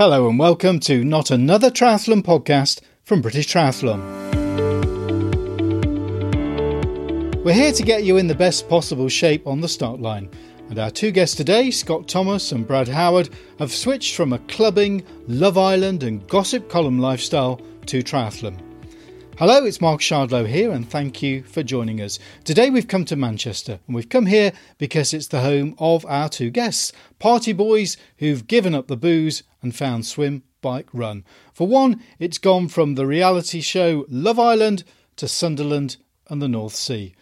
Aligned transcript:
Hello 0.00 0.30
and 0.30 0.38
welcome 0.38 0.80
to 0.80 1.04
Not 1.04 1.30
Another 1.30 1.70
Triathlon 1.70 2.22
podcast 2.22 2.80
from 3.04 3.20
British 3.20 3.48
Triathlon. 3.48 4.00
We're 7.44 7.52
here 7.52 7.72
to 7.72 7.82
get 7.82 8.02
you 8.04 8.16
in 8.16 8.26
the 8.26 8.34
best 8.34 8.66
possible 8.66 9.10
shape 9.10 9.46
on 9.46 9.60
the 9.60 9.68
start 9.68 10.00
line. 10.00 10.30
And 10.70 10.78
our 10.78 10.90
two 10.90 11.10
guests 11.10 11.36
today, 11.36 11.70
Scott 11.70 12.08
Thomas 12.08 12.50
and 12.50 12.66
Brad 12.66 12.88
Howard, 12.88 13.28
have 13.58 13.72
switched 13.72 14.16
from 14.16 14.32
a 14.32 14.38
clubbing, 14.38 15.04
Love 15.28 15.58
Island, 15.58 16.02
and 16.02 16.26
gossip 16.28 16.70
column 16.70 16.98
lifestyle 16.98 17.60
to 17.84 18.02
triathlon. 18.02 18.69
Hello, 19.40 19.64
it's 19.64 19.80
Mark 19.80 20.02
Shardlow 20.02 20.46
here, 20.46 20.70
and 20.70 20.86
thank 20.86 21.22
you 21.22 21.42
for 21.44 21.62
joining 21.62 21.98
us. 21.98 22.18
Today 22.44 22.68
we've 22.68 22.86
come 22.86 23.06
to 23.06 23.16
Manchester, 23.16 23.80
and 23.86 23.96
we've 23.96 24.10
come 24.10 24.26
here 24.26 24.52
because 24.76 25.14
it's 25.14 25.28
the 25.28 25.40
home 25.40 25.74
of 25.78 26.04
our 26.04 26.28
two 26.28 26.50
guests, 26.50 26.92
party 27.18 27.54
boys 27.54 27.96
who've 28.18 28.46
given 28.46 28.74
up 28.74 28.86
the 28.86 28.98
booze 28.98 29.42
and 29.62 29.74
found 29.74 30.04
swim, 30.04 30.42
bike, 30.60 30.88
run. 30.92 31.24
For 31.54 31.66
one, 31.66 32.02
it's 32.18 32.36
gone 32.36 32.68
from 32.68 32.96
the 32.96 33.06
reality 33.06 33.62
show 33.62 34.04
Love 34.10 34.38
Island 34.38 34.84
to 35.16 35.26
Sunderland 35.26 35.96
and 36.28 36.42
the 36.42 36.46
North 36.46 36.74
Sea. 36.74 37.14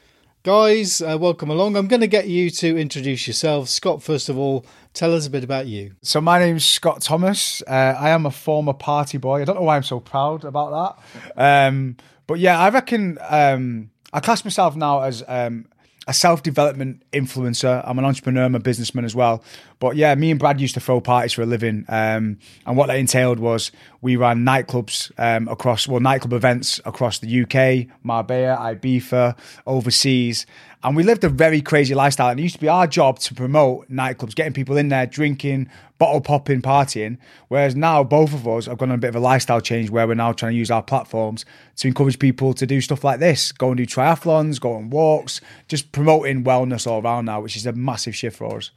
Guys, 0.43 1.01
uh, 1.01 1.17
welcome 1.21 1.51
along. 1.51 1.77
I'm 1.77 1.87
going 1.87 2.01
to 2.01 2.09
get 2.09 2.27
you 2.27 2.51
to 2.51 2.77
introduce 2.77 3.29
yourselves. 3.29 3.71
Scott, 3.71 4.03
first 4.03 4.29
of 4.29 4.37
all, 4.37 4.67
tell 4.99 5.15
us 5.15 5.27
a 5.27 5.31
bit 5.31 5.45
about 5.45 5.67
you. 5.69 5.95
So 6.03 6.21
my 6.21 6.41
name's 6.41 6.67
Scott 6.67 7.01
Thomas. 7.01 7.63
Uh, 7.63 7.95
I 7.99 8.11
am 8.11 8.27
a 8.27 8.33
former 8.33 8.73
party 8.73 9.17
boy. 9.17 9.41
I 9.41 9.45
don't 9.45 9.55
know 9.55 9.63
why 9.63 9.77
I'm 9.77 9.85
so 9.85 10.01
proud 10.01 10.45
about 10.45 10.99
that. 11.37 11.69
Um, 11.69 11.97
but 12.27 12.41
yeah, 12.41 12.59
I 12.59 12.69
reckon 12.71 13.17
um, 13.29 13.91
I 14.13 14.19
class 14.19 14.45
myself 14.45 14.75
now 14.75 15.03
as 15.03 15.23
um, 15.29 15.67
a 16.09 16.13
self 16.13 16.43
development 16.43 17.05
influencer. 17.13 17.81
I'm 17.87 17.99
an 17.99 18.05
entrepreneur, 18.07 18.45
I'm 18.45 18.57
a 18.57 18.61
businessman 18.61 19.05
as 19.05 19.15
well. 19.15 19.45
But 19.79 19.95
yeah, 19.95 20.15
me 20.17 20.33
and 20.33 20.41
Brad 20.41 20.61
used 20.61 20.75
to 20.75 20.81
throw 20.81 21.01
parties 21.01 21.33
for 21.35 21.43
a 21.43 21.47
living. 21.47 21.85
Um, 21.89 22.39
and 22.67 22.77
what 22.77 22.89
that 22.89 22.99
entailed 22.99 23.39
was 23.39 23.71
we 24.01 24.17
ran 24.17 24.39
nightclubs 24.39 25.13
um, 25.19 25.47
across, 25.47 25.87
well, 25.87 26.01
nightclub 26.01 26.33
events 26.33 26.81
across 26.85 27.21
the 27.21 27.43
UK, 27.43 27.95
Marbella, 28.03 28.57
Ibiza, 28.75 29.39
overseas. 29.67 30.47
And 30.85 30.95
we 30.95 31.03
lived 31.03 31.25
a 31.25 31.29
very 31.29 31.61
crazy 31.61 31.95
lifestyle. 31.95 32.29
And 32.29 32.39
it 32.39 32.45
used 32.45 32.55
to 32.55 32.61
be 32.61 32.69
our 32.69 32.87
job 32.87 33.19
to 33.21 33.35
promote 33.35 33.91
nightclubs, 33.91 34.35
getting 34.35 34.53
people 34.53 34.77
in 34.77 34.89
there, 34.89 35.07
drinking, 35.07 35.69
bottle 35.99 36.21
popping, 36.21 36.63
partying. 36.63 37.19
Whereas 37.49 37.75
now 37.75 38.05
both 38.05 38.33
of 38.33 38.47
us 38.47 38.67
have 38.67 38.79
gone 38.79 38.91
on 38.91 38.95
a 38.95 38.99
bit 38.99 39.09
of 39.09 39.17
a 39.17 39.21
lifestyle 39.21 39.61
change 39.61 39.91
where 39.91 40.07
we're 40.07 40.15
now 40.15 40.33
trying 40.33 40.53
to 40.53 40.59
use 40.59 40.71
our 40.71 40.83
platforms 40.83 41.45
to 41.77 41.89
encourage 41.89 42.19
people 42.19 42.55
to 42.55 42.67
do 42.67 42.81
stuff 42.81 43.03
like 43.03 43.19
this 43.19 43.51
go 43.51 43.69
and 43.69 43.77
do 43.77 43.87
triathlons, 43.87 44.61
go 44.61 44.75
on 44.75 44.91
walks, 44.91 45.41
just 45.67 45.91
promoting 45.91 46.45
wellness 46.45 46.87
all 46.87 47.03
around 47.03 47.25
now, 47.25 47.41
which 47.41 47.57
is 47.57 47.67
a 47.67 47.73
massive 47.73 48.15
shift 48.15 48.37
for 48.37 48.57
us. 48.57 48.71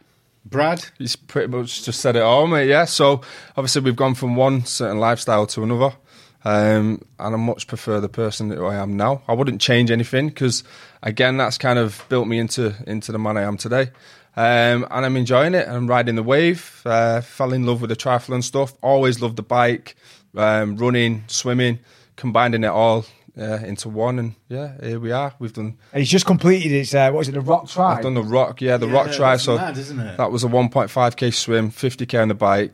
Brad? 0.44 0.86
He's 0.98 1.16
pretty 1.16 1.56
much 1.56 1.84
just 1.84 2.00
said 2.00 2.16
it 2.16 2.24
all, 2.24 2.48
mate. 2.48 2.68
Yeah. 2.68 2.86
So 2.86 3.22
obviously 3.56 3.84
we've 3.84 3.96
gone 3.96 4.16
from 4.16 4.36
one 4.36 4.66
certain 4.66 5.00
lifestyle 5.00 5.46
to 5.48 5.64
another. 5.64 5.94
Um, 6.44 7.02
and 7.20 7.36
I 7.36 7.38
much 7.38 7.68
prefer 7.68 8.00
the 8.00 8.10
person 8.10 8.50
that 8.50 8.60
I 8.60 8.76
am 8.76 8.98
now. 8.98 9.22
I 9.28 9.34
wouldn't 9.34 9.62
change 9.62 9.92
anything 9.92 10.30
because, 10.30 10.64
again, 11.04 11.38
that's 11.38 11.58
kind 11.58 11.78
of 11.78 12.04
built 12.10 12.28
me 12.28 12.40
into 12.40 12.74
into 12.88 13.12
the 13.12 13.20
man 13.20 13.38
I 13.38 13.44
am 13.44 13.58
today. 13.58 13.92
Um, 14.36 14.88
and 14.90 15.06
I'm 15.06 15.18
enjoying 15.18 15.54
it. 15.54 15.68
I'm 15.68 15.88
riding 15.88 16.16
the 16.16 16.24
wave. 16.24 16.82
Uh, 16.86 17.22
fell 17.22 17.54
in 17.54 17.66
love 17.66 17.82
with 17.82 17.90
the 17.90 17.96
triathlon 17.96 18.44
stuff. 18.44 18.74
Always 18.82 19.22
loved 19.22 19.36
the 19.36 19.44
bike, 19.44 19.96
um, 20.36 20.78
running, 20.78 21.26
swimming, 21.28 21.80
combining 22.16 22.64
it 22.64 22.68
all 22.70 23.06
uh, 23.38 23.60
into 23.64 23.90
one. 23.90 24.20
And 24.20 24.36
yeah, 24.48 24.74
here 24.82 25.00
we 25.02 25.12
are. 25.12 25.34
We've 25.38 25.52
done. 25.54 25.78
And 25.92 26.00
he's 26.00 26.10
just 26.10 26.26
completed 26.26 26.72
his, 26.72 26.96
uh, 26.96 27.12
what 27.12 27.22
is 27.22 27.30
it, 27.30 27.34
the 27.34 27.42
Rock 27.42 27.68
Try. 27.68 27.98
I've 27.98 28.04
done 28.04 28.14
the 28.14 28.24
rock, 28.24 28.62
yeah, 28.62 28.78
the 28.78 28.88
Yeah, 28.88 28.94
rock 28.94 29.12
Try. 29.12 29.36
So 29.38 29.58
mad, 29.58 29.78
isn't 29.78 30.00
it? 30.00 30.18
that 30.18 30.32
was 30.32 30.44
a 30.46 30.48
1.5k 30.48 31.34
swim, 31.34 31.70
50k 31.70 32.22
on 32.22 32.30
the 32.30 32.34
bike, 32.34 32.72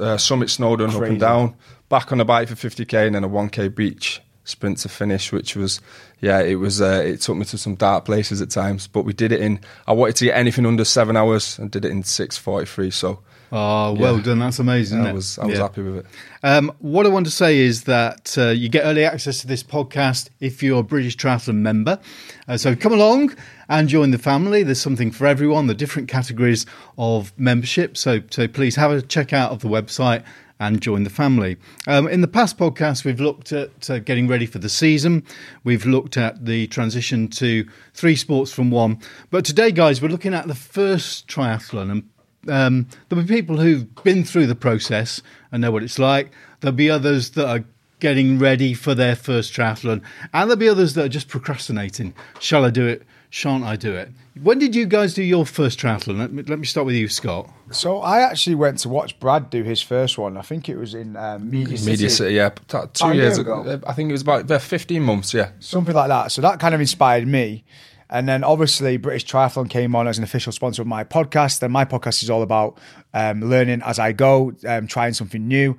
uh, 0.00 0.18
summit 0.18 0.50
Snowdon 0.50 0.90
up 0.90 1.02
and 1.02 1.18
down, 1.18 1.56
back 1.90 2.10
on 2.12 2.16
the 2.18 2.24
bike 2.24 2.48
for 2.48 2.54
50k, 2.54 3.06
and 3.06 3.14
then 3.14 3.24
a 3.24 3.28
1k 3.28 3.74
beach 3.74 4.22
sprint 4.44 4.78
to 4.78 4.88
finish, 4.88 5.30
which 5.30 5.54
was 5.54 5.80
yeah, 6.20 6.40
it 6.40 6.54
was. 6.56 6.80
Uh, 6.80 7.02
it 7.04 7.20
took 7.20 7.36
me 7.36 7.44
to 7.46 7.58
some 7.58 7.74
dark 7.74 8.06
places 8.06 8.40
at 8.40 8.48
times, 8.50 8.86
but 8.86 9.04
we 9.04 9.12
did 9.12 9.32
it 9.32 9.40
in. 9.42 9.60
I 9.86 9.92
wanted 9.92 10.16
to 10.16 10.24
get 10.26 10.36
anything 10.36 10.64
under 10.64 10.84
seven 10.86 11.16
hours, 11.16 11.58
and 11.58 11.70
did 11.70 11.84
it 11.84 11.90
in 11.90 12.02
6:43. 12.02 12.90
So 12.90 13.20
Oh, 13.52 13.94
well 13.94 14.16
Yeah. 14.18 14.22
done. 14.22 14.38
That's 14.38 14.60
amazing. 14.60 15.04
I 15.04 15.12
was 15.12 15.36
I 15.38 15.46
was 15.46 15.56
Yeah. 15.56 15.62
happy 15.62 15.82
with 15.82 15.96
it. 15.96 16.06
Um, 16.44 16.70
what 16.78 17.04
I 17.04 17.08
want 17.08 17.26
to 17.26 17.32
say 17.32 17.58
is 17.58 17.82
that 17.84 18.36
uh, 18.38 18.50
you 18.50 18.68
get 18.68 18.84
early 18.84 19.04
access 19.04 19.40
to 19.40 19.48
this 19.48 19.64
podcast 19.64 20.28
if 20.38 20.62
you're 20.62 20.78
a 20.80 20.84
British 20.84 21.16
Triathlon 21.16 21.56
member. 21.56 21.98
Uh, 22.46 22.56
so 22.56 22.76
come 22.76 22.92
along 22.92 23.34
and 23.68 23.88
join 23.88 24.12
the 24.12 24.18
family. 24.18 24.62
There's 24.62 24.80
something 24.80 25.10
for 25.10 25.26
everyone, 25.26 25.66
the 25.66 25.74
different 25.74 26.06
categories 26.08 26.64
of 26.96 27.32
membership. 27.36 27.96
So, 27.96 28.20
so 28.30 28.46
please 28.46 28.76
have 28.76 28.92
a 28.92 29.02
check 29.02 29.32
out 29.32 29.50
of 29.50 29.60
the 29.60 29.68
website 29.68 30.22
and 30.60 30.80
join 30.80 31.02
the 31.02 31.10
family. 31.10 31.56
Um, 31.88 32.06
in 32.06 32.20
the 32.20 32.28
past 32.28 32.56
podcast, 32.56 33.04
we've 33.04 33.20
looked 33.20 33.50
at 33.50 33.90
uh, 33.90 33.98
getting 33.98 34.28
ready 34.28 34.46
for 34.46 34.58
the 34.58 34.68
season. 34.68 35.24
We've 35.64 35.86
looked 35.86 36.16
at 36.16 36.44
the 36.44 36.68
transition 36.68 37.28
to 37.28 37.66
three 37.94 38.14
sports 38.14 38.52
from 38.52 38.70
one. 38.70 39.00
But 39.30 39.44
today, 39.44 39.72
guys, 39.72 40.00
we're 40.00 40.08
looking 40.08 40.34
at 40.34 40.46
the 40.46 40.54
first 40.54 41.26
triathlon 41.26 41.90
and 41.90 42.08
um, 42.48 42.88
there'll 43.08 43.24
be 43.24 43.34
people 43.34 43.58
who've 43.58 43.92
been 44.02 44.24
through 44.24 44.46
the 44.46 44.54
process 44.54 45.20
and 45.50 45.60
know 45.62 45.70
what 45.70 45.82
it's 45.82 45.98
like. 45.98 46.30
There'll 46.60 46.76
be 46.76 46.90
others 46.90 47.30
that 47.30 47.48
are 47.48 47.64
getting 47.98 48.38
ready 48.38 48.72
for 48.72 48.94
their 48.94 49.14
first 49.14 49.52
triathlon, 49.52 50.02
and 50.32 50.48
there'll 50.48 50.56
be 50.56 50.68
others 50.68 50.94
that 50.94 51.04
are 51.04 51.08
just 51.08 51.28
procrastinating. 51.28 52.14
Shall 52.38 52.64
I 52.64 52.70
do 52.70 52.86
it? 52.86 53.02
Shan't 53.32 53.62
I 53.62 53.76
do 53.76 53.94
it? 53.94 54.10
When 54.42 54.58
did 54.58 54.74
you 54.74 54.86
guys 54.86 55.14
do 55.14 55.22
your 55.22 55.46
first 55.46 55.78
triathlon? 55.78 56.18
Let 56.18 56.32
me, 56.32 56.42
let 56.42 56.58
me 56.58 56.66
start 56.66 56.84
with 56.84 56.96
you, 56.96 57.08
Scott. 57.08 57.48
So 57.70 58.00
I 58.00 58.20
actually 58.20 58.56
went 58.56 58.78
to 58.80 58.88
watch 58.88 59.18
Brad 59.20 59.50
do 59.50 59.62
his 59.62 59.80
first 59.80 60.18
one. 60.18 60.36
I 60.36 60.42
think 60.42 60.68
it 60.68 60.76
was 60.76 60.94
in 60.94 61.16
um, 61.16 61.48
Media 61.48 61.78
City. 61.78 61.90
Media 61.90 62.10
City, 62.10 62.34
yeah, 62.34 62.48
t- 62.48 62.56
two 62.66 62.76
About 62.76 62.92
a 63.02 63.14
year 63.14 63.24
years 63.24 63.38
ago. 63.38 63.60
ago. 63.62 63.80
I 63.86 63.92
think 63.92 64.08
it 64.08 64.12
was 64.12 64.22
about 64.22 64.42
about 64.42 64.62
15 64.62 65.00
months. 65.02 65.32
Yeah, 65.32 65.50
something 65.60 65.94
like 65.94 66.08
that. 66.08 66.32
So 66.32 66.42
that 66.42 66.58
kind 66.58 66.74
of 66.74 66.80
inspired 66.80 67.26
me. 67.28 67.64
And 68.12 68.28
then 68.28 68.42
obviously 68.42 68.96
British 68.96 69.24
Triathlon 69.26 69.70
came 69.70 69.94
on 69.94 70.08
as 70.08 70.18
an 70.18 70.24
official 70.24 70.50
sponsor 70.50 70.82
of 70.82 70.88
my 70.88 71.04
podcast. 71.04 71.62
And 71.62 71.72
my 71.72 71.84
podcast 71.84 72.24
is 72.24 72.30
all 72.30 72.42
about 72.42 72.78
um, 73.14 73.42
learning 73.42 73.82
as 73.84 74.00
I 74.00 74.10
go, 74.10 74.52
um, 74.66 74.88
trying 74.88 75.12
something 75.12 75.46
new. 75.46 75.76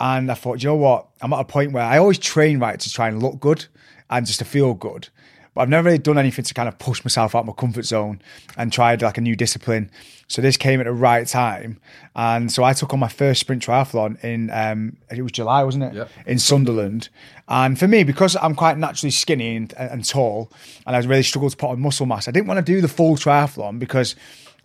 And 0.00 0.30
I 0.30 0.34
thought, 0.34 0.62
you 0.62 0.70
know 0.70 0.76
what? 0.76 1.08
I'm 1.20 1.34
at 1.34 1.40
a 1.40 1.44
point 1.44 1.72
where 1.72 1.82
I 1.84 1.98
always 1.98 2.18
train 2.18 2.58
right 2.60 2.80
to 2.80 2.90
try 2.90 3.08
and 3.08 3.22
look 3.22 3.40
good 3.40 3.66
and 4.08 4.24
just 4.24 4.38
to 4.38 4.46
feel 4.46 4.72
good. 4.72 5.08
But 5.56 5.62
I've 5.62 5.68
never 5.70 5.86
really 5.86 5.98
done 5.98 6.18
anything 6.18 6.44
to 6.44 6.52
kind 6.52 6.68
of 6.68 6.78
push 6.78 7.02
myself 7.02 7.34
out 7.34 7.40
of 7.40 7.46
my 7.46 7.54
comfort 7.54 7.86
zone 7.86 8.20
and 8.58 8.70
tried 8.70 9.00
like 9.00 9.16
a 9.16 9.22
new 9.22 9.34
discipline. 9.34 9.90
So 10.28 10.42
this 10.42 10.58
came 10.58 10.80
at 10.80 10.84
the 10.84 10.92
right 10.92 11.26
time. 11.26 11.80
And 12.14 12.52
so 12.52 12.62
I 12.62 12.74
took 12.74 12.92
on 12.92 12.98
my 12.98 13.08
first 13.08 13.40
sprint 13.40 13.62
triathlon 13.64 14.22
in, 14.22 14.50
um, 14.50 14.98
it 15.10 15.22
was 15.22 15.32
July, 15.32 15.64
wasn't 15.64 15.84
it? 15.84 15.94
Yep. 15.94 16.10
in 16.26 16.38
Sunderland. 16.38 17.08
And 17.48 17.78
for 17.78 17.88
me, 17.88 18.04
because 18.04 18.36
I'm 18.36 18.54
quite 18.54 18.76
naturally 18.76 19.10
skinny 19.10 19.56
and, 19.56 19.72
and 19.78 20.06
tall, 20.06 20.52
and 20.86 20.94
I 20.94 20.98
really 20.98 21.22
struggled 21.22 21.52
to 21.52 21.56
put 21.56 21.70
on 21.70 21.80
muscle 21.80 22.04
mass, 22.04 22.28
I 22.28 22.32
didn't 22.32 22.48
want 22.48 22.58
to 22.58 22.72
do 22.72 22.82
the 22.82 22.88
full 22.88 23.16
triathlon 23.16 23.78
because 23.78 24.14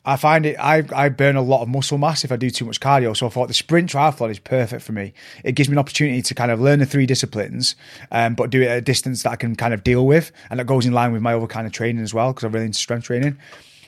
I 0.04 0.16
find 0.16 0.46
it 0.48 0.58
I, 0.60 0.84
I 0.96 1.10
burn 1.10 1.36
a 1.36 1.42
lot 1.42 1.62
of 1.62 1.70
muscle 1.70 1.98
mass 1.98 2.24
if 2.24 2.32
I 2.32 2.36
do 2.36 2.50
too 2.50 2.66
much 2.66 2.80
cardio. 2.80 3.16
So 3.16 3.28
I 3.28 3.30
thought 3.30 3.48
the 3.48 3.54
sprint 3.54 3.92
triathlon 3.92 4.32
is 4.32 4.40
perfect 4.40 4.84
for 4.84 4.94
me. 4.94 5.14
It 5.44 5.54
gives 5.54 5.70
me 5.70 5.74
an 5.74 5.80
opportunity 5.80 6.22
to 6.24 6.34
kind 6.34 6.52
of 6.52 6.60
learn 6.60 6.80
the 6.80 6.86
three 6.86 7.06
disciplines, 7.06 7.76
um, 8.12 8.34
but 8.34 8.50
do 8.50 8.62
it 8.62 8.68
at 8.68 8.78
a 8.78 8.82
distance 8.82 9.24
that 9.24 9.32
I 9.32 9.36
can 9.36 9.56
kind 9.56 9.74
of 9.74 9.84
deal 9.84 10.06
with, 10.06 10.32
and 10.50 10.60
that 10.60 10.66
goes 10.66 10.86
in 10.86 10.94
line 10.94 11.12
with 11.12 11.22
my 11.22 11.34
other 11.34 11.48
kind 11.48 11.68
of 11.68 11.74
training 11.74 12.04
as 12.04 12.14
well 12.14 12.34
because 12.34 12.44
I'm 12.44 12.52
really 12.52 12.66
into 12.66 12.80
strength 12.80 13.06
training. 13.06 13.38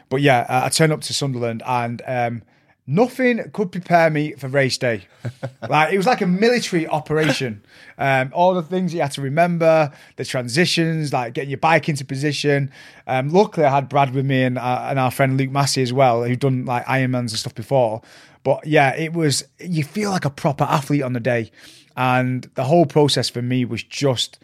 But 0.09 0.21
yeah, 0.21 0.45
uh, 0.47 0.65
I 0.65 0.69
turned 0.69 0.93
up 0.93 1.01
to 1.01 1.13
Sunderland 1.13 1.63
and. 1.65 2.01
Um, 2.05 2.41
Nothing 2.85 3.49
could 3.53 3.71
prepare 3.71 4.09
me 4.09 4.33
for 4.33 4.49
race 4.49 4.77
day. 4.77 5.07
like 5.69 5.93
it 5.93 5.97
was 5.97 6.05
like 6.05 6.19
a 6.19 6.27
military 6.27 6.85
operation. 6.85 7.63
Um, 7.97 8.31
all 8.33 8.53
the 8.53 8.61
things 8.61 8.93
you 8.93 8.99
had 8.99 9.13
to 9.13 9.21
remember, 9.21 9.91
the 10.17 10.25
transitions, 10.25 11.13
like 11.13 11.33
getting 11.33 11.49
your 11.49 11.59
bike 11.59 11.87
into 11.87 12.03
position. 12.03 12.71
Um, 13.07 13.29
luckily, 13.29 13.65
I 13.65 13.73
had 13.73 13.87
Brad 13.87 14.13
with 14.13 14.25
me 14.25 14.43
and, 14.43 14.57
uh, 14.57 14.87
and 14.89 14.99
our 14.99 15.11
friend 15.11 15.37
Luke 15.37 15.51
Massey 15.51 15.81
as 15.81 15.93
well, 15.93 16.23
who'd 16.23 16.39
done 16.39 16.65
like 16.65 16.85
Ironmans 16.85 17.19
and 17.19 17.31
stuff 17.31 17.55
before. 17.55 18.01
But 18.43 18.67
yeah, 18.67 18.93
it 18.95 19.13
was. 19.13 19.45
You 19.59 19.85
feel 19.85 20.11
like 20.11 20.25
a 20.25 20.29
proper 20.29 20.65
athlete 20.65 21.03
on 21.03 21.13
the 21.13 21.21
day, 21.21 21.51
and 21.95 22.49
the 22.55 22.65
whole 22.65 22.85
process 22.85 23.29
for 23.29 23.41
me 23.41 23.63
was 23.63 23.83
just. 23.83 24.39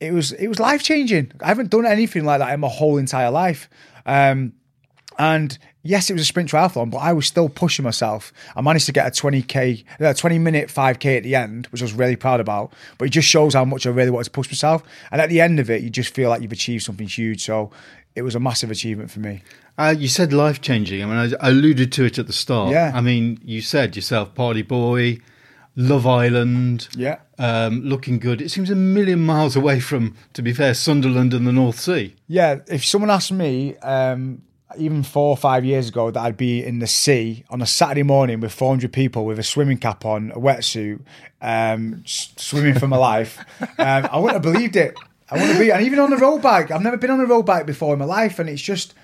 It 0.00 0.12
was 0.12 0.32
it 0.32 0.48
was 0.48 0.58
life 0.58 0.82
changing. 0.82 1.32
I 1.42 1.48
haven't 1.48 1.70
done 1.70 1.84
anything 1.84 2.24
like 2.24 2.38
that 2.38 2.52
in 2.54 2.60
my 2.60 2.68
whole 2.68 2.96
entire 2.96 3.30
life. 3.30 3.68
Um, 4.06 4.54
and 5.18 5.58
yes, 5.86 6.10
it 6.10 6.12
was 6.12 6.22
a 6.22 6.26
sprint 6.26 6.50
triathlon, 6.50 6.90
but 6.90 6.98
I 6.98 7.12
was 7.12 7.26
still 7.26 7.48
pushing 7.48 7.84
myself. 7.84 8.32
I 8.54 8.60
managed 8.60 8.86
to 8.86 8.92
get 8.92 9.06
a 9.06 9.10
20k, 9.10 9.84
a 10.00 10.14
20 10.14 10.38
minute 10.38 10.68
5k 10.68 11.18
at 11.18 11.22
the 11.22 11.34
end, 11.34 11.66
which 11.68 11.82
I 11.82 11.84
was 11.84 11.92
really 11.92 12.16
proud 12.16 12.40
about. 12.40 12.72
But 12.98 13.06
it 13.06 13.10
just 13.10 13.28
shows 13.28 13.54
how 13.54 13.64
much 13.64 13.86
I 13.86 13.90
really 13.90 14.10
wanted 14.10 14.24
to 14.24 14.30
push 14.30 14.48
myself. 14.48 14.82
And 15.10 15.20
at 15.20 15.28
the 15.28 15.40
end 15.40 15.60
of 15.60 15.70
it, 15.70 15.82
you 15.82 15.90
just 15.90 16.14
feel 16.14 16.28
like 16.30 16.42
you've 16.42 16.52
achieved 16.52 16.84
something 16.84 17.06
huge. 17.06 17.44
So 17.44 17.70
it 18.14 18.22
was 18.22 18.34
a 18.34 18.40
massive 18.40 18.70
achievement 18.70 19.10
for 19.10 19.20
me. 19.20 19.42
Uh, 19.78 19.94
you 19.96 20.08
said 20.08 20.32
life 20.32 20.60
changing. 20.60 21.02
I 21.02 21.06
mean, 21.06 21.34
I, 21.40 21.48
alluded 21.48 21.92
to 21.92 22.04
it 22.04 22.18
at 22.18 22.26
the 22.26 22.32
start. 22.32 22.70
Yeah. 22.70 22.92
I 22.94 23.00
mean, 23.00 23.38
you 23.44 23.60
said 23.60 23.94
yourself, 23.94 24.34
party 24.34 24.62
boy, 24.62 25.18
Love 25.76 26.06
Island. 26.06 26.88
Yeah. 26.96 27.18
Um, 27.38 27.82
looking 27.82 28.18
good. 28.18 28.40
It 28.40 28.50
seems 28.50 28.70
a 28.70 28.74
million 28.74 29.20
miles 29.20 29.54
away 29.54 29.80
from, 29.80 30.16
to 30.32 30.40
be 30.40 30.54
fair, 30.54 30.72
Sunderland 30.72 31.34
and 31.34 31.46
the 31.46 31.52
North 31.52 31.78
Sea. 31.78 32.16
Yeah, 32.26 32.60
if 32.68 32.84
someone 32.84 33.10
asked 33.10 33.32
me, 33.32 33.76
um, 33.78 34.40
even 34.78 35.02
four 35.02 35.28
or 35.28 35.36
five 35.36 35.64
years 35.64 35.88
ago 35.88 36.10
that 36.10 36.20
I'd 36.20 36.36
be 36.36 36.64
in 36.64 36.80
the 36.80 36.86
sea 36.86 37.44
on 37.50 37.62
a 37.62 37.66
Saturday 37.66 38.02
morning 38.02 38.40
with 38.40 38.52
400 38.52 38.92
people 38.92 39.24
with 39.24 39.38
a 39.38 39.42
swimming 39.42 39.78
cap 39.78 40.04
on, 40.04 40.32
a 40.32 40.38
wetsuit, 40.38 41.00
um, 41.40 42.02
swimming 42.04 42.78
for 42.78 42.88
my 42.88 42.96
life. 42.96 43.38
Um, 43.78 44.08
I 44.10 44.18
wouldn't 44.18 44.42
have 44.44 44.54
believed 44.54 44.76
it. 44.76 44.96
I 45.30 45.34
wouldn't 45.34 45.50
have 45.50 45.58
believed 45.58 45.72
it. 45.72 45.76
And 45.76 45.86
even 45.86 45.98
on 45.98 46.12
a 46.12 46.16
road 46.16 46.42
bike, 46.42 46.70
I've 46.70 46.82
never 46.82 46.96
been 46.96 47.10
on 47.10 47.20
a 47.20 47.26
road 47.26 47.46
bike 47.46 47.66
before 47.66 47.92
in 47.92 47.98
my 47.98 48.04
life, 48.04 48.38
and 48.38 48.48
it's 48.48 48.62
just 48.62 48.94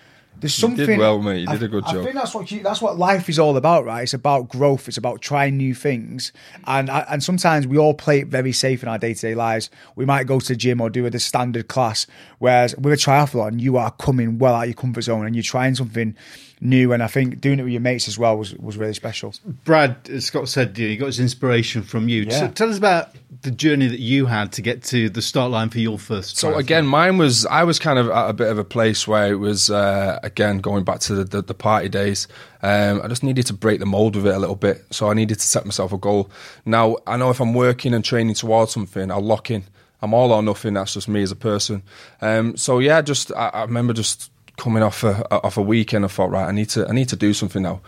there's 0.43 0.53
something. 0.55 0.99
well, 0.99 1.23
mate. 1.23 1.41
You 1.41 1.47
I- 1.49 1.53
did 1.55 1.63
a 1.63 1.69
good 1.69 1.85
I 1.87 1.93
job. 1.93 2.01
I 2.01 2.05
think 2.05 2.15
that's 2.17 2.35
what 2.35 2.51
you, 2.51 2.63
that's 2.63 2.83
what 2.83 2.99
life 2.99 3.29
is 3.31 3.39
all 3.39 3.57
about, 3.57 3.87
right? 3.87 4.03
It's 4.03 4.13
about 4.13 4.49
growth. 4.51 4.89
It's 4.89 4.99
about 4.99 5.23
trying 5.23 5.57
new 5.57 5.75
things, 5.75 6.33
and 6.67 6.91
I- 6.91 7.07
and 7.09 7.23
sometimes 7.25 7.67
we 7.67 7.79
all 7.79 7.95
play 7.95 8.19
it 8.21 8.27
very 8.29 8.53
safe 8.53 8.83
in 8.83 8.89
our 8.91 8.99
day 8.99 9.15
to 9.15 9.21
day 9.21 9.35
lives. 9.35 9.71
We 9.97 10.05
might 10.05 10.27
go 10.27 10.39
to 10.41 10.49
the 10.49 10.57
gym 10.57 10.81
or 10.83 10.91
do 10.91 11.09
the 11.09 11.19
standard 11.19 11.69
class, 11.69 12.07
whereas 12.39 12.77
with 12.77 12.93
a 12.93 12.97
triathlon, 12.97 13.61
you 13.61 13.77
are 13.79 13.91
coming 13.93 14.39
well 14.39 14.55
out 14.55 14.63
of 14.65 14.69
your 14.69 14.75
comfort 14.75 15.03
zone 15.03 15.25
and 15.25 15.35
you're 15.35 15.43
trying 15.43 15.75
something 15.75 16.15
new. 16.63 16.93
And 16.93 17.03
I 17.03 17.09
think 17.09 17.41
doing 17.41 17.59
it 17.59 17.65
with 17.65 17.73
your 17.73 17.81
mates 17.81 18.09
as 18.09 18.19
well 18.19 18.39
was 18.39 18.55
was 18.55 18.77
really 18.77 18.95
special. 18.95 19.35
Brad, 19.65 19.97
as 20.09 20.25
Scott 20.27 20.49
said, 20.49 20.77
he 20.77 20.97
got 20.97 21.07
his 21.07 21.21
inspiration 21.21 21.83
from 21.83 22.09
you. 22.09 22.23
Yeah. 22.23 22.41
So 22.41 22.49
tell 22.49 22.71
us 22.71 22.79
about 22.79 23.15
the 23.43 23.51
journey 23.51 23.89
that 23.89 23.99
you 23.99 24.27
had 24.27 24.53
to 24.53 24.63
get 24.63 24.85
to 24.85 25.09
the 25.09 25.21
start 25.21 25.51
line 25.51 25.69
for 25.69 25.79
your 25.79 25.99
first. 25.99 26.37
So 26.39 26.53
triathlon. 26.53 26.59
again, 26.59 26.87
mine 26.87 27.19
was 27.19 27.45
I 27.47 27.65
was 27.65 27.79
kind 27.79 27.99
of 27.99 28.09
at 28.09 28.31
a 28.31 28.33
bit 28.33 28.49
of 28.49 28.59
a 28.59 28.65
place 28.65 29.07
where 29.07 29.33
it 29.33 29.37
was 29.37 29.71
uh, 29.71 30.21
again 30.23 30.59
going 30.59 30.85
back 30.85 31.01
to 31.01 31.15
the, 31.17 31.25
the, 31.25 31.43
the 31.43 31.55
party 31.55 31.89
days. 31.89 32.29
Um, 32.63 33.03
I 33.03 33.09
just 33.09 33.25
needed 33.25 33.47
to 33.49 33.55
break 33.55 33.81
the 33.81 33.87
mold 33.87 34.17
of 34.17 34.25
it 34.25 34.35
a 34.35 34.39
little 34.39 34.57
bit, 34.57 34.85
so 34.91 35.11
I 35.11 35.15
needed 35.15 35.35
to 35.35 35.47
set 35.47 35.65
myself 35.65 35.93
a 35.93 35.99
goal. 35.99 36.31
Now 36.65 36.97
I 37.07 37.17
know 37.17 37.31
if 37.31 37.41
I'm 37.41 37.55
working 37.55 37.93
and 37.93 38.05
training 38.05 38.35
towards 38.35 38.73
something, 38.73 39.11
I'll 39.11 39.21
lock 39.21 39.51
in. 39.51 39.65
I'm 40.01 40.15
all 40.15 40.33
or 40.33 40.43
nothing. 40.43 40.75
That's 40.75 40.95
just 40.95 41.09
me 41.09 41.23
as 41.23 41.31
a 41.31 41.37
person. 41.37 41.85
Um, 42.21 42.57
so 42.57 42.81
yeah, 42.81 43.03
just 43.03 43.33
I, 43.33 43.49
I 43.49 43.63
remember 43.63 43.93
just 43.93 44.32
coming 44.57 44.83
off 44.83 45.03
a 45.05 45.27
off 45.31 45.57
a 45.57 45.63
weekend. 45.63 46.05
I 46.05 46.09
thought, 46.09 46.31
right, 46.31 46.47
I 46.49 46.53
need 46.53 46.69
to 46.71 46.87
I 46.89 46.93
need 46.93 47.09
to 47.11 47.17
do 47.17 47.33
something 47.35 47.63
now. 47.63 47.81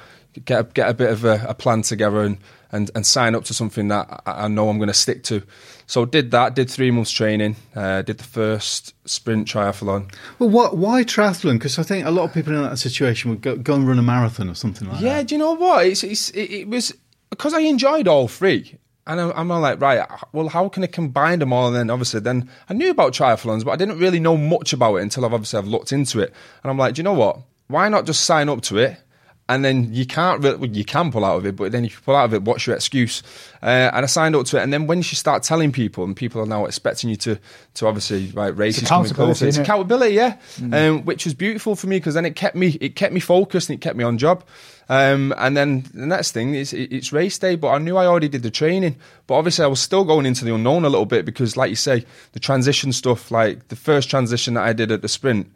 Get 0.44 0.60
a, 0.60 0.64
get 0.64 0.88
a 0.90 0.94
bit 0.94 1.10
of 1.12 1.24
a, 1.24 1.44
a 1.48 1.54
plan 1.54 1.82
together 1.82 2.22
and, 2.22 2.38
and 2.72 2.90
and 2.96 3.06
sign 3.06 3.36
up 3.36 3.44
to 3.44 3.54
something 3.54 3.86
that 3.88 4.22
I, 4.26 4.44
I 4.44 4.48
know 4.48 4.68
I'm 4.68 4.78
going 4.78 4.88
to 4.88 4.94
stick 4.94 5.22
to. 5.24 5.42
So 5.86 6.04
did 6.04 6.32
that. 6.32 6.54
Did 6.56 6.68
three 6.68 6.90
months 6.90 7.12
training. 7.12 7.54
Uh, 7.76 8.02
did 8.02 8.18
the 8.18 8.24
first 8.24 8.94
sprint 9.08 9.46
triathlon. 9.46 10.12
well, 10.40 10.48
what, 10.48 10.76
why 10.76 11.04
triathlon? 11.04 11.52
Because 11.52 11.78
I 11.78 11.84
think 11.84 12.04
a 12.06 12.10
lot 12.10 12.24
of 12.24 12.32
people 12.34 12.52
in 12.56 12.62
that 12.62 12.78
situation 12.78 13.30
would 13.30 13.42
go, 13.42 13.54
go 13.56 13.74
and 13.74 13.86
run 13.86 13.98
a 13.98 14.02
marathon 14.02 14.48
or 14.50 14.54
something 14.54 14.88
like 14.88 15.00
Yeah, 15.00 15.10
that. 15.10 15.16
Yeah, 15.18 15.22
do 15.22 15.34
you 15.36 15.38
know 15.38 15.52
what? 15.52 15.86
It's, 15.86 16.02
it's 16.02 16.30
it, 16.30 16.50
it 16.50 16.68
was 16.68 16.92
because 17.30 17.54
I 17.54 17.60
enjoyed 17.60 18.08
all 18.08 18.26
three. 18.26 18.78
And 19.06 19.20
I'm, 19.20 19.50
all 19.50 19.60
like, 19.60 19.80
right, 19.82 20.08
well, 20.32 20.48
how 20.48 20.70
can 20.70 20.82
I 20.82 20.86
combine 20.86 21.38
them 21.38 21.52
all? 21.52 21.66
And 21.66 21.76
then 21.76 21.90
obviously, 21.90 22.20
then 22.20 22.48
I 22.70 22.74
knew 22.74 22.90
about 22.90 23.12
triathlons, 23.12 23.62
but 23.62 23.72
I 23.72 23.76
didn't 23.76 23.98
really 23.98 24.18
know 24.18 24.36
much 24.36 24.72
about 24.72 24.96
it 24.96 25.02
until 25.02 25.26
I've 25.26 25.34
obviously 25.34 25.58
I've 25.58 25.66
looked 25.66 25.92
into 25.92 26.20
it. 26.20 26.32
And 26.62 26.70
I'm 26.70 26.78
like, 26.78 26.94
do 26.94 27.00
you 27.00 27.04
know 27.04 27.12
what? 27.12 27.40
Why 27.66 27.88
not 27.90 28.06
just 28.06 28.24
sign 28.24 28.48
up 28.48 28.62
to 28.62 28.78
it? 28.78 28.98
And 29.46 29.62
then 29.62 29.92
you 29.92 30.06
can't 30.06 30.42
really, 30.42 30.56
well, 30.56 30.70
you 30.70 30.86
can 30.86 31.12
pull 31.12 31.22
out 31.22 31.36
of 31.36 31.44
it, 31.44 31.54
but 31.54 31.70
then 31.70 31.84
if 31.84 31.92
you 31.92 32.00
pull 32.00 32.16
out 32.16 32.24
of 32.24 32.32
it, 32.32 32.42
what's 32.42 32.66
your 32.66 32.74
excuse? 32.74 33.22
Uh, 33.62 33.90
and 33.92 34.02
I 34.02 34.06
signed 34.06 34.34
up 34.34 34.46
to 34.46 34.58
it. 34.58 34.62
And 34.62 34.72
then 34.72 34.86
when 34.86 34.98
you 34.98 35.04
start 35.04 35.42
telling 35.42 35.70
people, 35.70 36.02
and 36.02 36.16
people 36.16 36.40
are 36.40 36.46
now 36.46 36.64
expecting 36.64 37.10
you 37.10 37.16
to, 37.16 37.38
to 37.74 37.86
obviously, 37.86 38.28
right, 38.28 38.56
races 38.56 38.88
coming 38.88 39.10
accountability. 39.10 39.46
It's 39.46 39.58
accountability, 39.58 40.14
yeah. 40.14 40.38
Um, 40.72 41.04
which 41.04 41.26
was 41.26 41.34
beautiful 41.34 41.76
for 41.76 41.88
me 41.88 41.98
because 41.98 42.14
then 42.14 42.24
it 42.24 42.36
kept 42.36 42.56
me, 42.56 42.78
it 42.80 42.96
kept 42.96 43.12
me 43.12 43.20
focused 43.20 43.68
and 43.68 43.78
it 43.78 43.82
kept 43.82 43.98
me 43.98 44.04
on 44.04 44.16
job. 44.16 44.44
Um, 44.88 45.34
and 45.36 45.54
then 45.54 45.84
the 45.92 46.06
next 46.06 46.32
thing 46.32 46.54
is 46.54 46.72
it's 46.72 47.12
race 47.12 47.38
day, 47.38 47.56
but 47.56 47.68
I 47.68 47.78
knew 47.78 47.98
I 47.98 48.06
already 48.06 48.28
did 48.28 48.42
the 48.42 48.50
training. 48.50 48.96
But 49.26 49.34
obviously, 49.34 49.64
I 49.64 49.68
was 49.68 49.80
still 49.80 50.04
going 50.04 50.24
into 50.24 50.46
the 50.46 50.54
unknown 50.54 50.84
a 50.84 50.88
little 50.88 51.06
bit 51.06 51.26
because, 51.26 51.54
like 51.54 51.68
you 51.68 51.76
say, 51.76 52.06
the 52.32 52.40
transition 52.40 52.92
stuff, 52.92 53.30
like 53.30 53.68
the 53.68 53.76
first 53.76 54.08
transition 54.08 54.54
that 54.54 54.64
I 54.64 54.72
did 54.72 54.90
at 54.90 55.02
the 55.02 55.08
sprint, 55.08 55.50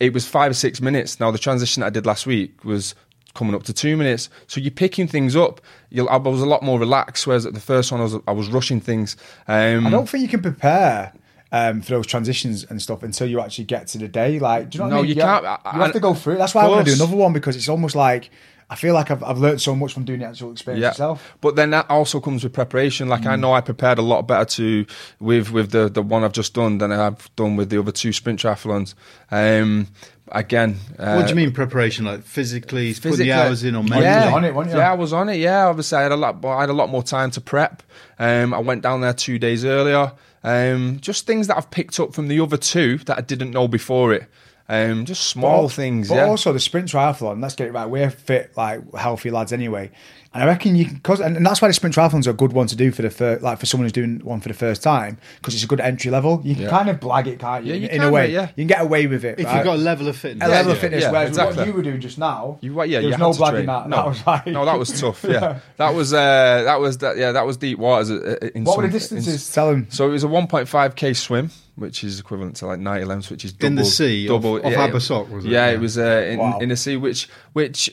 it 0.00 0.12
was 0.12 0.26
five 0.26 0.50
or 0.50 0.54
six 0.54 0.80
minutes. 0.80 1.20
Now 1.20 1.30
the 1.30 1.38
transition 1.38 1.82
that 1.82 1.86
I 1.86 1.90
did 1.90 2.06
last 2.06 2.26
week 2.26 2.64
was 2.64 2.96
coming 3.34 3.54
up 3.54 3.62
to 3.64 3.72
two 3.72 3.96
minutes. 3.96 4.28
So 4.46 4.60
you're 4.60 4.70
picking 4.70 5.06
things 5.06 5.34
up. 5.36 5.60
You'll, 5.90 6.08
I 6.08 6.16
was 6.16 6.42
a 6.42 6.46
lot 6.46 6.62
more 6.62 6.78
relaxed, 6.78 7.26
whereas 7.26 7.46
at 7.46 7.54
the 7.54 7.60
first 7.60 7.90
one 7.92 8.00
I 8.00 8.04
was 8.04 8.16
I 8.28 8.32
was 8.32 8.48
rushing 8.48 8.80
things. 8.80 9.16
Um, 9.48 9.86
I 9.86 9.90
don't 9.90 10.08
think 10.08 10.22
you 10.22 10.28
can 10.28 10.42
prepare. 10.42 11.12
Um, 11.54 11.82
for 11.82 11.90
those 11.90 12.06
transitions 12.06 12.64
and 12.64 12.80
stuff 12.80 13.02
until 13.02 13.26
you 13.26 13.38
actually 13.38 13.64
get 13.64 13.86
to 13.88 13.98
the 13.98 14.08
day, 14.08 14.38
like, 14.38 14.70
do 14.70 14.78
you 14.78 14.84
know 14.84 14.84
what 14.86 14.90
No, 14.90 14.98
I 15.00 15.02
mean? 15.02 15.10
you 15.16 15.20
have- 15.22 15.42
can't. 15.44 15.60
I- 15.66 15.76
You 15.76 15.82
have 15.82 15.92
to 15.92 16.00
go 16.00 16.14
through 16.14 16.36
it. 16.36 16.38
That's 16.38 16.54
why 16.54 16.64
I 16.64 16.68
want 16.68 16.86
to 16.86 16.94
do 16.94 17.02
another 17.02 17.14
one 17.14 17.34
because 17.34 17.56
it's 17.56 17.68
almost 17.68 17.94
like 17.94 18.30
I 18.72 18.74
feel 18.74 18.94
like 18.94 19.10
I've, 19.10 19.22
I've 19.22 19.38
learned 19.38 19.60
so 19.60 19.76
much 19.76 19.92
from 19.92 20.04
doing 20.04 20.20
the 20.20 20.26
actual 20.26 20.50
experience 20.50 20.82
yeah. 20.82 20.90
itself. 20.90 21.36
But 21.42 21.56
then 21.56 21.70
that 21.70 21.90
also 21.90 22.20
comes 22.20 22.42
with 22.42 22.54
preparation. 22.54 23.08
Like 23.08 23.22
Mm. 23.22 23.32
I 23.32 23.36
know 23.36 23.52
I 23.52 23.60
prepared 23.60 23.98
a 23.98 24.02
lot 24.02 24.26
better 24.26 24.46
to 24.56 24.86
with 25.20 25.50
with 25.50 25.70
the 25.72 25.88
the 25.90 26.02
one 26.02 26.24
I've 26.24 26.32
just 26.32 26.54
done 26.54 26.78
than 26.78 26.90
I've 26.90 27.28
done 27.36 27.56
with 27.56 27.68
the 27.68 27.78
other 27.78 27.92
two 27.92 28.12
sprint 28.12 28.40
triathlons. 28.40 28.94
Um, 29.30 29.88
again, 30.28 30.76
uh, 30.98 31.16
What 31.16 31.24
do 31.26 31.30
you 31.30 31.36
mean 31.36 31.52
preparation? 31.52 32.06
Like 32.06 32.22
physically, 32.24 32.94
putting 32.94 33.18
the 33.18 33.32
hours 33.32 33.62
in 33.62 33.76
or 33.76 33.82
mentally? 33.82 34.04
Yeah, 34.04 34.32
on 34.34 34.44
it, 34.44 34.54
weren't 34.54 34.70
you? 34.70 34.78
yeah, 34.78 34.90
I 34.90 34.94
was 34.94 35.12
on 35.12 35.28
it. 35.28 35.36
Yeah, 35.36 35.66
obviously 35.66 35.98
I 35.98 36.02
had 36.02 36.12
a 36.12 36.16
lot. 36.16 36.42
I 36.44 36.60
had 36.60 36.70
a 36.70 36.78
lot 36.80 36.88
more 36.88 37.02
time 37.02 37.30
to 37.32 37.40
prep. 37.40 37.82
Um, 38.18 38.54
I 38.54 38.58
went 38.58 38.82
down 38.82 39.02
there 39.02 39.12
two 39.12 39.38
days 39.38 39.64
earlier. 39.64 40.12
Um, 40.44 40.98
just 41.00 41.26
things 41.26 41.46
that 41.46 41.56
I've 41.56 41.70
picked 41.70 42.00
up 42.00 42.14
from 42.14 42.28
the 42.28 42.40
other 42.40 42.56
two 42.56 42.98
that 43.06 43.18
I 43.18 43.20
didn't 43.20 43.52
know 43.52 43.68
before 43.68 44.12
it. 44.12 44.24
Um, 44.68 45.04
just 45.04 45.24
small 45.26 45.62
But- 45.64 45.72
things. 45.72 46.08
But 46.08 46.14
yeah. 46.16 46.26
also 46.26 46.52
the 46.52 46.60
sprint 46.60 46.88
triathlon. 46.88 47.42
Let's 47.42 47.54
get 47.54 47.66
it 47.68 47.72
right. 47.72 47.86
We're 47.88 48.10
fit, 48.10 48.52
like 48.56 48.80
healthy 48.94 49.30
lads 49.30 49.52
anyway. 49.52 49.90
And 50.34 50.42
I 50.42 50.46
reckon 50.46 50.76
you 50.76 50.86
can, 50.86 50.98
cause, 51.00 51.20
and, 51.20 51.36
and 51.36 51.44
that's 51.44 51.60
why 51.60 51.68
the 51.68 51.74
sprint 51.74 51.94
triathlon's 51.94 52.26
a 52.26 52.32
good 52.32 52.54
one 52.54 52.66
to 52.68 52.74
do 52.76 52.90
for 52.90 53.02
the 53.02 53.10
first, 53.10 53.42
like 53.42 53.58
for 53.60 53.66
someone 53.66 53.84
who's 53.84 53.92
doing 53.92 54.18
one 54.24 54.40
for 54.40 54.48
the 54.48 54.54
first 54.54 54.82
time, 54.82 55.18
because 55.36 55.52
it's 55.52 55.62
a 55.62 55.66
good 55.66 55.80
entry 55.80 56.10
level. 56.10 56.40
You 56.42 56.54
can 56.54 56.64
Yeah. 56.64 56.70
kind 56.70 56.88
of 56.88 57.00
blag 57.00 57.26
it, 57.26 57.38
can't 57.38 57.66
you? 57.66 57.74
Yeah, 57.74 57.80
you 57.80 57.88
in 57.88 57.98
can, 58.00 58.08
a 58.08 58.10
way, 58.10 58.22
mate, 58.28 58.32
yeah. 58.32 58.42
you 58.56 58.62
can 58.62 58.66
get 58.68 58.80
away 58.80 59.06
with 59.06 59.26
it. 59.26 59.38
If 59.40 59.44
right? 59.44 59.56
you've 59.56 59.64
got 59.64 59.74
a 59.76 59.82
level 59.82 60.08
of 60.08 60.16
fitness. 60.16 60.48
a 60.48 60.50
level 60.50 60.72
of 60.72 60.78
fitness, 60.78 61.02
yeah, 61.02 61.10
whereas 61.10 61.28
exactly. 61.28 61.58
what 61.58 61.66
you 61.66 61.72
were 61.74 61.82
doing 61.82 62.00
just 62.00 62.16
now, 62.18 62.56
You, 62.62 62.72
well, 62.72 62.86
yeah, 62.86 63.00
there 63.00 63.02
you 63.02 63.06
was 63.08 63.16
had 63.16 63.20
no 63.20 63.32
to 63.34 63.38
blagging 63.40 63.50
train. 63.52 63.66
that. 63.66 63.88
No, 63.90 63.96
that 63.96 64.06
was 64.06 64.26
like, 64.26 64.46
no, 64.46 64.64
that 64.64 64.78
was 64.78 65.00
tough. 65.02 65.22
Yeah, 65.28 65.58
that 65.76 65.94
was 65.94 66.14
uh, 66.14 66.62
that 66.64 66.80
was 66.80 66.96
that. 66.98 67.18
Yeah, 67.18 67.32
that 67.32 67.44
was 67.44 67.58
deep 67.58 67.78
waters. 67.78 68.10
uh, 68.10 68.38
uh, 68.40 68.46
In 68.54 68.64
what 68.64 68.72
some, 68.76 68.84
were 68.84 68.88
the 68.88 68.94
in- 68.94 69.00
distances? 69.00 69.52
Tell 69.52 69.70
them. 69.70 69.88
So 69.90 70.08
it 70.08 70.12
was 70.12 70.24
a 70.24 70.28
1.5k 70.28 71.14
swim, 71.14 71.50
which 71.76 72.04
is 72.04 72.20
equivalent 72.20 72.56
to 72.56 72.66
like 72.66 72.78
90 72.80 73.04
lengths, 73.06 73.30
which 73.30 73.44
is 73.44 73.52
double, 73.52 73.66
In 73.66 73.74
the 73.76 73.84
sea, 73.84 74.26
double, 74.26 74.56
off 74.64 74.72
yeah, 74.72 74.88
Abersoch, 74.88 75.28
was 75.30 75.44
it? 75.44 75.50
Yeah, 75.50 75.68
Yeah. 75.68 75.74
it 75.74 75.80
was 75.80 75.98
uh, 75.98 76.26
in, 76.30 76.38
Wow. 76.38 76.58
in 76.58 76.68
the 76.68 76.76
sea, 76.76 76.96
which 76.96 77.28
which 77.54 77.90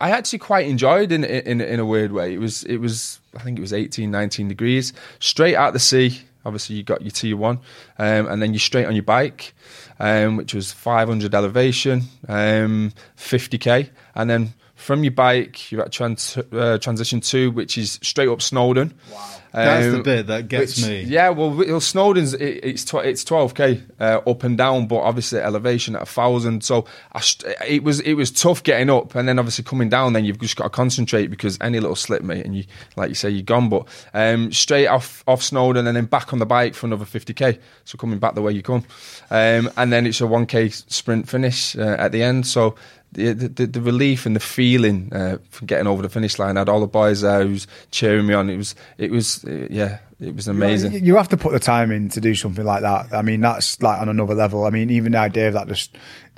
I 0.00 0.10
actually 0.10 0.38
quite 0.38 0.66
enjoyed 0.68 1.10
in 1.10 1.24
in 1.24 1.60
in 1.60 1.80
a 1.80 1.84
weird 1.86 2.12
way. 2.12 2.32
It 2.34 2.38
was 2.38 2.62
it 2.64 2.76
was 2.78 3.18
I 3.36 3.40
think 3.42 3.58
it 3.58 3.60
was 3.60 3.72
18, 3.72 4.10
19 4.10 4.48
degrees 4.48 4.92
straight 5.20 5.56
out 5.56 5.72
the 5.72 5.78
sea. 5.80 6.20
Obviously, 6.44 6.76
you 6.76 6.82
got 6.84 7.02
your 7.02 7.10
T1, 7.10 7.58
um, 7.98 8.26
and 8.28 8.40
then 8.40 8.52
you're 8.54 8.60
straight 8.60 8.86
on 8.86 8.94
your 8.94 9.02
bike, 9.02 9.52
um, 9.98 10.36
which 10.36 10.54
was 10.54 10.72
500 10.72 11.34
elevation, 11.34 12.04
um, 12.28 12.92
50k, 13.18 13.90
and 14.14 14.30
then 14.30 14.54
from 14.78 15.04
your 15.04 15.12
bike 15.12 15.70
you're 15.70 15.82
at 15.82 15.92
trans- 15.92 16.38
uh, 16.52 16.78
transition 16.78 17.20
two, 17.20 17.50
which 17.50 17.76
is 17.76 17.98
straight 18.02 18.28
up 18.28 18.40
Snowdon. 18.40 18.94
Wow. 19.12 19.28
That's 19.50 19.96
the 19.96 20.02
bit 20.02 20.26
that 20.26 20.48
gets 20.48 20.86
me. 20.86 21.02
Yeah, 21.02 21.30
well, 21.30 21.80
Snowdon's 21.80 22.34
it, 22.34 22.60
it's 22.62 22.84
tw- 22.84 22.96
it's 22.96 23.24
twelve 23.24 23.54
k 23.54 23.82
uh, 23.98 24.20
up 24.26 24.44
and 24.44 24.58
down, 24.58 24.86
but 24.86 24.98
obviously 24.98 25.40
elevation 25.40 25.96
at 25.96 26.02
a 26.02 26.06
thousand. 26.06 26.62
So 26.62 26.84
st- 27.18 27.56
it 27.66 27.82
was 27.82 28.00
it 28.00 28.12
was 28.14 28.30
tough 28.30 28.62
getting 28.62 28.90
up, 28.90 29.14
and 29.14 29.26
then 29.26 29.38
obviously 29.38 29.64
coming 29.64 29.88
down. 29.88 30.12
Then 30.12 30.24
you've 30.24 30.38
just 30.38 30.56
got 30.56 30.64
to 30.64 30.70
concentrate 30.70 31.28
because 31.28 31.56
any 31.60 31.80
little 31.80 31.96
slip, 31.96 32.22
mate, 32.22 32.44
and 32.44 32.56
you 32.56 32.64
like 32.96 33.08
you 33.08 33.14
say 33.14 33.30
you're 33.30 33.42
gone. 33.42 33.70
But 33.70 33.86
um, 34.12 34.52
straight 34.52 34.86
off 34.86 35.24
off 35.26 35.42
Snowden 35.42 35.86
and 35.86 35.96
then 35.96 36.04
back 36.04 36.32
on 36.32 36.40
the 36.40 36.46
bike 36.46 36.74
for 36.74 36.86
another 36.86 37.06
fifty 37.06 37.32
k. 37.32 37.58
So 37.84 37.96
coming 37.96 38.18
back 38.18 38.34
the 38.34 38.42
way 38.42 38.52
you 38.52 38.62
come, 38.62 38.84
um, 39.30 39.70
and 39.78 39.90
then 39.90 40.06
it's 40.06 40.20
a 40.20 40.26
one 40.26 40.44
k 40.44 40.68
sprint 40.68 41.26
finish 41.26 41.74
uh, 41.74 41.96
at 41.98 42.12
the 42.12 42.22
end. 42.22 42.46
So 42.46 42.74
the, 43.12 43.32
the 43.32 43.66
the 43.66 43.80
relief 43.80 44.26
and 44.26 44.36
the 44.36 44.40
feeling 44.40 45.12
uh, 45.12 45.38
from 45.50 45.66
getting 45.66 45.86
over 45.86 46.02
the 46.02 46.08
finish 46.08 46.38
line. 46.38 46.56
I 46.56 46.60
had 46.60 46.68
all 46.68 46.80
the 46.80 46.86
boys 46.86 47.22
there 47.22 47.42
who 47.42 47.52
was 47.52 47.66
cheering 47.90 48.26
me 48.26 48.34
on. 48.34 48.50
It 48.50 48.56
was 48.56 48.74
it 48.98 49.10
was 49.10 49.44
uh, 49.44 49.66
yeah, 49.70 49.98
it 50.20 50.34
was 50.34 50.48
amazing. 50.48 51.04
You, 51.04 51.16
have 51.16 51.28
to 51.28 51.36
put 51.36 51.52
the 51.52 51.60
time 51.60 51.90
in 51.90 52.08
to 52.10 52.20
do 52.20 52.34
something 52.34 52.64
like 52.64 52.82
that. 52.82 53.12
I 53.12 53.22
mean, 53.22 53.40
that's 53.40 53.80
like 53.80 54.00
on 54.00 54.08
another 54.08 54.34
level. 54.34 54.64
I 54.64 54.70
mean, 54.70 54.90
even 54.90 55.12
the 55.12 55.18
idea 55.18 55.48
of 55.48 55.54
that 55.54 55.68
just 55.68 55.96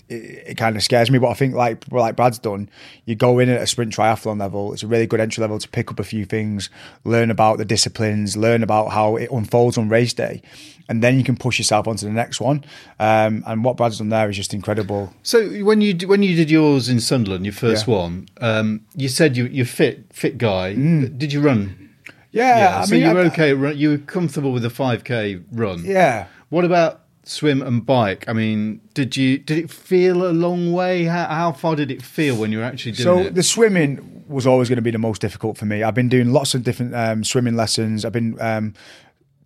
it, 0.08 0.44
it 0.48 0.56
kind 0.56 0.76
of 0.76 0.82
scares 0.82 1.10
me. 1.10 1.18
But 1.18 1.30
I 1.30 1.34
think 1.34 1.54
like 1.54 1.90
like 1.90 2.16
Brad's 2.16 2.38
done, 2.38 2.68
you 3.04 3.14
go 3.14 3.38
in 3.38 3.48
at 3.48 3.62
a 3.62 3.66
sprint 3.66 3.94
triathlon 3.94 4.38
level. 4.38 4.72
It's 4.72 4.82
a 4.82 4.86
really 4.86 5.06
good 5.06 5.20
entry 5.20 5.40
level 5.40 5.58
to 5.58 5.68
pick 5.68 5.90
up 5.90 5.98
a 5.98 6.04
few 6.04 6.24
things, 6.24 6.68
learn 7.04 7.30
about 7.30 7.58
the 7.58 7.64
disciplines, 7.64 8.36
learn 8.36 8.62
about 8.62 8.90
how 8.90 9.16
it 9.16 9.30
unfolds 9.30 9.78
on 9.78 9.88
race 9.88 10.12
day, 10.12 10.42
and 10.90 11.02
then 11.02 11.16
you 11.16 11.24
can 11.24 11.36
push 11.36 11.58
yourself 11.58 11.88
onto 11.88 12.04
the 12.04 12.12
next 12.12 12.40
one. 12.40 12.62
Um, 12.98 13.42
and 13.46 13.64
what 13.64 13.76
Brad's 13.78 13.98
done 13.98 14.10
there 14.10 14.28
is 14.28 14.36
just 14.36 14.52
incredible. 14.52 15.14
So 15.22 15.48
when 15.64 15.80
you 15.80 15.94
when 16.06 16.22
you 16.22 16.36
did 16.36 16.50
yours 16.50 16.88
in 16.90 17.00
Sunderland, 17.00 17.46
your 17.46 17.54
first 17.54 17.86
Yeah. 17.86 17.94
one, 17.94 18.28
um, 18.42 18.80
you 18.96 19.08
said 19.08 19.36
you 19.36 19.46
you're 19.46 19.64
fit 19.64 20.04
fit 20.12 20.36
guy. 20.36 20.74
Did 20.74 21.32
you 21.32 21.40
run? 21.40 21.90
Yeah, 22.32 22.80
I 22.80 22.84
so 22.84 22.94
mean, 22.94 23.02
you 23.06 23.14
were 23.14 23.20
okay. 23.32 23.74
You 23.74 23.90
were 23.90 23.98
comfortable 23.98 24.52
with 24.52 24.64
a 24.64 24.70
five 24.70 25.04
k 25.04 25.40
run. 25.52 25.84
Yeah. 25.84 26.26
What 26.50 26.64
about 26.64 27.00
swim 27.24 27.62
and 27.62 27.84
bike? 27.86 28.24
I 28.28 28.32
mean, 28.32 28.80
did 28.94 29.16
you 29.16 29.38
did 29.38 29.58
it 29.58 29.70
feel 29.70 30.26
a 30.26 30.32
long 30.32 30.72
way? 30.72 31.04
How, 31.04 31.26
how 31.26 31.52
far 31.52 31.76
did 31.76 31.90
it 31.90 32.02
feel 32.02 32.36
when 32.36 32.52
you 32.52 32.58
were 32.58 32.64
actually 32.64 32.92
doing 32.92 33.04
So 33.04 33.18
it? 33.18 33.24
So 33.24 33.30
the 33.30 33.42
swimming 33.42 34.24
was 34.28 34.46
always 34.46 34.68
going 34.68 34.76
to 34.76 34.82
be 34.82 34.92
the 34.92 34.98
most 34.98 35.20
difficult 35.20 35.58
for 35.58 35.66
me. 35.66 35.82
I've 35.82 35.94
been 35.94 36.08
doing 36.08 36.32
lots 36.32 36.54
of 36.54 36.62
different 36.62 36.94
um, 36.94 37.24
swimming 37.24 37.56
lessons. 37.56 38.04
I've 38.04 38.12
been 38.12 38.40
um, 38.40 38.74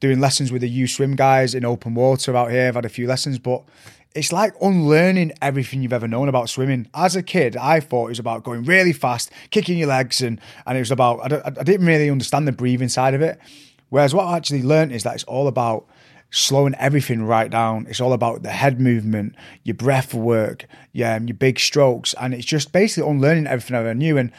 doing 0.05 0.21
lessons 0.21 0.53
with 0.53 0.61
the 0.61 0.69
U 0.69 0.87
Swim 0.87 1.17
guys 1.17 1.55
in 1.55 1.65
open 1.65 1.95
water 1.95 2.37
out 2.37 2.51
here. 2.51 2.69
I've 2.69 2.75
had 2.75 2.85
a 2.85 2.91
few 2.91 3.07
lessons, 3.07 3.39
but 3.39 3.63
it's 4.15 4.33
like 4.33 4.53
unlearning 4.61 5.33
everything 5.41 5.81
you've 5.81 5.95
ever 5.95 6.07
known 6.07 6.29
about 6.29 6.51
swimming. 6.51 6.89
As 6.93 7.17
a 7.17 7.23
kid, 7.23 7.57
I 7.57 7.81
thought 7.81 8.07
it 8.07 8.11
was 8.11 8.19
about 8.19 8.45
going 8.45 8.65
really 8.65 8.93
fast, 8.93 9.31
kicking 9.49 9.79
your 9.79 9.89
legs, 9.89 10.21
and 10.21 10.39
and 10.67 10.77
it 10.77 10.83
was 10.83 10.91
about 10.91 11.33
I, 11.33 11.41
I 11.47 11.63
didn't 11.63 11.87
really 11.87 12.11
understand 12.11 12.47
the 12.47 12.53
breathing 12.53 12.91
side 12.91 13.15
of 13.15 13.23
it. 13.23 13.41
Whereas 13.89 14.15
what 14.15 14.27
I 14.27 14.37
actually 14.37 14.63
learned 14.63 14.93
is 14.93 15.05
that 15.05 15.15
it's 15.15 15.25
all 15.25 15.49
about 15.49 15.87
slowing 16.31 16.75
everything 16.75 17.23
right 17.23 17.51
down. 17.51 17.87
It's 17.89 18.01
all 18.03 18.13
about 18.13 18.43
the 18.43 18.51
head 18.51 18.79
movement, 18.79 19.37
your 19.63 19.77
breath 19.77 20.13
work, 20.13 20.67
yeah, 20.93 21.19
your 21.19 21.35
big 21.35 21.59
strokes, 21.59 22.15
and 22.21 22.35
it's 22.35 22.45
just 22.45 22.73
basically 22.73 23.11
unlearning 23.11 23.47
everything 23.47 23.75
I 23.75 23.81
ever 23.81 23.95
knew. 23.95 24.19
And 24.19 24.33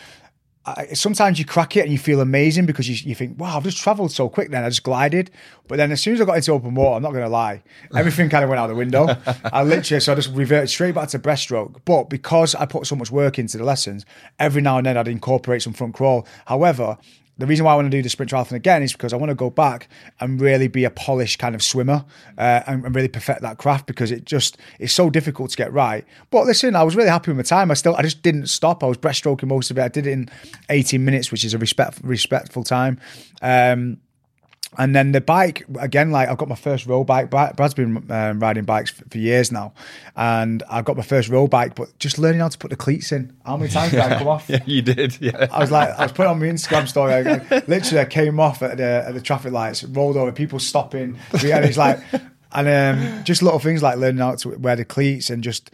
I, 0.65 0.88
sometimes 0.93 1.38
you 1.38 1.45
crack 1.45 1.77
it 1.77 1.81
and 1.81 1.91
you 1.91 2.00
feel 2.00 2.22
amazing 2.22 2.65
because 2.65 2.89
you, 2.89 2.95
you 3.07 3.13
think, 3.13 3.39
wow, 3.39 3.57
I've 3.57 3.63
just 3.63 3.77
traveled 3.77 4.12
so 4.12 4.29
quick 4.29 4.50
then. 4.50 4.63
I 4.63 4.69
just 4.69 4.84
glided. 4.84 5.29
But 5.67 5.77
then 5.77 5.91
as 5.91 6.01
soon 6.01 6.15
as 6.15 6.22
I 6.22 6.25
got 6.25 6.38
into 6.38 6.51
open 6.53 6.74
water, 6.74 6.95
I'm 6.95 7.03
not 7.03 7.12
going 7.12 7.24
to 7.24 7.29
lie, 7.29 7.62
everything 7.95 8.29
kind 8.29 8.43
of 8.43 8.50
went 8.50 8.60
out 8.60 8.67
the 8.67 8.75
window. 8.75 9.07
I 9.45 9.63
literally, 9.63 10.00
so 10.01 10.13
I 10.13 10.15
just 10.15 10.31
reverted 10.34 10.69
straight 10.69 10.95
back 10.95 11.10
to 11.10 11.19
breaststroke. 11.19 11.81
But 11.86 12.10
because 12.10 12.55
I 12.55 12.65
put 12.65 12.88
so 12.88 12.95
much 12.95 13.12
work 13.12 13.38
into 13.38 13.57
the 13.57 13.63
lessons, 13.63 14.05
every 14.39 14.62
now 14.62 14.77
and 14.77 14.86
then 14.88 14.98
I'd 14.98 15.07
incorporate 15.07 15.62
some 15.62 15.74
front 15.74 15.93
crawl. 15.93 16.27
However, 16.45 16.98
the 17.38 17.46
reason 17.46 17.65
why 17.65 17.74
I 17.74 17.75
want 17.75 17.88
to 17.88 17.98
do 17.98 18.01
the 18.01 18.10
sprint 18.10 18.32
triathlon 18.32 18.54
again 18.54 18.82
is 18.82 18.94
because 18.94 19.12
I 19.13 19.18
want 19.18 19.30
to 19.30 19.36
go 19.36 19.50
back 19.50 19.89
and 20.20 20.39
really 20.39 20.68
be 20.68 20.86
a 20.86 20.89
polished 20.89 21.39
kind 21.39 21.54
of 21.54 21.62
swimmer 21.62 22.06
uh, 22.38 22.62
and, 22.65 22.86
and 22.86 22.96
really 22.96 23.08
perfect 23.08 23.42
that 23.42 23.58
craft 23.58 23.88
because 23.88 24.12
it 24.12 24.25
just 24.25 24.58
it's 24.80 24.94
so 24.94 25.10
difficult 25.10 25.51
to 25.51 25.58
get 25.58 25.74
right. 25.74 26.06
But 26.30 26.46
listen, 26.46 26.75
I 26.75 26.84
was 26.84 26.96
really 26.96 27.10
happy 27.10 27.32
with 27.32 27.38
my 27.38 27.44
time. 27.44 27.72
I 27.72 27.74
still 27.74 27.96
I 27.96 28.04
just 28.04 28.22
didn't 28.22 28.48
stop. 28.48 28.84
I 28.84 28.88
was 28.88 28.98
breaststroking 28.98 29.48
most 29.48 29.72
of 29.72 29.77
it. 29.77 29.84
I 29.84 29.88
did 29.89 30.08
it 30.08 30.12
in 30.12 30.30
18 30.70 31.04
minutes, 31.04 31.32
which 31.32 31.44
is 31.44 31.54
a 31.54 31.58
respect, 31.58 32.00
respectful 32.04 32.63
time. 32.63 33.00
Um, 33.42 33.98
and 34.77 34.96
then 34.96 35.12
the 35.12 35.22
bike 35.22 35.65
again, 35.79 36.12
like 36.12 36.29
I've 36.29 36.38
got 36.38 36.48
my 36.50 36.55
first 36.55 36.86
road 36.86 37.05
bike. 37.05 37.29
Brad- 37.29 37.55
Brad's 37.55 37.74
been 37.74 38.10
um, 38.12 38.39
riding 38.39 38.63
bikes 38.65 38.91
f- 39.00 39.10
for 39.10 39.17
years 39.17 39.51
now, 39.51 39.74
and 40.15 40.63
I've 40.70 40.86
got 40.86 40.98
my 40.98 41.03
first 41.03 41.29
road 41.29 41.50
bike. 41.50 41.75
But 41.75 41.98
just 42.00 42.17
learning 42.20 42.41
how 42.41 42.48
to 42.50 42.58
put 42.58 42.70
the 42.70 42.75
cleats 42.75 43.12
in. 43.12 43.36
How 43.46 43.58
many 43.58 43.72
times 43.72 43.91
did 43.91 44.00
I 44.01 44.17
come 44.17 44.27
off? 44.27 44.50
Yeah, 44.50 44.60
you 44.65 44.82
did. 44.82 45.20
Yeah. 45.22 45.48
I 45.51 45.60
was 45.60 45.72
like, 45.72 45.89
I 45.98 46.03
was 46.03 46.12
putting 46.12 46.29
on 46.32 46.39
my 46.39 46.46
Instagram 46.46 46.88
story. 46.88 47.13
I, 47.13 47.20
I- 47.20 47.63
literally, 47.67 48.00
I 48.01 48.05
came 48.05 48.39
off 48.39 48.62
at 48.62 48.77
the 48.77 49.03
at 49.08 49.13
the 49.13 49.22
traffic 49.22 49.51
lights, 49.51 49.84
rolled 49.84 50.17
over, 50.17 50.32
people 50.32 50.60
stopping, 50.60 51.17
and 51.34 51.44
it's 51.65 51.77
like, 51.77 52.00
and 52.51 52.67
um, 52.67 53.24
just 53.24 53.41
little 53.41 53.60
things 53.60 53.82
like 53.84 53.98
learning 53.98 54.20
how 54.20 54.36
to 54.36 54.50
wear 54.58 54.75
the 54.75 54.86
cleats 54.86 55.29
and 55.29 55.44
just. 55.44 55.72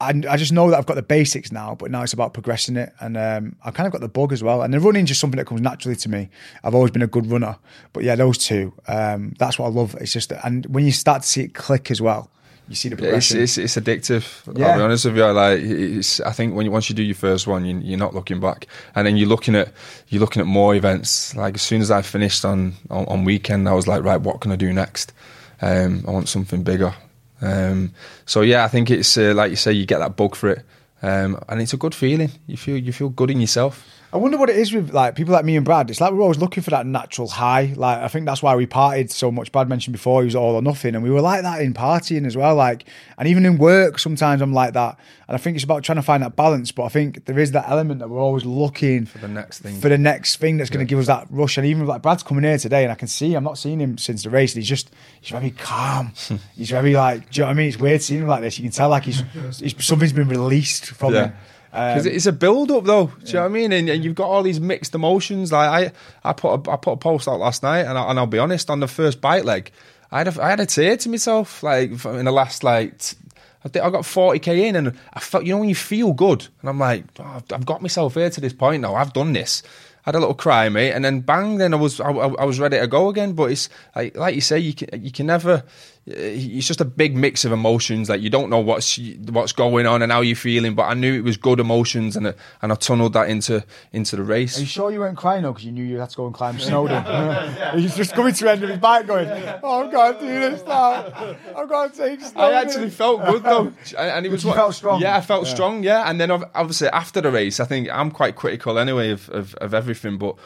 I, 0.00 0.10
I 0.28 0.36
just 0.36 0.52
know 0.52 0.70
that 0.70 0.78
I've 0.78 0.86
got 0.86 0.94
the 0.94 1.02
basics 1.02 1.50
now, 1.50 1.74
but 1.74 1.90
now 1.90 2.02
it's 2.02 2.12
about 2.12 2.32
progressing 2.32 2.76
it, 2.76 2.92
and 3.00 3.16
um, 3.16 3.56
I've 3.64 3.74
kind 3.74 3.86
of 3.86 3.92
got 3.92 4.00
the 4.00 4.08
bug 4.08 4.32
as 4.32 4.42
well. 4.42 4.62
And 4.62 4.72
the 4.72 4.78
running 4.80 5.02
is 5.04 5.08
just 5.08 5.20
something 5.20 5.38
that 5.38 5.46
comes 5.46 5.60
naturally 5.60 5.96
to 5.96 6.08
me. 6.08 6.28
I've 6.62 6.74
always 6.74 6.92
been 6.92 7.02
a 7.02 7.08
good 7.08 7.26
runner, 7.26 7.56
but 7.92 8.04
yeah, 8.04 8.14
those 8.14 8.38
two, 8.38 8.72
um, 8.86 9.34
that's 9.38 9.58
what 9.58 9.66
I 9.66 9.70
love. 9.70 9.96
It's 10.00 10.12
just, 10.12 10.30
and 10.44 10.64
when 10.66 10.84
you 10.84 10.92
start 10.92 11.22
to 11.22 11.28
see 11.28 11.42
it 11.42 11.54
click 11.54 11.90
as 11.90 12.00
well, 12.00 12.30
you 12.68 12.74
see 12.76 12.90
the 12.90 12.94
It's, 12.96 13.00
progression. 13.02 13.40
it's 13.40 13.58
it's 13.58 13.76
addictive. 13.76 14.56
Yeah. 14.56 14.68
I'll 14.68 14.76
be 14.76 14.82
honest 14.82 15.06
with 15.06 15.16
you. 15.16 15.24
Like, 15.24 15.60
it's, 15.60 16.20
I 16.20 16.32
think 16.32 16.54
when 16.54 16.66
you, 16.66 16.70
once 16.70 16.88
you 16.88 16.94
do 16.94 17.02
your 17.02 17.14
first 17.16 17.46
one, 17.46 17.64
you, 17.64 17.78
you're 17.78 17.98
not 17.98 18.14
looking 18.14 18.40
back, 18.40 18.66
and 18.94 19.06
then 19.06 19.16
you're 19.16 19.28
looking 19.28 19.54
at 19.54 19.72
you're 20.08 20.20
looking 20.20 20.40
at 20.40 20.46
more 20.46 20.74
events. 20.74 21.34
Like 21.34 21.54
as 21.54 21.62
soon 21.62 21.80
as 21.80 21.90
I 21.90 22.02
finished 22.02 22.44
on 22.44 22.74
on, 22.90 23.06
on 23.06 23.24
weekend, 23.24 23.68
I 23.68 23.72
was 23.72 23.88
like, 23.88 24.04
right, 24.04 24.20
what 24.20 24.40
can 24.40 24.52
I 24.52 24.56
do 24.56 24.72
next? 24.72 25.12
Um, 25.60 26.04
I 26.06 26.10
want 26.10 26.28
something 26.28 26.62
bigger. 26.62 26.94
Um, 27.40 27.92
so 28.26 28.40
yeah, 28.42 28.64
I 28.64 28.68
think 28.68 28.90
it's 28.90 29.16
uh, 29.16 29.32
like 29.34 29.50
you 29.50 29.56
say, 29.56 29.72
you 29.72 29.86
get 29.86 29.98
that 29.98 30.16
bug 30.16 30.34
for 30.34 30.50
it, 30.50 30.64
um, 31.02 31.38
and 31.48 31.60
it's 31.60 31.72
a 31.72 31.76
good 31.76 31.94
feeling. 31.94 32.30
You 32.46 32.56
feel 32.56 32.76
you 32.76 32.92
feel 32.92 33.08
good 33.10 33.30
in 33.30 33.40
yourself. 33.40 33.84
I 34.10 34.16
wonder 34.16 34.38
what 34.38 34.48
it 34.48 34.56
is 34.56 34.72
with 34.72 34.94
like 34.94 35.14
people 35.16 35.34
like 35.34 35.44
me 35.44 35.56
and 35.56 35.66
Brad. 35.66 35.90
It's 35.90 36.00
like 36.00 36.12
we're 36.12 36.22
always 36.22 36.38
looking 36.38 36.62
for 36.62 36.70
that 36.70 36.86
natural 36.86 37.28
high. 37.28 37.74
Like 37.76 37.98
I 37.98 38.08
think 38.08 38.24
that's 38.24 38.42
why 38.42 38.56
we 38.56 38.66
partied 38.66 39.10
so 39.10 39.30
much. 39.30 39.52
Brad 39.52 39.68
mentioned 39.68 39.92
before 39.92 40.22
he 40.22 40.24
was 40.24 40.34
all 40.34 40.54
or 40.54 40.62
nothing, 40.62 40.94
and 40.94 41.04
we 41.04 41.10
were 41.10 41.20
like 41.20 41.42
that 41.42 41.60
in 41.60 41.74
partying 41.74 42.26
as 42.26 42.34
well. 42.34 42.54
Like, 42.54 42.86
and 43.18 43.28
even 43.28 43.44
in 43.44 43.58
work, 43.58 43.98
sometimes 43.98 44.40
I'm 44.40 44.54
like 44.54 44.72
that. 44.72 44.98
And 45.26 45.34
I 45.34 45.38
think 45.38 45.56
it's 45.56 45.64
about 45.64 45.82
trying 45.82 45.96
to 45.96 46.02
find 46.02 46.22
that 46.22 46.36
balance. 46.36 46.72
But 46.72 46.84
I 46.84 46.88
think 46.88 47.26
there 47.26 47.38
is 47.38 47.52
that 47.52 47.68
element 47.68 48.00
that 48.00 48.08
we're 48.08 48.18
always 48.18 48.46
looking 48.46 49.04
for 49.04 49.18
the 49.18 49.28
next 49.28 49.58
thing. 49.58 49.78
for 49.78 49.90
the 49.90 49.98
next 49.98 50.36
thing 50.36 50.56
that's 50.56 50.70
going 50.70 50.86
to 50.86 50.88
give 50.88 50.98
us 50.98 51.08
that 51.08 51.26
rush. 51.28 51.58
And 51.58 51.66
even 51.66 51.86
like 51.86 52.00
Brad's 52.00 52.22
coming 52.22 52.44
here 52.44 52.56
today, 52.56 52.84
and 52.84 52.92
I 52.92 52.94
can 52.94 53.08
see 53.08 53.34
I'm 53.34 53.44
not 53.44 53.58
seeing 53.58 53.78
him 53.78 53.98
since 53.98 54.22
the 54.22 54.30
race. 54.30 54.54
And 54.54 54.62
he's 54.62 54.70
just 54.70 54.90
he's 55.20 55.30
very 55.30 55.50
calm. 55.50 56.12
he's 56.56 56.70
very 56.70 56.94
like, 56.94 57.30
do 57.30 57.40
you 57.40 57.42
know 57.42 57.48
what 57.48 57.52
I 57.52 57.54
mean? 57.56 57.68
It's 57.68 57.78
weird 57.78 58.00
seeing 58.00 58.22
him 58.22 58.28
like 58.28 58.40
this. 58.40 58.58
You 58.58 58.62
can 58.62 58.72
tell 58.72 58.88
like 58.88 59.02
he's, 59.02 59.22
he's 59.58 59.84
something's 59.84 60.14
been 60.14 60.28
released 60.28 60.86
from 60.86 61.12
him. 61.24 61.32
Because 61.70 62.06
um, 62.06 62.12
it's 62.12 62.26
a 62.26 62.32
build 62.32 62.70
up 62.70 62.84
though. 62.84 63.06
Do 63.06 63.26
you 63.26 63.32
know 63.34 63.40
what 63.40 63.46
I 63.46 63.48
mean? 63.48 63.72
And, 63.72 63.88
and 63.88 64.04
you've 64.04 64.14
got 64.14 64.28
all 64.28 64.42
these 64.42 64.60
mixed 64.60 64.94
emotions. 64.94 65.52
Like 65.52 65.92
I, 66.24 66.28
I 66.28 66.32
put 66.32 66.66
a, 66.66 66.70
I 66.70 66.76
put 66.76 66.92
a 66.92 66.96
post 66.96 67.28
out 67.28 67.38
last 67.38 67.62
night, 67.62 67.80
and, 67.80 67.98
I, 67.98 68.10
and 68.10 68.18
I'll 68.18 68.26
be 68.26 68.38
honest, 68.38 68.70
on 68.70 68.80
the 68.80 68.88
first 68.88 69.20
bike 69.20 69.44
leg, 69.44 69.70
I 70.10 70.18
had 70.18 70.28
a, 70.28 70.42
I 70.42 70.50
had 70.50 70.60
a 70.60 70.66
tear 70.66 70.96
to 70.96 71.08
myself. 71.08 71.62
Like 71.62 71.90
in 72.04 72.24
the 72.24 72.32
last 72.32 72.64
like. 72.64 72.98
T- 72.98 73.16
I 73.64 73.68
think 73.68 73.84
I 73.84 73.90
got 73.90 74.04
40k 74.04 74.68
in, 74.68 74.76
and 74.76 74.96
I 75.12 75.18
felt, 75.18 75.44
you 75.44 75.52
know, 75.52 75.58
when 75.58 75.68
you 75.68 75.74
feel 75.74 76.12
good, 76.12 76.46
and 76.60 76.70
I'm 76.70 76.78
like, 76.78 77.04
oh, 77.18 77.42
I've, 77.52 77.66
got 77.66 77.82
myself 77.82 78.14
here 78.14 78.30
to 78.30 78.40
this 78.40 78.52
point 78.52 78.82
now. 78.82 78.94
I've 78.94 79.12
done 79.12 79.32
this. 79.32 79.64
I 80.06 80.10
had 80.10 80.14
a 80.14 80.20
little 80.20 80.34
cry, 80.34 80.68
mate, 80.68 80.92
and 80.92 81.04
then 81.04 81.20
bang, 81.20 81.58
then 81.58 81.74
I 81.74 81.76
was 81.76 82.00
I, 82.00 82.08
I 82.08 82.28
I 82.28 82.44
was 82.44 82.60
ready 82.60 82.78
to 82.78 82.86
go 82.86 83.08
again. 83.08 83.32
But 83.32 83.50
it's 83.50 83.68
like, 83.96 84.16
like 84.16 84.36
you 84.36 84.40
say, 84.40 84.60
you 84.60 84.74
can 84.74 85.04
you 85.04 85.10
can 85.10 85.26
never. 85.26 85.64
Uh, 86.08 86.14
it's 86.16 86.66
just 86.66 86.80
a 86.80 86.84
big 86.84 87.16
mix 87.16 87.44
of 87.44 87.52
emotions. 87.52 88.08
Like 88.08 88.20
you 88.20 88.30
don't 88.30 88.48
know 88.50 88.60
what's 88.60 88.98
what's 89.30 89.52
going 89.52 89.86
on 89.86 90.02
and 90.02 90.10
how 90.10 90.20
you're 90.22 90.36
feeling. 90.36 90.74
But 90.74 90.84
I 90.84 90.94
knew 90.94 91.14
it 91.14 91.22
was 91.24 91.36
good 91.36 91.60
emotions, 91.60 92.16
and 92.16 92.28
I, 92.28 92.34
and 92.62 92.72
I 92.72 92.74
tunneled 92.76 93.12
that 93.12 93.28
into 93.28 93.64
into 93.92 94.16
the 94.16 94.22
race. 94.22 94.56
Are 94.56 94.60
you 94.60 94.66
sure 94.66 94.90
you 94.90 95.00
weren't 95.00 95.18
crying 95.18 95.42
though 95.42 95.52
because 95.52 95.64
you 95.64 95.72
knew 95.72 95.84
you 95.84 95.98
had 95.98 96.10
to 96.10 96.16
go 96.16 96.26
and 96.26 96.34
climb 96.34 96.58
Snowdon? 96.58 97.78
He's 97.78 97.96
just 97.96 98.14
coming 98.14 98.32
to 98.32 98.44
the 98.44 98.50
end 98.50 98.62
of 98.62 98.70
his 98.70 98.78
bike 98.78 99.06
going, 99.06 99.28
oh, 99.62 99.84
I've 99.84 99.92
got 99.92 100.20
to 100.20 100.26
do 100.26 100.28
this 100.50 100.64
now. 100.66 101.34
I've 101.56 101.68
got 101.68 101.92
to 101.92 101.98
take 101.98 102.20
Snowdon. 102.20 102.54
I 102.54 102.60
actually 102.60 102.90
felt 102.90 103.24
good 103.26 103.42
though, 103.42 103.72
and 103.98 104.24
it 104.24 104.30
was 104.30 104.44
you 104.44 104.48
what- 104.50 104.56
felt 104.56 104.74
strong? 104.74 105.00
Yeah, 105.00 105.16
I 105.16 105.20
felt 105.20 105.46
strong. 105.46 105.82
Yeah, 105.82 106.08
and 106.08 106.20
then 106.20 106.30
obviously 106.30 106.88
after 106.88 107.20
the 107.20 107.30
race, 107.30 107.60
I 107.60 107.64
think 107.64 107.88
I'm 107.92 108.10
quite 108.10 108.36
critical 108.36 108.78
anyway 108.78 109.10
of 109.10 109.28
of, 109.30 109.54
of 109.56 109.74
everything, 109.74 110.18
but. 110.18 110.36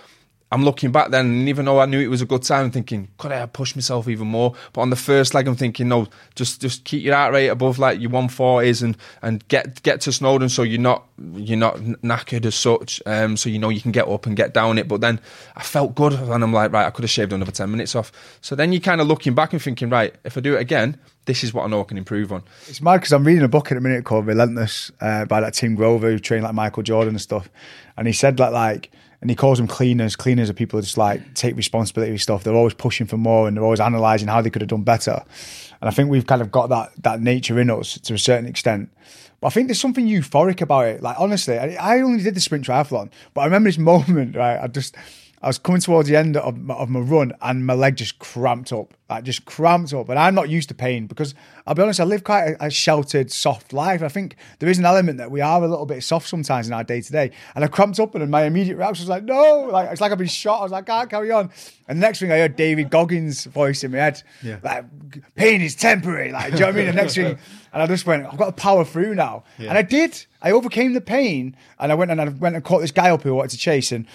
I'm 0.53 0.65
looking 0.65 0.93
back 0.93 1.11
then, 1.11 1.25
and 1.25 1.49
even 1.49 1.65
though 1.65 1.81
I 1.81 1.87
knew 1.87 1.99
it 1.99 2.09
was 2.09 2.21
a 2.21 2.27
good 2.27 2.43
time, 2.43 2.67
I'm 2.67 2.71
thinking, 2.71 3.09
could 3.17 3.33
I 3.33 3.39
have 3.39 3.55
pushed 3.55 3.75
myself 3.75 4.07
even 4.07 4.29
more? 4.29 4.55
But 4.75 4.83
on 4.83 4.91
the 4.91 4.97
first 4.97 5.33
leg, 5.33 5.49
I'm 5.49 5.57
thinking, 5.57 5.89
no, 5.89 6.09
just 6.35 6.61
just 6.61 6.85
keep 6.85 7.03
your 7.03 7.15
heart 7.15 7.33
rate 7.33 7.49
above 7.49 7.79
like 7.79 7.99
your 7.99 8.11
140s, 8.11 8.83
and 8.83 8.99
and 9.23 9.49
get 9.49 9.83
get 9.83 10.03
to 10.03 10.13
Snowdon 10.13 10.51
so 10.51 10.63
you're 10.63 10.79
not 10.79 11.07
you're 11.33 11.57
not 11.57 11.77
knackered 11.77 12.45
as 12.45 12.55
such, 12.55 13.01
um, 13.07 13.39
so 13.39 13.49
you 13.49 13.59
know 13.59 13.71
you 13.71 13.81
can 13.81 13.93
get 13.93 14.07
up 14.07 14.27
and 14.27 14.37
get 14.37 14.53
down 14.53 14.77
it. 14.77 14.89
But 14.89 15.01
then 15.01 15.23
I 15.57 15.63
felt 15.63 15.95
good, 15.95 16.13
and 16.13 16.45
I'm 16.45 16.53
like, 16.53 16.71
right, 16.71 16.87
I 16.87 16.91
could 16.91 17.05
have 17.05 17.11
shaved 17.11 17.33
another 17.33 17.51
10 17.51 17.71
minutes 17.71 17.97
off. 17.97 18.13
So 18.43 18.55
then 18.55 18.75
you're 18.75 18.83
kind 18.83 19.01
of 19.01 19.07
looking 19.07 19.35
back 19.35 19.55
and 19.55 19.63
thinking, 19.63 19.89
right, 19.89 20.15
if 20.23 20.37
I 20.37 20.43
do 20.43 20.55
it 20.57 20.61
again, 20.61 20.99
this 21.25 21.43
is 21.43 21.55
what 21.55 21.65
I 21.65 21.69
know 21.69 21.81
I 21.81 21.85
can 21.85 21.97
improve 21.97 22.31
on. 22.31 22.43
It's 22.69 22.83
mad 22.83 22.99
because 22.99 23.13
I'm 23.13 23.25
reading 23.25 23.43
a 23.43 23.49
book 23.49 23.73
at 23.73 23.79
a 23.79 23.81
minute 23.81 24.05
called 24.05 24.27
Relentless 24.27 24.93
uh, 25.01 25.25
by 25.25 25.41
that 25.41 25.55
Tim 25.55 25.77
Grover 25.77 26.11
who 26.11 26.19
trained 26.19 26.45
like 26.45 26.53
Michael 26.55 26.83
Jordan 26.83 27.15
and 27.15 27.21
stuff. 27.21 27.49
And 27.97 28.07
he 28.07 28.13
said 28.13 28.37
that 28.37 28.53
like, 28.53 28.91
and 29.23 29.31
he 29.31 29.37
calls 29.37 29.59
them 29.59 29.69
cleaners. 29.69 30.17
Cleaners 30.17 30.51
are 30.51 30.53
people 30.53 30.79
who 30.79 30.83
just 30.83 30.99
like 30.99 31.35
take 31.35 31.57
responsibility 31.57 32.13
for 32.13 32.19
stuff. 32.19 32.43
They're 32.43 32.57
always 32.57 32.75
pushing 32.75 33.07
for 33.07 33.17
more 33.17 33.47
and 33.47 33.57
they're 33.57 33.63
always 33.63 33.79
analysing 33.79 34.27
how 34.27 34.43
they 34.43 34.51
could 34.51 34.63
have 34.63 34.69
done 34.69 34.83
better. 34.83 35.25
And 35.81 35.89
I 35.89 35.93
think 35.93 36.11
we've 36.11 36.27
kind 36.27 36.43
of 36.43 36.51
got 36.51 36.71
that 36.71 36.91
that 37.05 37.23
nature 37.23 37.59
in 37.61 37.71
us 37.71 37.99
to 38.01 38.15
a 38.15 38.19
certain 38.19 38.47
extent. 38.47 38.91
But 39.41 39.47
I 39.47 39.51
think 39.51 39.69
there's 39.69 39.81
something 39.81 40.07
euphoric 40.07 40.61
about 40.61 40.87
it. 40.87 41.03
Like 41.03 41.19
honestly, 41.21 41.57
I, 41.57 41.75
I 41.75 42.01
only 42.01 42.23
did 42.23 42.35
the 42.35 42.41
sprint 42.41 42.67
triathlon, 42.67 43.11
but 43.33 43.43
I 43.43 43.45
remember 43.45 43.69
this 43.69 43.79
moment. 43.93 44.35
Right, 44.35 44.59
I 44.61 44.67
just 44.67 44.97
I 45.43 45.49
was 45.49 45.59
coming 45.59 45.81
towards 45.81 46.09
the 46.09 46.15
end 46.17 46.37
of 46.37 46.57
my, 46.57 46.75
of 46.75 46.89
my 46.89 47.01
run 47.01 47.33
and 47.43 47.67
my 47.67 47.75
leg 47.75 47.97
just 47.97 48.21
cramped 48.21 48.73
up, 48.73 48.95
like 49.11 49.25
just 49.25 49.45
cramped 49.45 49.93
up. 49.93 50.09
And 50.09 50.17
I'm 50.19 50.37
not 50.37 50.49
used 50.49 50.69
to 50.69 50.75
pain 50.75 51.09
because 51.09 51.35
I'll 51.67 51.75
be 51.75 51.83
honest, 51.83 51.99
I 51.99 52.05
live 52.05 52.23
quite 52.23 52.51
a, 52.61 52.67
a 52.67 52.71
sheltered, 52.71 53.31
soft 53.33 53.73
life. 53.73 54.03
I 54.05 54.09
think 54.09 54.37
there 54.61 54.69
is 54.69 54.79
an 54.79 54.85
element 54.85 55.19
that 55.19 55.33
we 55.33 55.41
are 55.41 55.61
a 55.63 55.67
little 55.67 55.85
bit 55.85 56.05
soft 56.05 56.29
sometimes 56.29 56.69
in 56.69 56.73
our 56.73 56.85
day 56.85 57.01
to 57.01 57.11
day. 57.13 57.33
And 57.57 57.65
I 57.65 57.67
cramped 57.69 57.99
up 57.99 58.15
and 58.15 58.31
my 58.31 58.45
immediate 58.45 58.77
reaction 58.77 59.03
was 59.03 59.09
like, 59.09 59.25
no, 59.25 59.69
like 59.73 59.91
it's 59.91 60.01
like 60.01 60.13
I've 60.13 60.19
been 60.19 60.29
shot. 60.29 60.61
I 60.61 60.63
was 60.63 60.71
like, 60.73 60.89
I 60.89 60.99
can't 61.01 61.11
carry 61.11 61.33
on. 61.33 61.51
And 61.89 61.99
the 61.99 62.07
next 62.07 62.21
thing 62.21 62.31
I 62.31 62.39
heard 62.39 62.55
David 62.55 62.89
Goggins' 62.91 63.45
voice 63.47 63.83
in 63.83 63.91
my 63.91 63.99
head, 63.99 64.23
Yeah. 64.45 64.59
like 64.63 64.85
pain 65.35 65.61
is 65.61 65.75
temporary. 65.75 66.31
Like, 66.31 66.53
do 66.53 66.59
you 66.59 66.61
know 66.61 66.67
what 66.67 66.75
I 66.75 66.77
mean? 66.79 66.87
The 66.87 66.93
next 66.93 67.15
thing, 67.17 67.37
and 67.73 67.83
I 67.83 67.87
just 67.89 68.07
went, 68.07 68.27
I've 68.27 68.39
got 68.39 68.47
to 68.47 68.53
power 68.53 68.85
through 68.85 69.17
now. 69.17 69.43
And 69.59 69.77
I 69.77 69.83
did. 69.83 70.25
I 70.41 70.53
overcame 70.53 70.93
the 70.93 71.01
pain 71.01 71.57
and 71.81 71.91
I 71.91 71.97
went 71.97 72.11
and 72.13 72.21
I 72.21 72.29
went 72.29 72.55
and 72.55 72.65
caught 72.65 72.81
this 72.81 72.93
guy 72.93 73.11
up 73.11 73.23
who 73.23 73.31
I 73.31 73.33
wanted 73.33 73.51
to 73.51 73.59
chase. 73.59 73.91
And 73.91 74.07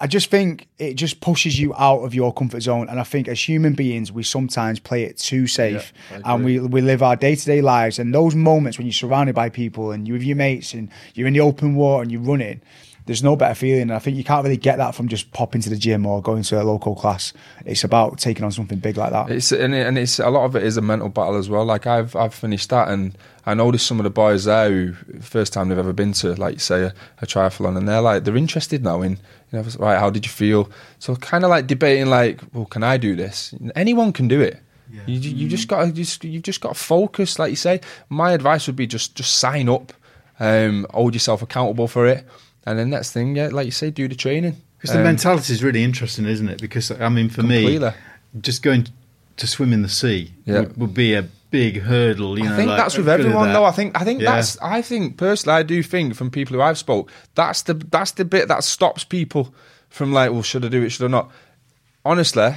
I 0.00 0.06
just 0.06 0.30
think 0.30 0.68
it 0.78 0.94
just 0.94 1.20
pushes 1.20 1.58
you 1.58 1.74
out 1.74 2.04
of 2.04 2.14
your 2.14 2.32
comfort 2.32 2.60
zone. 2.60 2.88
And 2.88 3.00
I 3.00 3.02
think 3.02 3.26
as 3.26 3.48
human 3.48 3.74
beings, 3.74 4.12
we 4.12 4.22
sometimes 4.22 4.78
play 4.78 5.02
it 5.02 5.18
too 5.18 5.48
safe 5.48 5.92
Yeah, 6.10 6.20
and 6.24 6.44
we, 6.44 6.60
we 6.60 6.80
live 6.80 7.02
our 7.02 7.16
day 7.16 7.34
to 7.34 7.44
day 7.44 7.60
lives. 7.60 7.98
And 7.98 8.14
those 8.14 8.34
moments 8.36 8.78
when 8.78 8.86
you're 8.86 8.92
surrounded 8.92 9.34
by 9.34 9.48
people 9.48 9.90
and 9.90 10.06
you're 10.06 10.16
with 10.16 10.22
your 10.22 10.36
mates 10.36 10.72
and 10.72 10.88
you're 11.14 11.26
in 11.26 11.32
the 11.32 11.40
open 11.40 11.74
water 11.74 12.02
and 12.02 12.12
you're 12.12 12.20
running, 12.20 12.60
there's 13.08 13.22
no 13.22 13.36
better 13.36 13.54
feeling. 13.54 13.82
And 13.82 13.94
I 13.94 13.98
think 13.98 14.18
you 14.18 14.22
can't 14.22 14.44
really 14.44 14.58
get 14.58 14.76
that 14.76 14.94
from 14.94 15.08
just 15.08 15.32
popping 15.32 15.62
to 15.62 15.70
the 15.70 15.76
gym 15.76 16.04
or 16.04 16.20
going 16.20 16.42
to 16.42 16.60
a 16.60 16.62
local 16.62 16.94
class. 16.94 17.32
It's 17.64 17.82
about 17.82 18.18
taking 18.18 18.44
on 18.44 18.52
something 18.52 18.78
big 18.78 18.98
like 18.98 19.12
that. 19.12 19.30
It's 19.30 19.50
and, 19.50 19.74
it, 19.74 19.86
and 19.86 19.96
it's 19.96 20.18
a 20.18 20.28
lot 20.28 20.44
of 20.44 20.54
it 20.54 20.62
is 20.62 20.76
a 20.76 20.82
mental 20.82 21.08
battle 21.08 21.36
as 21.36 21.48
well. 21.48 21.64
Like 21.64 21.86
I've 21.86 22.14
I've 22.14 22.34
finished 22.34 22.68
that, 22.68 22.88
and 22.88 23.16
I 23.46 23.54
noticed 23.54 23.86
some 23.86 23.98
of 23.98 24.04
the 24.04 24.10
boys 24.10 24.44
there 24.44 24.68
who 24.68 24.92
first 25.20 25.54
time 25.54 25.70
they've 25.70 25.78
ever 25.78 25.94
been 25.94 26.12
to, 26.12 26.34
like 26.34 26.60
say, 26.60 26.82
a, 26.82 26.94
a 27.22 27.26
triathlon, 27.26 27.78
and 27.78 27.88
they're 27.88 28.02
like 28.02 28.24
they're 28.24 28.36
interested 28.36 28.84
now 28.84 29.00
in 29.00 29.12
you 29.12 29.18
know 29.58 29.64
right 29.78 29.98
how 29.98 30.10
did 30.10 30.26
you 30.26 30.30
feel? 30.30 30.70
So 30.98 31.16
kind 31.16 31.44
of 31.44 31.50
like 31.50 31.66
debating 31.66 32.06
like, 32.06 32.42
well, 32.52 32.66
can 32.66 32.82
I 32.82 32.98
do 32.98 33.16
this? 33.16 33.54
Anyone 33.74 34.12
can 34.12 34.28
do 34.28 34.42
it. 34.42 34.60
You, 35.06 35.18
you 35.18 35.48
just 35.48 35.68
got 35.68 35.84
to 35.84 35.92
just 35.92 36.24
you've 36.24 36.42
just 36.42 36.60
got 36.60 36.74
to 36.74 36.78
focus, 36.78 37.38
like 37.38 37.50
you 37.50 37.56
say. 37.56 37.80
My 38.10 38.32
advice 38.32 38.66
would 38.66 38.76
be 38.76 38.86
just 38.86 39.14
just 39.14 39.38
sign 39.38 39.68
up, 39.68 39.94
um, 40.40 40.86
hold 40.90 41.14
yourself 41.14 41.42
accountable 41.42 41.88
for 41.88 42.06
it, 42.06 42.26
and 42.68 42.78
then 42.78 42.90
next 42.90 43.12
thing, 43.12 43.36
yeah, 43.36 43.48
like 43.48 43.66
you 43.66 43.72
say, 43.72 43.90
do 43.90 44.08
the 44.08 44.14
training. 44.14 44.56
Because 44.78 44.92
the 44.92 44.98
Um, 44.98 45.04
mentality 45.04 45.52
is 45.52 45.62
really 45.62 45.82
interesting, 45.82 46.26
isn't 46.26 46.48
it? 46.48 46.60
Because 46.60 46.90
I 46.90 47.08
mean, 47.08 47.28
for 47.28 47.42
me, 47.42 47.78
just 48.40 48.62
going 48.62 48.86
to 49.36 49.46
swim 49.46 49.72
in 49.72 49.82
the 49.82 49.88
sea 49.88 50.32
Yeah. 50.44 50.60
would, 50.60 50.76
would 50.76 50.94
be 50.94 51.14
a 51.14 51.24
big 51.50 51.82
hurdle. 51.82 52.38
You 52.38 52.44
know, 52.44 52.52
I 52.52 52.56
think 52.56 52.68
like, 52.68 52.78
that's 52.78 52.96
with 52.98 53.08
everyone, 53.08 53.48
that. 53.48 53.52
though. 53.54 53.64
I 53.64 53.70
think 53.72 54.00
I 54.00 54.04
think 54.04 54.20
Yeah. 54.20 54.34
that's 54.36 54.58
I 54.60 54.82
think 54.82 55.16
personally, 55.16 55.58
I 55.58 55.62
do 55.62 55.82
think 55.82 56.14
from 56.14 56.30
people 56.30 56.54
who 56.56 56.62
I've 56.62 56.78
spoke, 56.78 57.10
that's 57.34 57.62
the 57.62 57.74
that's 57.74 58.12
the 58.12 58.24
bit 58.24 58.48
that 58.48 58.62
stops 58.64 59.02
people 59.04 59.54
from 59.88 60.12
like, 60.12 60.30
well, 60.30 60.42
should 60.42 60.64
I 60.64 60.68
do 60.68 60.82
it? 60.82 60.90
Should 60.90 61.06
I 61.06 61.08
not? 61.10 61.30
Honestly, 62.04 62.50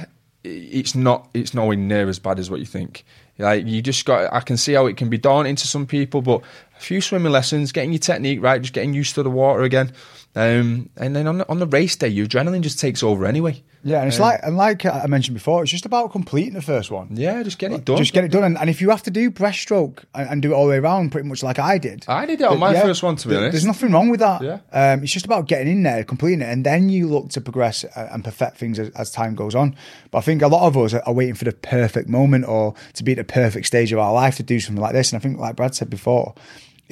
it's 0.44 0.94
not. 0.94 1.28
It's 1.34 1.54
nowhere 1.54 1.76
near 1.76 2.08
as 2.08 2.18
bad 2.18 2.38
as 2.38 2.50
what 2.50 2.60
you 2.60 2.66
think. 2.66 3.04
Like 3.38 3.66
you 3.66 3.80
just 3.82 4.04
got. 4.04 4.32
I 4.32 4.40
can 4.40 4.56
see 4.56 4.74
how 4.74 4.86
it 4.86 4.96
can 4.96 5.08
be 5.08 5.18
daunting 5.18 5.56
to 5.56 5.66
some 5.66 5.86
people, 5.86 6.20
but 6.22 6.42
a 6.82 6.84
few 6.84 7.00
swimming 7.00 7.32
lessons, 7.32 7.72
getting 7.72 7.92
your 7.92 8.00
technique 8.00 8.42
right, 8.42 8.60
just 8.60 8.74
getting 8.74 8.92
used 8.92 9.14
to 9.14 9.22
the 9.22 9.30
water 9.30 9.62
again, 9.62 9.92
um, 10.34 10.90
and 10.96 11.14
then 11.14 11.26
on 11.26 11.38
the, 11.38 11.48
on 11.48 11.58
the 11.58 11.66
race 11.66 11.94
day, 11.94 12.08
your 12.08 12.26
adrenaline 12.26 12.62
just 12.62 12.80
takes 12.80 13.02
over 13.02 13.26
anyway. 13.26 13.62
Yeah, 13.84 13.98
and 13.98 14.08
it's 14.08 14.20
like 14.20 14.40
and 14.44 14.56
like 14.56 14.86
I 14.86 15.06
mentioned 15.06 15.34
before, 15.34 15.62
it's 15.62 15.72
just 15.72 15.86
about 15.86 16.12
completing 16.12 16.54
the 16.54 16.62
first 16.62 16.90
one. 16.90 17.08
Yeah, 17.10 17.42
just 17.42 17.58
get 17.58 17.72
it 17.72 17.84
done. 17.84 17.96
Just 17.96 18.12
get 18.12 18.24
it 18.24 18.30
done, 18.30 18.44
and, 18.44 18.56
and 18.56 18.70
if 18.70 18.80
you 18.80 18.90
have 18.90 19.02
to 19.02 19.10
do 19.10 19.30
breaststroke 19.30 20.04
and, 20.14 20.28
and 20.28 20.42
do 20.42 20.52
it 20.52 20.54
all 20.54 20.64
the 20.64 20.70
way 20.70 20.78
around, 20.78 21.10
pretty 21.10 21.28
much 21.28 21.42
like 21.42 21.58
I 21.58 21.78
did. 21.78 22.04
I 22.08 22.24
did 22.24 22.40
it 22.40 22.46
on 22.46 22.58
my 22.58 22.72
yeah, 22.72 22.82
first 22.82 23.02
one, 23.02 23.16
to 23.16 23.28
be 23.28 23.36
honest. 23.36 23.52
There's 23.52 23.66
nothing 23.66 23.90
wrong 23.90 24.08
with 24.08 24.20
that. 24.20 24.40
Yeah. 24.42 24.60
Um, 24.72 25.02
it's 25.02 25.12
just 25.12 25.26
about 25.26 25.48
getting 25.48 25.68
in 25.68 25.82
there, 25.82 26.04
completing 26.04 26.42
it, 26.42 26.48
and 26.48 26.64
then 26.64 26.88
you 26.88 27.08
look 27.08 27.30
to 27.30 27.40
progress 27.40 27.84
and 27.84 28.24
perfect 28.24 28.56
things 28.56 28.78
as, 28.78 28.88
as 28.90 29.10
time 29.10 29.34
goes 29.34 29.54
on. 29.54 29.76
But 30.10 30.18
I 30.18 30.20
think 30.22 30.42
a 30.42 30.48
lot 30.48 30.66
of 30.66 30.76
us 30.78 30.94
are, 30.94 31.02
are 31.04 31.12
waiting 31.12 31.34
for 31.34 31.44
the 31.44 31.52
perfect 31.52 32.08
moment 32.08 32.46
or 32.46 32.74
to 32.94 33.02
be 33.04 33.12
at 33.12 33.18
the 33.18 33.24
perfect 33.24 33.66
stage 33.66 33.92
of 33.92 33.98
our 33.98 34.12
life 34.12 34.36
to 34.36 34.42
do 34.42 34.60
something 34.60 34.80
like 34.80 34.92
this. 34.92 35.12
And 35.12 35.20
I 35.20 35.22
think, 35.22 35.38
like 35.38 35.56
Brad 35.56 35.74
said 35.74 35.90
before, 35.90 36.34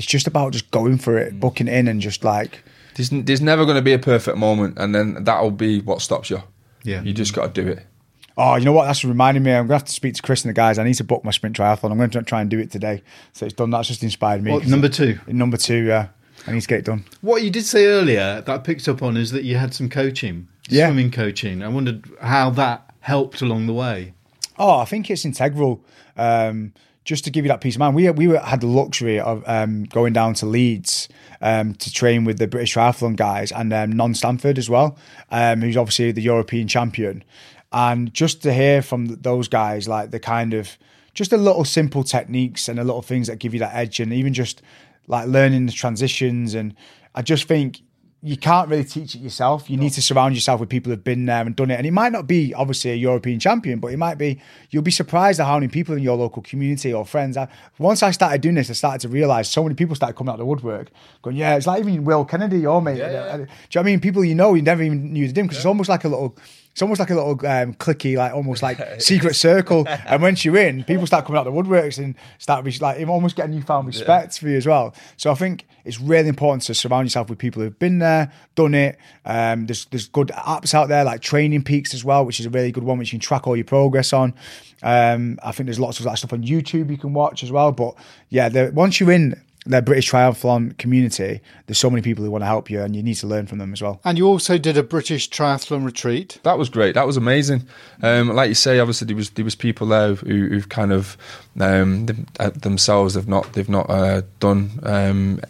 it's 0.00 0.06
just 0.06 0.26
about 0.26 0.52
just 0.52 0.70
going 0.70 0.96
for 0.96 1.18
it, 1.18 1.34
Mm. 1.34 1.40
booking 1.40 1.68
in, 1.68 1.86
and 1.88 2.00
just 2.00 2.24
like 2.24 2.62
There's, 2.94 3.10
there's 3.10 3.40
never 3.42 3.64
going 3.64 3.76
to 3.76 3.82
be 3.82 3.92
a 3.92 3.98
perfect 3.98 4.38
moment, 4.38 4.78
and 4.78 4.94
then 4.94 5.24
that'll 5.24 5.50
be 5.50 5.80
what 5.82 6.00
stops 6.00 6.30
you. 6.30 6.42
Yeah. 6.84 7.02
You 7.02 7.12
just 7.12 7.34
got 7.34 7.54
to 7.54 7.62
do 7.62 7.68
it. 7.68 7.86
Oh, 8.38 8.56
you 8.56 8.64
know 8.64 8.72
what? 8.72 8.86
That's 8.86 9.04
reminding 9.04 9.42
me. 9.42 9.52
I'm 9.52 9.66
gonna 9.66 9.74
have 9.74 9.84
to 9.84 9.92
speak 9.92 10.14
to 10.14 10.22
Chris 10.22 10.42
and 10.44 10.48
the 10.48 10.54
guys. 10.54 10.78
I 10.78 10.84
need 10.84 10.94
to 10.94 11.04
book 11.04 11.22
my 11.24 11.30
sprint 11.30 11.54
triathlon. 11.56 11.90
I'm 11.90 11.98
going 11.98 12.08
to 12.10 12.22
try 12.22 12.40
and 12.40 12.48
do 12.48 12.58
it 12.58 12.70
today. 12.70 13.02
So 13.34 13.44
it's 13.44 13.54
done. 13.54 13.68
That's 13.70 13.88
just 13.88 14.02
inspired 14.02 14.42
me. 14.42 14.50
What, 14.52 14.62
'Cause 14.62 14.70
number 14.70 14.88
two? 14.88 15.18
Number 15.26 15.58
two. 15.58 15.82
Yeah, 15.86 16.06
I 16.46 16.52
need 16.52 16.62
to 16.62 16.66
get 16.68 16.78
it 16.78 16.84
done. 16.86 17.04
What 17.20 17.42
you 17.42 17.50
did 17.50 17.66
say 17.66 17.84
earlier 17.86 18.40
that 18.40 18.48
I 18.48 18.56
picked 18.58 18.88
up 18.88 19.02
on 19.02 19.16
is 19.18 19.30
that 19.32 19.44
you 19.44 19.56
had 19.58 19.74
some 19.74 19.90
coaching, 19.90 20.48
Yeah. 20.70 20.86
swimming 20.86 21.10
coaching. 21.10 21.62
I 21.62 21.68
wondered 21.68 22.06
how 22.22 22.48
that 22.50 22.82
helped 23.00 23.42
along 23.42 23.66
the 23.66 23.74
way. 23.74 24.14
Oh, 24.58 24.78
I 24.78 24.84
think 24.86 25.10
it's 25.10 25.24
integral. 25.26 25.84
Um, 26.16 26.72
just 27.10 27.24
to 27.24 27.30
give 27.30 27.44
you 27.44 27.48
that 27.48 27.60
peace 27.60 27.74
of 27.74 27.80
mind, 27.80 27.96
we 27.96 28.08
we 28.10 28.26
had 28.36 28.60
the 28.60 28.68
luxury 28.68 29.18
of 29.18 29.42
um, 29.48 29.82
going 29.86 30.12
down 30.12 30.32
to 30.32 30.46
Leeds 30.46 31.08
um, 31.40 31.74
to 31.74 31.92
train 31.92 32.24
with 32.24 32.38
the 32.38 32.46
British 32.46 32.76
Triathlon 32.76 33.16
guys 33.16 33.50
and 33.50 33.72
um, 33.72 33.90
Non 33.90 34.14
Stanford 34.14 34.58
as 34.58 34.70
well, 34.70 34.96
um, 35.32 35.60
who's 35.60 35.76
obviously 35.76 36.12
the 36.12 36.22
European 36.22 36.68
champion. 36.68 37.24
And 37.72 38.14
just 38.14 38.44
to 38.44 38.52
hear 38.52 38.80
from 38.80 39.06
those 39.22 39.48
guys, 39.48 39.88
like 39.88 40.12
the 40.12 40.20
kind 40.20 40.54
of 40.54 40.78
just 41.12 41.32
the 41.32 41.36
little 41.36 41.64
simple 41.64 42.04
techniques 42.04 42.68
and 42.68 42.78
the 42.78 42.84
little 42.84 43.02
things 43.02 43.26
that 43.26 43.40
give 43.40 43.54
you 43.54 43.58
that 43.58 43.74
edge, 43.74 43.98
and 43.98 44.12
even 44.12 44.32
just 44.32 44.62
like 45.08 45.26
learning 45.26 45.66
the 45.66 45.72
transitions. 45.72 46.54
And 46.54 46.76
I 47.16 47.22
just 47.22 47.48
think 47.48 47.80
you 48.22 48.36
can't 48.36 48.68
really 48.68 48.84
teach 48.84 49.14
it 49.14 49.20
yourself. 49.20 49.70
You 49.70 49.78
need 49.78 49.94
to 49.94 50.02
surround 50.02 50.34
yourself 50.34 50.60
with 50.60 50.68
people 50.68 50.90
who've 50.90 51.02
been 51.02 51.24
there 51.24 51.40
and 51.40 51.56
done 51.56 51.70
it. 51.70 51.76
And 51.76 51.86
it 51.86 51.90
might 51.90 52.12
not 52.12 52.26
be 52.26 52.52
obviously 52.52 52.90
a 52.90 52.94
European 52.94 53.40
champion, 53.40 53.80
but 53.80 53.94
it 53.94 53.96
might 53.96 54.18
be. 54.18 54.42
You'll 54.68 54.82
be 54.82 54.90
surprised 54.90 55.40
at 55.40 55.46
how 55.46 55.54
many 55.54 55.68
people 55.68 55.94
in 55.94 56.02
your 56.02 56.16
local 56.16 56.42
community 56.42 56.92
or 56.92 57.06
friends. 57.06 57.38
I, 57.38 57.48
once 57.78 58.02
I 58.02 58.10
started 58.10 58.42
doing 58.42 58.56
this, 58.56 58.68
I 58.68 58.74
started 58.74 59.00
to 59.02 59.08
realize 59.08 59.48
so 59.48 59.62
many 59.62 59.74
people 59.74 59.96
started 59.96 60.16
coming 60.16 60.28
out 60.28 60.34
of 60.34 60.40
the 60.40 60.44
woodwork, 60.44 60.90
going, 61.22 61.36
"Yeah, 61.36 61.56
it's 61.56 61.66
like 61.66 61.80
even 61.80 62.04
Will 62.04 62.26
Kennedy, 62.26 62.58
your 62.58 62.82
mate." 62.82 62.96
Do 62.96 63.04
you 63.04 63.10
know 63.10 63.46
what 63.72 63.76
I 63.76 63.82
mean? 63.82 64.00
People 64.00 64.22
you 64.22 64.34
know 64.34 64.52
you 64.52 64.62
never 64.62 64.82
even 64.82 65.14
knew 65.14 65.26
they 65.26 65.32
did 65.32 65.42
because 65.42 65.56
it's 65.56 65.66
almost 65.66 65.88
like 65.88 66.04
a 66.04 66.08
little. 66.08 66.36
It's 66.72 66.82
almost 66.82 67.00
like 67.00 67.10
a 67.10 67.14
little 67.14 67.32
um, 67.32 67.74
clicky, 67.74 68.16
like 68.16 68.32
almost 68.32 68.62
like 68.62 68.78
secret 69.00 69.34
circle. 69.34 69.86
And 69.88 70.22
once 70.22 70.44
you're 70.44 70.56
in, 70.56 70.84
people 70.84 71.06
start 71.06 71.24
coming 71.26 71.38
out 71.38 71.44
the 71.44 71.52
woodworks 71.52 71.98
and 71.98 72.14
start 72.38 72.64
like 72.80 73.08
almost 73.08 73.36
getting 73.36 73.56
newfound 73.56 73.86
respect 73.86 74.38
for 74.38 74.48
you 74.48 74.56
as 74.56 74.66
well. 74.66 74.94
So 75.16 75.30
I 75.30 75.34
think 75.34 75.66
it's 75.84 76.00
really 76.00 76.28
important 76.28 76.62
to 76.64 76.74
surround 76.74 77.06
yourself 77.06 77.28
with 77.28 77.38
people 77.38 77.62
who've 77.62 77.78
been 77.78 77.98
there, 77.98 78.32
done 78.54 78.74
it. 78.74 78.98
Um, 79.24 79.66
there's 79.66 79.86
there's 79.86 80.08
good 80.08 80.28
apps 80.28 80.74
out 80.74 80.88
there 80.88 81.04
like 81.04 81.20
Training 81.20 81.64
Peaks 81.64 81.92
as 81.92 82.04
well, 82.04 82.24
which 82.24 82.40
is 82.40 82.46
a 82.46 82.50
really 82.50 82.72
good 82.72 82.84
one 82.84 82.98
which 82.98 83.12
you 83.12 83.18
can 83.18 83.20
track 83.20 83.46
all 83.46 83.56
your 83.56 83.64
progress 83.64 84.12
on. 84.12 84.34
Um, 84.82 85.38
I 85.42 85.52
think 85.52 85.66
there's 85.66 85.80
lots 85.80 85.98
of 85.98 86.04
that 86.04 86.18
stuff 86.18 86.32
on 86.32 86.42
YouTube 86.42 86.90
you 86.90 86.98
can 86.98 87.12
watch 87.12 87.42
as 87.42 87.50
well. 87.50 87.72
But 87.72 87.94
yeah, 88.28 88.70
once 88.70 89.00
you're 89.00 89.12
in 89.12 89.40
the 89.66 89.82
British 89.82 90.10
triathlon 90.10 90.76
community, 90.78 91.40
there's 91.66 91.78
so 91.78 91.90
many 91.90 92.00
people 92.00 92.24
who 92.24 92.30
want 92.30 92.42
to 92.42 92.46
help 92.46 92.70
you, 92.70 92.80
and 92.80 92.96
you 92.96 93.02
need 93.02 93.16
to 93.16 93.26
learn 93.26 93.46
from 93.46 93.58
them 93.58 93.72
as 93.72 93.82
well. 93.82 94.00
And 94.04 94.16
you 94.16 94.26
also 94.26 94.56
did 94.56 94.76
a 94.76 94.82
British 94.82 95.28
triathlon 95.28 95.84
retreat. 95.84 96.38
That 96.44 96.56
was 96.56 96.70
great. 96.70 96.94
That 96.94 97.06
was 97.06 97.16
amazing. 97.16 97.66
Um, 98.02 98.28
like 98.28 98.48
you 98.48 98.54
say, 98.54 98.78
obviously 98.78 99.06
there 99.06 99.16
was 99.16 99.30
there 99.30 99.44
was 99.44 99.54
people 99.54 99.88
there 99.88 100.14
who, 100.14 100.48
who've 100.48 100.68
kind 100.68 100.92
of 100.92 101.18
um, 101.58 102.06
uh, 102.38 102.50
themselves 102.50 103.14
they've 103.14 103.28
not 103.28 103.52
they've 103.52 103.68
not 103.68 103.90
uh, 103.90 104.22
done 104.38 104.70
um, 104.82 105.40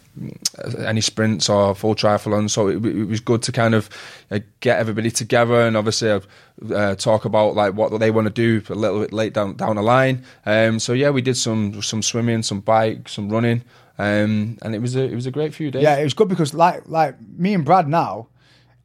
any 0.78 1.00
sprints 1.00 1.48
or 1.48 1.74
full 1.74 1.94
triathlon. 1.94 2.50
So 2.50 2.68
it, 2.68 2.84
it 2.84 3.04
was 3.04 3.20
good 3.20 3.42
to 3.42 3.52
kind 3.52 3.74
of 3.74 3.88
uh, 4.30 4.40
get 4.60 4.78
everybody 4.78 5.10
together 5.10 5.60
and 5.60 5.76
obviously 5.76 6.10
uh, 6.10 6.20
uh, 6.74 6.94
talk 6.96 7.24
about 7.24 7.54
like 7.54 7.74
what 7.74 7.96
they 7.98 8.10
want 8.10 8.26
to 8.26 8.32
do 8.32 8.62
a 8.72 8.74
little 8.74 9.00
bit 9.00 9.12
late 9.12 9.34
down 9.34 9.54
down 9.54 9.76
the 9.76 9.82
line. 9.82 10.24
Um, 10.46 10.80
so 10.80 10.92
yeah, 10.92 11.10
we 11.10 11.22
did 11.22 11.36
some 11.36 11.80
some 11.80 12.02
swimming, 12.02 12.42
some 12.42 12.60
bike, 12.60 13.08
some 13.08 13.28
running. 13.30 13.62
Um, 14.00 14.56
and 14.62 14.74
it 14.74 14.80
was 14.80 14.96
a 14.96 15.02
it 15.02 15.14
was 15.14 15.26
a 15.26 15.30
great 15.30 15.52
few 15.52 15.70
days. 15.70 15.82
Yeah, 15.82 15.96
it 15.96 16.04
was 16.04 16.14
good 16.14 16.28
because 16.28 16.54
like 16.54 16.88
like 16.88 17.16
me 17.20 17.52
and 17.52 17.66
Brad 17.66 17.86
now, 17.86 18.28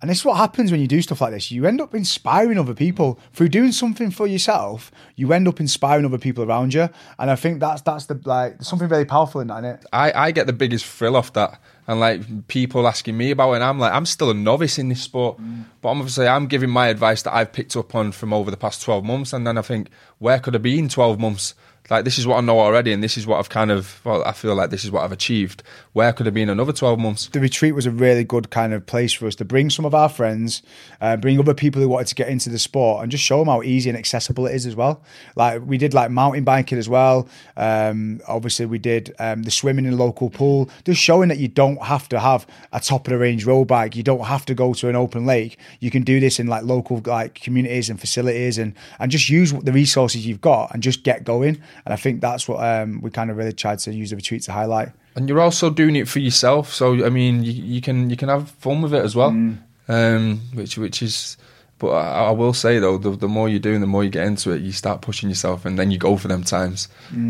and 0.02 0.10
this 0.10 0.20
is 0.20 0.26
what 0.26 0.36
happens 0.36 0.72
when 0.72 0.82
you 0.82 0.88
do 0.88 1.02
stuff 1.02 1.22
like 1.22 1.32
this. 1.32 1.52
You 1.52 1.66
end 1.66 1.80
up 1.80 1.96
inspiring 1.96 2.60
other 2.60 2.74
people 2.74 3.18
through 3.32 3.48
doing 3.48 3.72
something 3.72 4.12
for 4.12 4.28
yourself. 4.28 4.92
You 5.16 5.32
end 5.32 5.48
up 5.48 5.62
inspiring 5.62 6.04
other 6.04 6.18
people 6.18 6.44
around 6.44 6.74
you, 6.74 6.90
and 7.18 7.32
I 7.32 7.38
think 7.38 7.62
that's 7.62 7.82
that's 7.82 8.08
the 8.08 8.20
like 8.26 8.62
something 8.62 8.90
very 8.90 9.06
powerful 9.06 9.40
in 9.40 9.48
that. 9.48 9.64
Innit? 9.64 9.86
I, 9.94 10.12
I 10.14 10.32
get 10.32 10.48
the 10.48 10.54
biggest 10.54 10.86
thrill 10.86 11.16
off 11.16 11.32
that. 11.34 11.62
And 11.88 12.00
like 12.00 12.48
people 12.48 12.88
asking 12.88 13.16
me 13.16 13.32
about 13.32 13.54
it, 13.54 13.56
and 13.56 13.64
I'm 13.64 13.80
like, 13.80 13.94
I'm 13.94 14.06
still 14.06 14.32
a 14.32 14.34
novice 14.34 14.78
in 14.78 14.90
this 14.90 15.02
sport. 15.02 15.40
But 15.82 15.90
obviously, 15.90 16.28
I'm 16.28 16.48
giving 16.48 16.72
my 16.72 16.88
advice 16.88 17.22
that 17.22 17.34
I've 17.34 17.54
picked 17.54 17.78
up 17.78 17.96
on 17.96 18.12
from 18.12 18.34
over 18.34 18.52
the 18.52 18.58
past 18.58 18.82
12 18.82 19.06
months. 19.06 19.34
And 19.34 19.48
then 19.48 19.58
I 19.58 19.62
think, 19.62 19.90
where 20.18 20.40
could 20.40 20.56
I 20.56 20.60
be 20.60 20.78
in 20.78 20.90
12 20.90 21.20
months? 21.20 21.54
Like, 21.90 22.04
this 22.04 22.18
is 22.18 22.26
what 22.26 22.38
I 22.38 22.42
know 22.42 22.60
already, 22.60 22.94
and 22.94 23.04
this 23.04 23.18
is 23.18 23.28
what 23.28 23.38
I've 23.38 23.50
kind 23.50 23.72
of, 23.72 24.02
well, 24.04 24.24
I 24.24 24.32
feel 24.32 24.56
like 24.56 24.70
this 24.70 24.84
is 24.84 24.92
what 24.92 25.04
I've 25.04 25.12
achieved. 25.12 25.62
Where 25.96 26.12
could 26.12 26.28
I 26.28 26.32
be 26.32 26.42
in 26.42 26.50
another 26.50 26.74
12 26.74 27.00
months? 27.00 27.28
the 27.28 27.40
retreat 27.40 27.74
was 27.74 27.86
a 27.86 27.92
really 27.92 28.26
good 28.26 28.50
kind 28.50 28.74
of 28.74 28.86
place 28.86 29.14
for 29.14 29.28
us 29.28 29.36
to 29.36 29.46
bring 29.46 29.70
some 29.70 29.86
of 29.86 29.96
our 29.96 30.10
friends, 30.10 30.62
uh, 31.00 31.16
bring 31.16 31.40
other 31.40 31.54
people 31.54 31.82
who 31.82 31.88
wanted 31.88 32.08
to 32.08 32.16
get 32.16 32.28
into 32.28 32.50
the 32.50 32.60
sport, 32.60 33.02
and 33.02 33.10
just 33.10 33.24
show 33.24 33.40
them 33.40 33.48
how 33.48 33.62
easy 33.62 33.90
and 33.90 33.98
accessible 33.98 34.46
it 34.46 34.54
is 34.54 34.66
as 34.66 34.76
well. 34.76 35.02
Like 35.38 35.62
we 35.66 35.78
did, 35.78 35.94
like 35.94 36.12
mountain 36.12 36.44
biking 36.44 36.78
as 36.78 36.90
well. 36.90 37.30
Um, 37.56 38.20
obviously, 38.28 38.66
we 38.66 38.78
did 38.78 39.16
um, 39.20 39.44
the 39.44 39.52
swimming 39.52 39.86
in 39.86 39.92
the 39.92 39.98
local 39.98 40.30
pool, 40.30 40.70
just 40.84 41.00
showing 41.00 41.30
that 41.30 41.38
you 41.38 41.48
don't 41.48 41.82
have 41.82 42.10
to 42.10 42.20
have 42.20 42.46
a 42.74 42.82
top 42.82 43.08
of 43.08 43.12
the 43.12 43.18
range 43.18 43.46
road 43.46 43.70
bike. 43.70 43.96
You 43.96 44.04
don't 44.04 44.26
have 44.26 44.46
to 44.48 44.54
go 44.54 44.74
to 44.74 44.90
an 44.90 44.98
open 44.98 45.26
lake. 45.26 45.58
You 45.80 45.92
can 45.92 46.04
do 46.04 46.20
this 46.20 46.42
in 46.42 46.48
like 46.48 46.66
local 46.66 47.02
like 47.06 47.36
communities 47.36 47.90
and 47.90 47.98
facilities, 47.98 48.58
and 48.58 48.74
and 49.00 49.10
just 49.10 49.30
use 49.30 49.54
the 49.54 49.72
resources 49.72 50.28
you've 50.28 50.42
got 50.42 50.74
and 50.74 50.84
just 50.84 51.04
get 51.04 51.24
going. 51.24 51.62
And 51.86 51.94
I 51.94 51.96
think 51.96 52.20
that's 52.20 52.50
what 52.50 52.62
um, 52.62 53.00
we 53.00 53.12
kind 53.12 53.32
of 53.32 53.38
really 53.38 53.54
tried 53.54 53.80
to 53.80 53.94
use 53.94 54.10
the 54.10 54.18
retreat 54.18 54.42
to 54.42 54.52
highlight. 54.52 54.90
And 55.16 55.30
you're 55.30 55.42
also 55.42 55.70
doing 55.70 55.96
it 55.96 56.08
for 56.08 56.20
yourself. 56.20 56.74
So, 56.74 57.06
I 57.06 57.10
mean, 57.10 57.44
you, 57.44 57.52
you 57.52 57.82
can 57.82 58.10
you 58.10 58.18
can 58.18 58.30
have 58.30 58.50
fun 58.52 58.82
with 58.82 58.94
it 58.94 59.04
as 59.04 59.16
well. 59.16 59.32
Mm. 59.32 59.60
Um, 59.88 60.42
which 60.54 60.78
which 60.78 61.02
is, 61.02 61.38
but 61.78 61.92
I, 61.92 62.26
I 62.26 62.32
will 62.32 62.54
say 62.54 62.80
though, 62.80 62.98
the, 62.98 63.12
the 63.12 63.28
more 63.28 63.48
you're 63.48 63.60
doing, 63.60 63.82
the 63.82 63.88
more 63.88 64.04
you 64.04 64.10
get 64.10 64.26
into 64.26 64.52
it, 64.52 64.62
you 64.62 64.72
start 64.72 65.02
pushing 65.02 65.30
yourself, 65.30 65.64
and 65.66 65.80
then 65.80 65.92
you 65.92 65.98
go 65.98 66.18
for 66.18 66.28
them 66.28 66.44
times. 66.44 66.90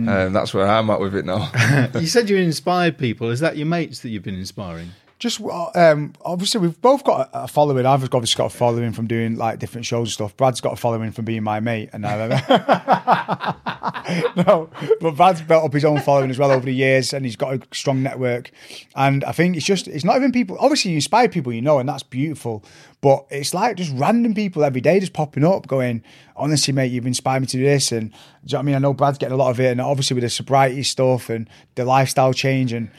And 0.10 0.36
that's 0.36 0.54
where 0.54 0.68
I'm 0.68 0.90
at 0.90 1.00
with 1.00 1.16
it 1.16 1.26
now. 1.26 1.52
you 2.00 2.08
said 2.08 2.30
you 2.30 2.38
inspired 2.38 2.98
people. 2.98 3.30
Is 3.30 3.42
that 3.42 3.58
your 3.58 3.68
mates 3.68 4.00
that 4.00 4.10
you've 4.10 4.24
been 4.24 4.36
inspiring? 4.40 4.92
Just 5.18 5.42
um, 5.76 6.14
obviously 6.24 6.60
we've 6.60 6.80
both 6.82 7.04
got 7.04 7.30
a 7.34 7.48
following. 7.48 7.86
I've 7.86 8.04
obviously 8.04 8.38
got 8.38 8.54
a 8.54 8.58
following 8.58 8.92
from 8.92 9.08
doing 9.08 9.38
like 9.38 9.60
different 9.60 9.86
shows 9.86 10.10
and 10.10 10.14
stuff. 10.14 10.36
Brad's 10.36 10.60
got 10.60 10.74
a 10.74 10.76
following 10.76 11.12
from 11.12 11.24
being 11.24 11.44
my 11.44 11.62
mate, 11.62 11.90
and 11.94 12.06
I 12.06 13.56
no, 14.36 14.70
but 15.00 15.16
Brad's 15.16 15.42
built 15.42 15.64
up 15.64 15.74
his 15.74 15.86
own 15.86 16.02
following 16.02 16.30
as 16.30 16.38
well 16.38 16.52
over 16.52 16.66
the 16.66 16.74
years, 16.74 17.14
and 17.14 17.26
he's 17.26 17.38
got 17.38 17.54
a 17.54 17.62
strong 17.74 18.04
network. 18.04 18.52
And 18.96 19.24
I 19.24 19.32
think 19.32 19.56
it's 19.56 19.66
just 19.66 19.88
it's 19.88 20.04
not 20.04 20.18
even 20.18 20.34
people. 20.34 20.58
Obviously, 20.60 20.92
you 20.92 20.98
inspire 20.98 21.30
people 21.30 21.54
you 21.54 21.62
know, 21.62 21.80
and 21.80 21.88
that's 21.88 22.04
beautiful. 22.04 22.64
But 23.00 23.26
it's 23.30 23.54
like 23.54 23.78
just 23.78 23.94
random 23.96 24.34
people 24.34 24.64
every 24.64 24.82
day 24.82 25.00
just 25.00 25.14
popping 25.14 25.46
up, 25.46 25.68
going, 25.68 26.04
honestly, 26.36 26.74
mate, 26.74 26.92
you've 26.92 27.06
inspired 27.06 27.42
me 27.42 27.48
to 27.48 27.58
do 27.58 27.64
this. 27.64 27.92
And 27.92 28.10
do 28.10 28.16
you 28.16 28.54
know 28.54 28.58
what 28.58 28.60
I 28.60 28.64
mean? 28.64 28.76
I 28.76 28.80
know 28.80 28.94
Brad's 28.94 29.18
getting 29.18 29.36
a 29.36 29.38
lot 29.38 29.52
of 29.52 29.60
it, 29.62 29.72
and 29.72 29.80
obviously 29.80 30.16
with 30.16 30.24
the 30.24 30.30
sobriety 30.30 30.84
stuff 30.84 31.30
and 31.30 31.50
the 31.76 31.86
lifestyle 31.86 32.34
change 32.34 32.74
and 32.74 32.90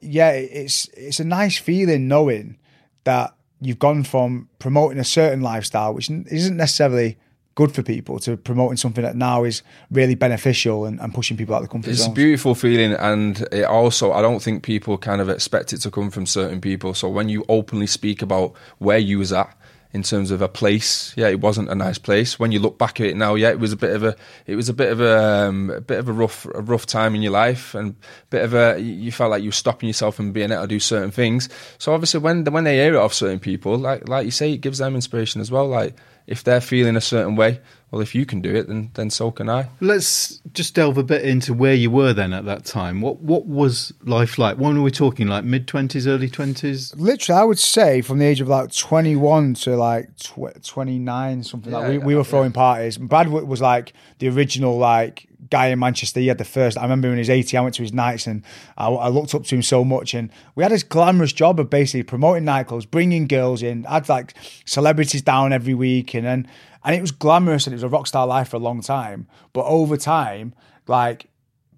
yeah, 0.00 0.30
it's 0.30 0.88
it's 0.94 1.20
a 1.20 1.24
nice 1.24 1.56
feeling 1.56 2.08
knowing 2.08 2.58
that 3.04 3.34
you've 3.60 3.78
gone 3.78 4.04
from 4.04 4.48
promoting 4.58 4.98
a 4.98 5.04
certain 5.04 5.40
lifestyle, 5.40 5.94
which 5.94 6.10
isn't 6.10 6.56
necessarily 6.56 7.16
good 7.54 7.72
for 7.72 7.82
people 7.82 8.18
to 8.18 8.36
promoting 8.36 8.76
something 8.76 9.02
that 9.02 9.16
now 9.16 9.42
is 9.42 9.62
really 9.90 10.14
beneficial 10.14 10.84
and, 10.84 11.00
and 11.00 11.14
pushing 11.14 11.38
people 11.38 11.54
out 11.54 11.62
of 11.62 11.68
the 11.68 11.72
comfort 11.72 11.94
zone. 11.94 11.94
It's 11.94 12.06
a 12.06 12.10
beautiful 12.10 12.54
feeling, 12.54 12.92
and 12.92 13.40
it 13.50 13.64
also 13.64 14.12
I 14.12 14.22
don't 14.22 14.40
think 14.40 14.62
people 14.62 14.98
kind 14.98 15.20
of 15.20 15.28
expect 15.28 15.72
it 15.72 15.78
to 15.78 15.90
come 15.90 16.10
from 16.10 16.26
certain 16.26 16.60
people. 16.60 16.94
So 16.94 17.08
when 17.08 17.28
you 17.28 17.44
openly 17.48 17.86
speak 17.86 18.22
about 18.22 18.54
where 18.78 18.98
you 18.98 19.18
was 19.18 19.32
at 19.32 19.56
in 19.92 20.02
terms 20.02 20.30
of 20.30 20.42
a 20.42 20.48
place, 20.48 21.14
yeah, 21.16 21.28
it 21.28 21.40
wasn't 21.40 21.70
a 21.70 21.74
nice 21.74 21.98
place. 21.98 22.38
When 22.38 22.52
you 22.52 22.58
look 22.58 22.78
back 22.78 23.00
at 23.00 23.06
it 23.06 23.16
now, 23.16 23.34
yeah, 23.34 23.50
it 23.50 23.58
was 23.58 23.72
a 23.72 23.76
bit 23.76 23.94
of 23.94 24.02
a 24.02 24.16
it 24.46 24.56
was 24.56 24.68
a 24.68 24.74
bit 24.74 24.92
of 24.92 25.00
a, 25.00 25.18
um, 25.18 25.70
a 25.70 25.80
bit 25.80 25.98
of 25.98 26.08
a 26.08 26.12
rough 26.12 26.46
a 26.46 26.60
rough 26.60 26.86
time 26.86 27.14
in 27.14 27.22
your 27.22 27.32
life, 27.32 27.74
and 27.74 27.92
a 27.92 28.26
bit 28.30 28.44
of 28.44 28.54
a 28.54 28.78
you 28.80 29.12
felt 29.12 29.30
like 29.30 29.42
you 29.42 29.48
were 29.48 29.52
stopping 29.52 29.88
yourself 29.88 30.16
from 30.16 30.32
being 30.32 30.50
able 30.50 30.62
to 30.62 30.68
do 30.68 30.80
certain 30.80 31.10
things. 31.10 31.48
So 31.78 31.92
obviously, 31.92 32.20
when 32.20 32.44
when 32.44 32.64
they 32.64 32.76
hear 32.76 32.94
it 32.94 32.98
off 32.98 33.14
certain 33.14 33.40
people, 33.40 33.76
like 33.78 34.08
like 34.08 34.24
you 34.24 34.30
say, 34.30 34.52
it 34.52 34.58
gives 34.58 34.78
them 34.78 34.94
inspiration 34.94 35.40
as 35.40 35.50
well. 35.50 35.66
Like 35.66 35.96
if 36.26 36.42
they're 36.44 36.60
feeling 36.60 36.96
a 36.96 37.00
certain 37.00 37.36
way, 37.36 37.60
well, 37.90 38.02
if 38.02 38.14
you 38.14 38.26
can 38.26 38.40
do 38.40 38.54
it, 38.54 38.66
then 38.66 38.90
then 38.94 39.10
so 39.10 39.30
can 39.30 39.48
I. 39.48 39.68
Let's 39.80 40.38
just 40.52 40.74
delve 40.74 40.98
a 40.98 41.04
bit 41.04 41.24
into 41.24 41.54
where 41.54 41.72
you 41.74 41.90
were 41.90 42.12
then 42.12 42.32
at 42.32 42.44
that 42.46 42.64
time. 42.64 43.00
What 43.00 43.20
what 43.20 43.46
was 43.46 43.92
life 44.04 44.38
like? 44.38 44.58
When 44.58 44.76
were 44.76 44.82
we 44.82 44.90
talking? 44.90 45.28
Like 45.28 45.44
mid 45.44 45.68
twenties, 45.68 46.06
early 46.06 46.28
twenties? 46.28 46.92
Literally, 46.96 47.40
I 47.40 47.44
would 47.44 47.60
say 47.60 48.02
from 48.02 48.18
the 48.18 48.24
age 48.24 48.40
of 48.40 48.48
like 48.48 48.72
21 48.72 49.54
to 49.54 49.76
like 49.76 50.14
tw- 50.16 50.62
29, 50.64 51.42
something 51.44 51.72
like 51.72 51.82
Yeah, 51.84 51.88
we, 51.90 51.98
we 51.98 52.12
yeah, 52.14 52.18
were 52.18 52.24
throwing 52.24 52.52
parties. 52.52 52.98
Brad 52.98 53.28
was 53.28 53.60
like 53.60 53.92
the 54.18 54.28
original 54.28 54.76
like 54.76 55.28
guy 55.50 55.68
in 55.68 55.78
Manchester. 55.78 56.20
He 56.20 56.28
had 56.28 56.38
the 56.38 56.44
first. 56.44 56.78
I 56.78 56.82
remember 56.82 57.08
when 57.08 57.16
he 57.16 57.20
was 57.20 57.30
80, 57.30 57.56
I 57.56 57.60
went 57.60 57.74
to 57.76 57.82
his 57.82 57.92
nights 57.92 58.26
and 58.26 58.42
I, 58.76 58.88
I 58.88 59.08
looked 59.08 59.34
up 59.34 59.44
to 59.44 59.54
him 59.54 59.62
so 59.62 59.84
much. 59.84 60.14
And 60.14 60.30
we 60.54 60.62
had 60.62 60.72
this 60.72 60.82
glamorous 60.82 61.32
job 61.32 61.60
of 61.60 61.70
basically 61.70 62.02
promoting 62.02 62.44
nightclubs, 62.44 62.90
bringing 62.90 63.26
girls 63.26 63.62
in. 63.62 63.86
I 63.86 63.94
had 63.94 64.08
like 64.08 64.34
celebrities 64.64 65.22
down 65.22 65.52
every 65.52 65.74
week, 65.74 66.14
and 66.14 66.26
then 66.26 66.48
and 66.84 66.94
it 66.94 67.00
was 67.00 67.10
glamorous 67.10 67.66
and 67.66 67.74
it 67.74 67.76
was 67.76 67.82
a 67.82 67.88
rock 67.88 68.06
star 68.06 68.26
life 68.26 68.48
for 68.48 68.56
a 68.56 68.60
long 68.60 68.80
time. 68.80 69.26
But 69.52 69.66
over 69.66 69.96
time, 69.96 70.54
like 70.86 71.28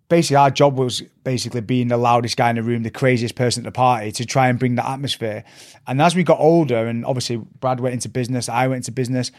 basically 0.08 0.36
our 0.36 0.50
job 0.50 0.78
was 0.78 1.02
basically 1.24 1.60
being 1.60 1.88
the 1.88 1.96
loudest 1.96 2.36
guy 2.36 2.50
in 2.50 2.56
the 2.56 2.62
room, 2.62 2.82
the 2.82 2.90
craziest 2.90 3.34
person 3.34 3.64
at 3.64 3.72
the 3.72 3.76
party 3.76 4.12
to 4.12 4.24
try 4.24 4.48
and 4.48 4.58
bring 4.58 4.74
that 4.76 4.86
atmosphere. 4.86 5.44
And 5.86 6.00
as 6.00 6.14
we 6.14 6.24
got 6.24 6.38
older, 6.38 6.86
and 6.86 7.04
obviously 7.04 7.36
Brad 7.36 7.80
went 7.80 7.94
into 7.94 8.08
business, 8.08 8.48
I 8.48 8.66
went 8.68 8.78
into 8.78 8.92
business, 8.92 9.32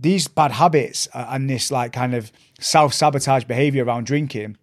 these 0.00 0.28
bad 0.28 0.52
habits 0.52 1.08
uh, 1.12 1.26
and 1.30 1.50
this 1.50 1.70
like 1.70 1.92
kind 1.92 2.14
of 2.14 2.30
self 2.60 2.94
sabotage 2.94 3.44
behavior 3.44 3.84
around 3.84 4.06
drinking 4.06 4.56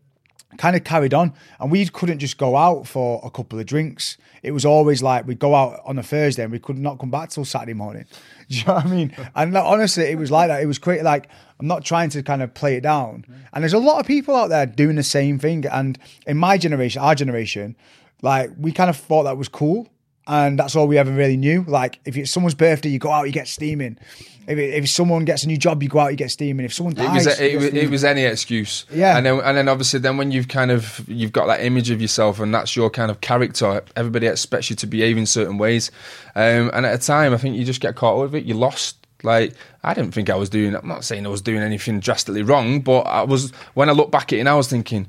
kind 0.57 0.75
of 0.75 0.85
carried 0.85 1.13
on 1.13 1.33
and 1.59 1.69
we 1.69 1.85
couldn't 1.87 2.19
just 2.19 2.37
go 2.37 2.55
out 2.55 2.87
for 2.87 3.19
a 3.25 3.29
couple 3.29 3.59
of 3.59 3.65
drinks. 3.65 4.17
It 4.41 4.51
was 4.51 4.63
always 4.63 5.03
like 5.03 5.27
we'd 5.27 5.39
go 5.39 5.53
out 5.53 5.81
on 5.83 5.99
a 5.99 6.03
thursday 6.03 6.43
and 6.43 6.51
we 6.51 6.59
could 6.59 6.77
not 6.77 6.97
come 6.97 7.11
back 7.11 7.29
till 7.29 7.43
saturday 7.43 7.73
morning. 7.73 8.05
Do 8.49 8.55
you 8.55 8.65
know 8.65 8.75
what 8.75 8.85
i 8.85 8.89
mean? 8.89 9.15
And 9.35 9.53
like, 9.53 9.65
honestly 9.65 10.05
it 10.05 10.17
was 10.17 10.31
like 10.31 10.47
that. 10.47 10.61
It 10.61 10.65
was 10.65 10.79
quite 10.79 11.03
like 11.03 11.27
i'm 11.59 11.67
not 11.67 11.83
trying 11.83 12.09
to 12.11 12.23
kind 12.23 12.41
of 12.41 12.53
play 12.53 12.75
it 12.75 12.81
down. 12.81 13.25
And 13.51 13.63
there's 13.63 13.73
a 13.73 13.79
lot 13.79 13.99
of 13.99 14.07
people 14.07 14.35
out 14.35 14.49
there 14.49 14.65
doing 14.65 14.95
the 14.95 15.03
same 15.03 15.39
thing 15.39 15.65
and 15.65 15.99
in 16.25 16.37
my 16.37 16.57
generation 16.57 17.01
our 17.01 17.15
generation 17.15 17.75
like 18.21 18.51
we 18.57 18.71
kind 18.71 18.89
of 18.89 18.95
thought 18.95 19.23
that 19.23 19.37
was 19.37 19.49
cool 19.49 19.89
and 20.27 20.59
that's 20.59 20.75
all 20.75 20.87
we 20.87 20.97
ever 20.97 21.11
really 21.11 21.37
knew. 21.37 21.63
Like, 21.67 21.99
if 22.05 22.17
it's 22.17 22.31
someone's 22.31 22.55
birthday, 22.55 22.89
you 22.89 22.99
go 22.99 23.11
out, 23.11 23.23
you 23.23 23.31
get 23.31 23.47
steaming. 23.47 23.97
If, 24.47 24.59
it, 24.59 24.75
if 24.75 24.89
someone 24.89 25.25
gets 25.25 25.43
a 25.43 25.47
new 25.47 25.57
job, 25.57 25.81
you 25.81 25.89
go 25.89 25.99
out, 25.99 26.11
you 26.11 26.17
get 26.17 26.29
steaming. 26.29 26.65
If 26.65 26.73
someone 26.73 26.93
It 26.93 26.97
dies, 26.97 27.25
was, 27.25 27.39
you 27.39 27.45
it, 27.45 27.55
was, 27.55 27.65
it 27.65 27.89
was 27.89 28.03
any 28.03 28.23
excuse. 28.25 28.85
Yeah. 28.91 29.17
And 29.17 29.25
then, 29.25 29.39
and 29.39 29.57
then 29.57 29.67
obviously, 29.67 29.99
then 29.99 30.17
when 30.17 30.31
you've 30.31 30.47
kind 30.47 30.71
of 30.71 31.03
you've 31.07 31.31
got 31.31 31.47
that 31.47 31.61
image 31.63 31.89
of 31.89 32.01
yourself, 32.01 32.39
and 32.39 32.53
that's 32.53 32.75
your 32.75 32.89
kind 32.89 33.09
of 33.09 33.21
character. 33.21 33.83
Everybody 33.95 34.27
expects 34.27 34.69
you 34.69 34.75
to 34.77 34.87
behave 34.87 35.17
in 35.17 35.25
certain 35.25 35.57
ways. 35.57 35.89
Um, 36.35 36.69
and 36.73 36.85
at 36.85 36.93
a 36.93 37.03
time, 37.03 37.33
I 37.33 37.37
think 37.37 37.55
you 37.55 37.65
just 37.65 37.81
get 37.81 37.95
caught 37.95 38.19
with 38.19 38.35
it. 38.35 38.45
You 38.45 38.53
lost. 38.53 38.97
Like 39.23 39.55
I 39.83 39.95
didn't 39.95 40.13
think 40.13 40.29
I 40.29 40.35
was 40.35 40.49
doing. 40.49 40.75
I'm 40.75 40.87
not 40.87 41.03
saying 41.03 41.25
I 41.25 41.29
was 41.29 41.41
doing 41.41 41.61
anything 41.61 41.99
drastically 41.99 42.43
wrong, 42.43 42.81
but 42.81 43.01
I 43.01 43.23
was. 43.23 43.49
When 43.73 43.89
I 43.89 43.93
look 43.93 44.11
back 44.11 44.31
at 44.31 44.39
it, 44.39 44.43
now, 44.43 44.53
I 44.53 44.57
was 44.57 44.67
thinking, 44.67 45.07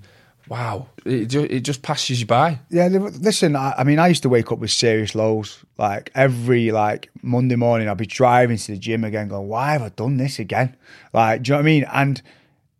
wow, 0.49 0.89
it 1.05 1.27
just, 1.27 1.51
it 1.51 1.61
just 1.61 1.83
passes 1.83 2.21
you 2.21 2.27
by. 2.27 2.59
Yeah, 2.71 2.89
listen. 2.89 3.57
I, 3.57 3.75
I 3.79 3.85
mean, 3.85 3.99
I 3.99 4.09
used 4.09 4.23
to 4.23 4.29
wake 4.29 4.53
up 4.53 4.59
with 4.59 4.71
serious 4.71 5.15
lows. 5.15 5.65
Like 5.79 6.11
every 6.15 6.71
like 6.71 7.11
Monday 7.23 7.57
morning, 7.57 7.89
I'd 7.89 7.97
be 7.97 8.07
driving 8.07 8.57
to 8.57 8.73
the 8.73 8.79
gym 8.79 9.05
again, 9.05 9.29
going, 9.29 9.49
"Why 9.49 9.73
have 9.73 9.83
I 9.83 9.89
done 9.91 10.17
this 10.17 10.39
again?" 10.39 10.77
Like, 11.13 11.43
do 11.43 11.49
you 11.49 11.53
know 11.55 11.59
what 11.59 11.63
I 11.63 11.67
mean? 11.67 11.87
And 11.93 12.23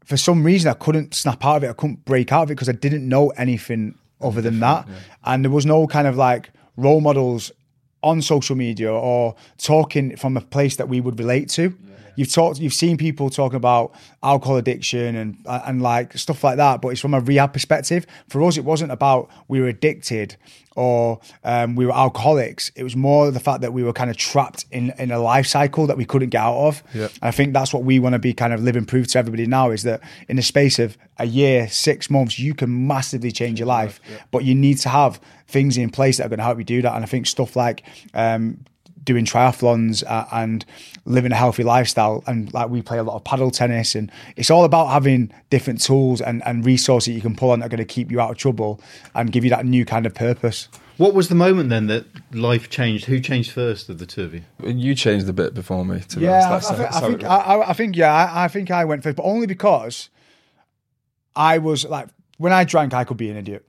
for 0.05 0.17
some 0.17 0.45
reason, 0.45 0.71
I 0.71 0.75
couldn't 0.75 1.15
snap 1.15 1.45
out 1.45 1.57
of 1.59 1.65
it. 1.65 1.71
I 1.71 1.73
couldn't 1.73 2.05
break 2.05 2.33
out 2.33 2.45
of 2.45 2.51
it 2.51 2.55
because 2.55 2.69
I 2.69 2.73
didn't 2.73 3.09
know 3.09 3.31
anything 3.31 3.99
other 4.21 4.41
than 4.41 4.61
that, 4.61 4.89
and 5.25 5.45
there 5.45 5.51
was 5.53 5.67
no 5.67 5.87
kind 5.87 6.07
of 6.07 6.17
like 6.17 6.51
role 6.77 7.01
models 7.01 7.53
on 8.03 8.23
social 8.23 8.55
media 8.55 8.93
or 8.93 9.35
talking 9.59 10.17
from 10.17 10.37
a 10.37 10.41
place 10.41 10.77
that 10.77 10.89
we 10.89 11.01
would 11.01 11.19
relate 11.19 11.49
to. 11.49 11.77
You've 12.17 12.33
talked, 12.33 12.59
you've 12.59 12.75
seen 12.75 12.97
people 12.97 13.31
talking 13.31 13.57
about 13.57 13.93
alcohol 14.23 14.57
addiction 14.57 15.17
and 15.17 15.37
and 15.47 15.83
like 15.83 16.17
stuff 16.19 16.43
like 16.43 16.57
that, 16.57 16.81
but 16.81 16.89
it's 16.89 17.01
from 17.01 17.15
a 17.15 17.21
rehab 17.21 17.53
perspective. 17.53 18.07
For 18.29 18.43
us, 18.43 18.57
it 18.57 18.65
wasn't 18.65 18.93
about 18.93 19.31
we 19.49 19.61
were 19.61 19.69
addicted 19.69 20.37
or 20.75 21.21
um, 21.43 21.75
we 21.75 21.87
were 21.87 21.93
alcoholics. 21.97 22.71
It 22.77 22.83
was 22.85 22.95
more 22.95 23.31
the 23.31 23.41
fact 23.41 23.63
that 23.63 23.73
we 23.73 23.83
were 23.83 23.95
kind 23.95 24.11
of 24.11 24.17
trapped 24.17 24.67
in 24.71 24.93
in 24.99 25.11
a 25.11 25.19
life 25.19 25.47
cycle 25.47 25.87
that 25.87 25.97
we 25.97 26.05
couldn't 26.05 26.29
get 26.29 26.43
out 26.43 26.57
of. 26.57 26.83
And 27.15 27.23
I 27.23 27.31
think 27.31 27.55
that's 27.55 27.73
what 27.73 27.83
we 27.85 27.99
want 27.99 28.13
to 28.13 28.19
be 28.19 28.35
kind 28.35 28.53
of 28.53 28.63
living 28.63 28.85
proof 28.85 29.07
to 29.09 29.19
everybody 29.19 29.47
now 29.47 29.71
is 29.71 29.83
that 29.85 30.01
in 30.29 30.37
the 30.37 30.43
space 30.43 30.79
of 30.79 30.99
a 31.19 31.27
year, 31.27 31.67
six 31.69 32.11
months, 32.11 32.39
you 32.39 32.55
can 32.55 32.87
massively 32.87 33.33
change 33.33 33.59
your 33.59 33.69
life, 33.69 34.01
but 34.31 34.45
you 34.45 34.55
need 34.55 34.79
to 34.79 34.91
have 34.91 35.19
things 35.49 35.79
in 35.79 35.89
place 35.89 36.19
that 36.19 36.27
are 36.27 36.29
going 36.29 36.39
to 36.39 36.45
help 36.45 36.59
you 36.59 36.65
do 36.65 36.83
that. 36.83 36.95
And 36.95 37.03
I 37.05 37.07
think 37.07 37.27
stuff 37.27 37.57
like 37.57 37.83
um, 38.13 38.65
doing 39.07 39.25
triathlons 39.25 40.05
uh, 40.07 40.27
and 40.33 40.67
living 41.07 41.33
a 41.33 41.37
healthy 41.37 41.63
lifestyle 41.63 42.23
and 42.27 42.53
like 42.53 42.69
we 42.69 42.83
play 42.83 42.99
a 42.99 43.03
lot 43.03 43.17
of 43.17 43.25
paddle 43.25 43.51
tennis 43.51 43.95
and 43.95 44.13
it's 44.37 44.51
all 44.51 44.65
about 44.65 44.89
having 44.89 45.33
different 45.49 45.81
tools 45.81 46.21
and, 46.21 46.43
and 46.45 46.67
resources 46.67 47.15
you 47.15 47.23
can 47.23 47.35
pull 47.35 47.51
on 47.51 47.61
that 47.61 47.67
are 47.67 47.69
going 47.71 47.79
to 47.79 47.85
keep 47.85 48.11
you 48.11 48.21
out 48.21 48.31
of 48.33 48.37
trouble 48.37 48.79
and 49.15 49.33
give 49.33 49.43
you 49.45 49.51
that 49.51 49.65
new 49.65 49.85
kind 49.87 50.05
of 50.05 50.15
purpose 50.15 50.69
What 50.99 51.15
was 51.15 51.29
the 51.29 51.35
moment 51.35 51.69
then 51.69 51.87
that 51.89 52.07
life 52.33 52.69
changed? 52.71 53.05
Who 53.05 53.21
changed 53.21 53.51
first 53.53 53.89
of 53.91 53.99
the 53.99 54.07
two 54.07 54.23
of 54.25 54.33
you? 54.35 54.43
You 54.65 54.95
changed 54.95 55.29
a 55.29 55.33
bit 55.33 55.53
before 55.55 55.85
me. 55.85 56.01
To 56.01 56.17
be 56.19 56.25
yeah 56.25 56.49
honest. 56.51 56.71
I, 56.73 56.77
That's- 56.77 56.97
I, 56.97 57.01
that's 57.01 57.07
think, 57.07 57.25
I, 57.25 57.37
it 57.37 57.41
think 57.41 57.51
I, 57.51 57.71
I 57.71 57.73
think 57.75 57.97
yeah 57.97 58.15
I, 58.15 58.45
I 58.45 58.49
think 58.49 58.71
I 58.71 58.85
went 58.87 59.03
first 59.03 59.17
but 59.17 59.25
only 59.25 59.47
because 59.47 60.09
I 61.35 61.59
was 61.59 61.85
like 61.85 62.09
when 62.39 62.53
I 62.53 62.65
drank 62.65 62.95
I 62.95 63.05
could 63.05 63.19
be 63.19 63.31
an 63.31 63.37
idiot 63.37 63.66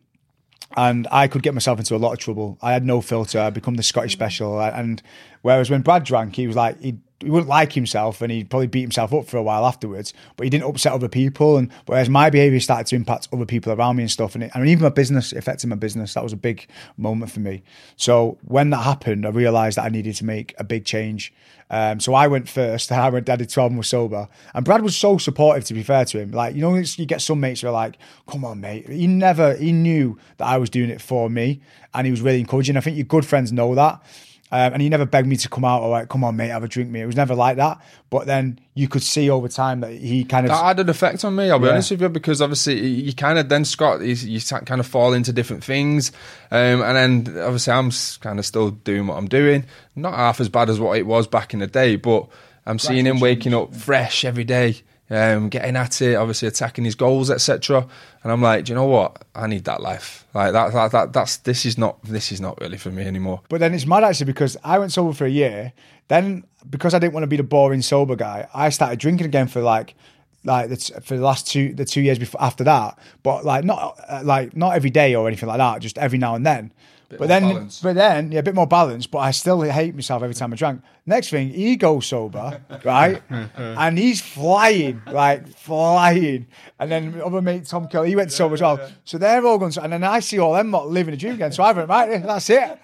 and 0.75 1.07
I 1.11 1.27
could 1.27 1.43
get 1.43 1.53
myself 1.53 1.79
into 1.79 1.95
a 1.95 1.97
lot 1.97 2.13
of 2.13 2.19
trouble. 2.19 2.57
I 2.61 2.73
had 2.73 2.85
no 2.85 3.01
filter. 3.01 3.39
I'd 3.39 3.53
become 3.53 3.75
the 3.75 3.83
Scottish 3.83 4.11
mm. 4.11 4.17
special. 4.17 4.59
And 4.61 5.01
whereas 5.41 5.69
when 5.69 5.81
Brad 5.81 6.03
drank, 6.03 6.35
he 6.35 6.47
was 6.47 6.55
like, 6.55 6.79
he, 6.81 6.97
he 7.19 7.29
wouldn't 7.29 7.49
like 7.49 7.73
himself 7.73 8.21
and 8.21 8.31
he'd 8.31 8.49
probably 8.49 8.67
beat 8.67 8.81
himself 8.81 9.13
up 9.13 9.25
for 9.25 9.37
a 9.37 9.43
while 9.43 9.65
afterwards, 9.65 10.13
but 10.35 10.43
he 10.43 10.49
didn't 10.49 10.65
upset 10.65 10.93
other 10.93 11.09
people. 11.09 11.57
And 11.57 11.71
whereas 11.87 12.09
my 12.09 12.29
behavior 12.29 12.59
started 12.59 12.87
to 12.87 12.95
impact 12.95 13.27
other 13.33 13.45
people 13.45 13.73
around 13.73 13.95
me 13.95 14.03
and 14.03 14.11
stuff. 14.11 14.35
And, 14.35 14.43
it, 14.43 14.51
and 14.53 14.67
even 14.67 14.83
my 14.83 14.89
business, 14.89 15.33
affected 15.33 15.67
my 15.67 15.75
business. 15.75 16.13
That 16.13 16.23
was 16.23 16.33
a 16.33 16.37
big 16.37 16.67
moment 16.95 17.31
for 17.31 17.39
me. 17.39 17.63
So 17.95 18.37
when 18.43 18.69
that 18.69 18.83
happened, 18.83 19.25
I 19.25 19.29
realized 19.29 19.77
that 19.77 19.85
I 19.85 19.89
needed 19.89 20.15
to 20.17 20.25
make 20.25 20.53
a 20.59 20.63
big 20.63 20.85
change. 20.85 21.33
Um, 21.69 21.99
so 21.99 22.13
I 22.13 22.27
went 22.27 22.47
first, 22.47 22.91
I 22.93 23.09
went. 23.09 23.29
I 23.29 23.35
did 23.35 23.49
twelve 23.49 23.71
and 23.71 23.77
was 23.77 23.89
sober, 23.89 24.29
and 24.53 24.63
Brad 24.63 24.81
was 24.81 24.95
so 24.95 25.17
supportive. 25.17 25.65
To 25.65 25.73
be 25.73 25.83
fair 25.83 26.05
to 26.05 26.19
him, 26.19 26.31
like 26.31 26.55
you 26.55 26.61
know, 26.61 26.75
you 26.75 27.05
get 27.05 27.21
some 27.21 27.39
mates 27.39 27.61
who 27.61 27.67
are 27.67 27.71
like, 27.71 27.97
"Come 28.27 28.45
on, 28.45 28.61
mate." 28.61 28.87
He 28.87 29.07
never. 29.07 29.55
He 29.55 29.71
knew 29.73 30.17
that 30.37 30.45
I 30.45 30.57
was 30.57 30.69
doing 30.69 30.89
it 30.89 31.01
for 31.01 31.29
me, 31.29 31.61
and 31.93 32.07
he 32.07 32.11
was 32.11 32.21
really 32.21 32.39
encouraging. 32.39 32.77
I 32.77 32.81
think 32.81 32.95
your 32.95 33.05
good 33.05 33.25
friends 33.25 33.51
know 33.51 33.75
that. 33.75 34.01
Um, 34.49 34.71
and 34.73 34.81
he 34.81 34.87
never 34.87 35.05
begged 35.05 35.27
me 35.27 35.35
to 35.35 35.49
come 35.49 35.65
out 35.65 35.81
or 35.81 35.89
like, 35.89 36.07
come 36.07 36.23
on, 36.23 36.37
mate, 36.37 36.47
have 36.47 36.63
a 36.63 36.69
drink, 36.69 36.89
mate. 36.89 37.01
It 37.01 37.05
was 37.05 37.17
never 37.17 37.35
like 37.35 37.57
that. 37.57 37.81
But 38.09 38.27
then 38.27 38.59
you 38.75 38.87
could 38.87 39.03
see 39.03 39.29
over 39.29 39.49
time 39.49 39.81
that 39.81 39.91
he 39.91 40.23
kind 40.23 40.45
of 40.45 40.51
that 40.51 40.63
had 40.63 40.79
an 40.79 40.87
effect 40.87 41.25
on 41.25 41.35
me. 41.35 41.51
I'll 41.51 41.59
be 41.59 41.65
Yeah. 41.65 41.71
honest 41.73 41.91
with 41.91 42.01
you, 42.01 42.07
because 42.07 42.41
obviously 42.41 42.79
you 42.87 43.11
kind 43.13 43.37
of 43.39 43.49
then 43.49 43.65
Scott, 43.65 43.99
you, 43.99 44.13
you 44.13 44.39
kind 44.39 44.79
of 44.79 44.87
fall 44.87 45.11
into 45.11 45.33
different 45.33 45.65
things, 45.65 46.13
um, 46.49 46.81
and 46.81 47.25
then 47.25 47.39
obviously 47.41 47.73
I'm 47.73 47.91
kind 48.21 48.39
of 48.39 48.45
still 48.45 48.71
doing 48.71 49.07
what 49.07 49.17
I'm 49.17 49.27
doing, 49.27 49.65
not 49.97 50.13
half 50.15 50.39
as 50.39 50.47
bad 50.47 50.69
as 50.69 50.79
what 50.79 50.97
it 50.97 51.05
was 51.05 51.27
back 51.27 51.53
in 51.53 51.59
the 51.59 51.67
day, 51.67 51.97
but 51.97 52.27
I'm 52.65 52.79
seeing 52.79 53.05
him 53.05 53.19
waking 53.19 53.53
up 53.53 53.75
fresh 53.75 54.23
every 54.23 54.45
day, 54.45 54.77
um, 55.09 55.49
getting 55.49 55.75
at 55.75 56.01
it, 56.01 56.15
obviously 56.15 56.47
attacking 56.47 56.85
his 56.85 56.95
goals, 56.95 57.31
etc. 57.31 57.87
And 58.23 58.31
I'm 58.31 58.41
like, 58.41 58.65
do 58.65 58.71
you 58.71 58.75
know 58.75 58.85
what? 58.85 59.23
I 59.33 59.47
need 59.47 59.63
that 59.65 59.81
life. 59.81 60.25
Like 60.33 60.53
that, 60.53 60.73
that, 60.73 60.91
that, 60.91 61.13
that's 61.13 61.37
this 61.37 61.65
is 61.65 61.77
not 61.77 62.01
this 62.03 62.31
is 62.31 62.41
not 62.41 62.59
really 62.59 62.77
for 62.77 62.91
me 62.91 63.03
anymore. 63.03 63.41
But 63.49 63.59
then 63.59 63.73
it's 63.73 63.85
mad 63.85 64.03
actually 64.03 64.25
because 64.25 64.57
I 64.63 64.79
went 64.79 64.91
sober 64.91 65.13
for 65.13 65.25
a 65.25 65.29
year. 65.29 65.73
Then 66.07 66.43
because 66.69 66.93
I 66.93 66.99
didn't 66.99 67.13
want 67.13 67.23
to 67.23 67.27
be 67.27 67.37
the 67.37 67.43
boring 67.43 67.81
sober 67.81 68.15
guy, 68.15 68.47
I 68.53 68.69
started 68.69 68.99
drinking 68.99 69.27
again 69.27 69.47
for 69.47 69.61
like 69.61 69.95
like 70.43 70.69
the 70.69 70.77
t- 70.77 70.93
for 71.01 71.15
the 71.15 71.23
last 71.23 71.47
two 71.47 71.73
the 71.73 71.85
two 71.85 72.01
years 72.01 72.19
before 72.19 72.41
after 72.41 72.63
that. 72.65 72.97
But 73.23 73.45
like 73.45 73.63
not 73.63 73.99
uh, 74.07 74.21
like 74.23 74.55
not 74.55 74.75
every 74.75 74.89
day 74.89 75.15
or 75.15 75.27
anything 75.27 75.47
like 75.47 75.57
that, 75.57 75.81
just 75.81 75.97
every 75.97 76.17
now 76.17 76.35
and 76.35 76.45
then. 76.45 76.73
But 77.09 77.27
then, 77.27 77.43
balance. 77.43 77.81
but 77.81 77.95
then, 77.95 78.31
yeah, 78.31 78.39
a 78.39 78.43
bit 78.43 78.55
more 78.55 78.67
balance. 78.67 79.07
But 79.07 79.19
I 79.19 79.31
still 79.31 79.61
hate 79.61 79.95
myself 79.95 80.23
every 80.23 80.35
time 80.35 80.51
I 80.51 80.55
drank. 80.57 80.81
Next 81.05 81.29
thing, 81.29 81.49
he 81.49 81.77
goes 81.77 82.05
sober, 82.05 82.61
right, 82.83 83.21
and 83.29 83.97
he's 83.97 84.19
flying, 84.19 85.01
like 85.07 85.47
flying. 85.47 86.47
And 86.79 86.91
then 86.91 87.13
my 87.13 87.21
other 87.21 87.41
mate 87.41 87.65
Tom 87.65 87.87
Kelly, 87.87 88.09
he 88.09 88.15
went 88.15 88.31
sober 88.31 88.55
as 88.55 88.61
well. 88.61 88.89
So 89.05 89.17
they're 89.17 89.45
all 89.45 89.57
going. 89.57 89.71
So, 89.71 89.81
and 89.81 89.93
then 89.93 90.03
I 90.03 90.19
see 90.19 90.37
all 90.39 90.53
them 90.53 90.69
not 90.69 90.89
living 90.89 91.13
a 91.13 91.17
dream 91.17 91.35
again. 91.35 91.53
So 91.53 91.63
I 91.63 91.71
went 91.71 91.87
right, 91.87 92.21
that's 92.21 92.49
it. 92.49 92.77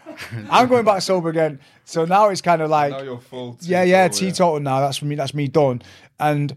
I'm 0.49 0.69
going 0.69 0.85
back 0.85 1.01
sober 1.01 1.29
again. 1.29 1.59
So 1.85 2.05
now 2.05 2.29
it's 2.29 2.41
kind 2.41 2.61
of 2.61 2.69
like 2.69 2.91
Now 2.91 3.01
you're 3.01 3.19
full 3.19 3.57
yeah, 3.61 3.83
yeah, 3.83 4.07
teetotal, 4.07 4.25
yeah. 4.25 4.31
teetotal 4.31 4.59
now. 4.61 4.79
That's 4.79 4.97
for 4.97 5.05
me. 5.05 5.15
That's 5.15 5.33
me 5.33 5.47
done. 5.49 5.81
And 6.19 6.55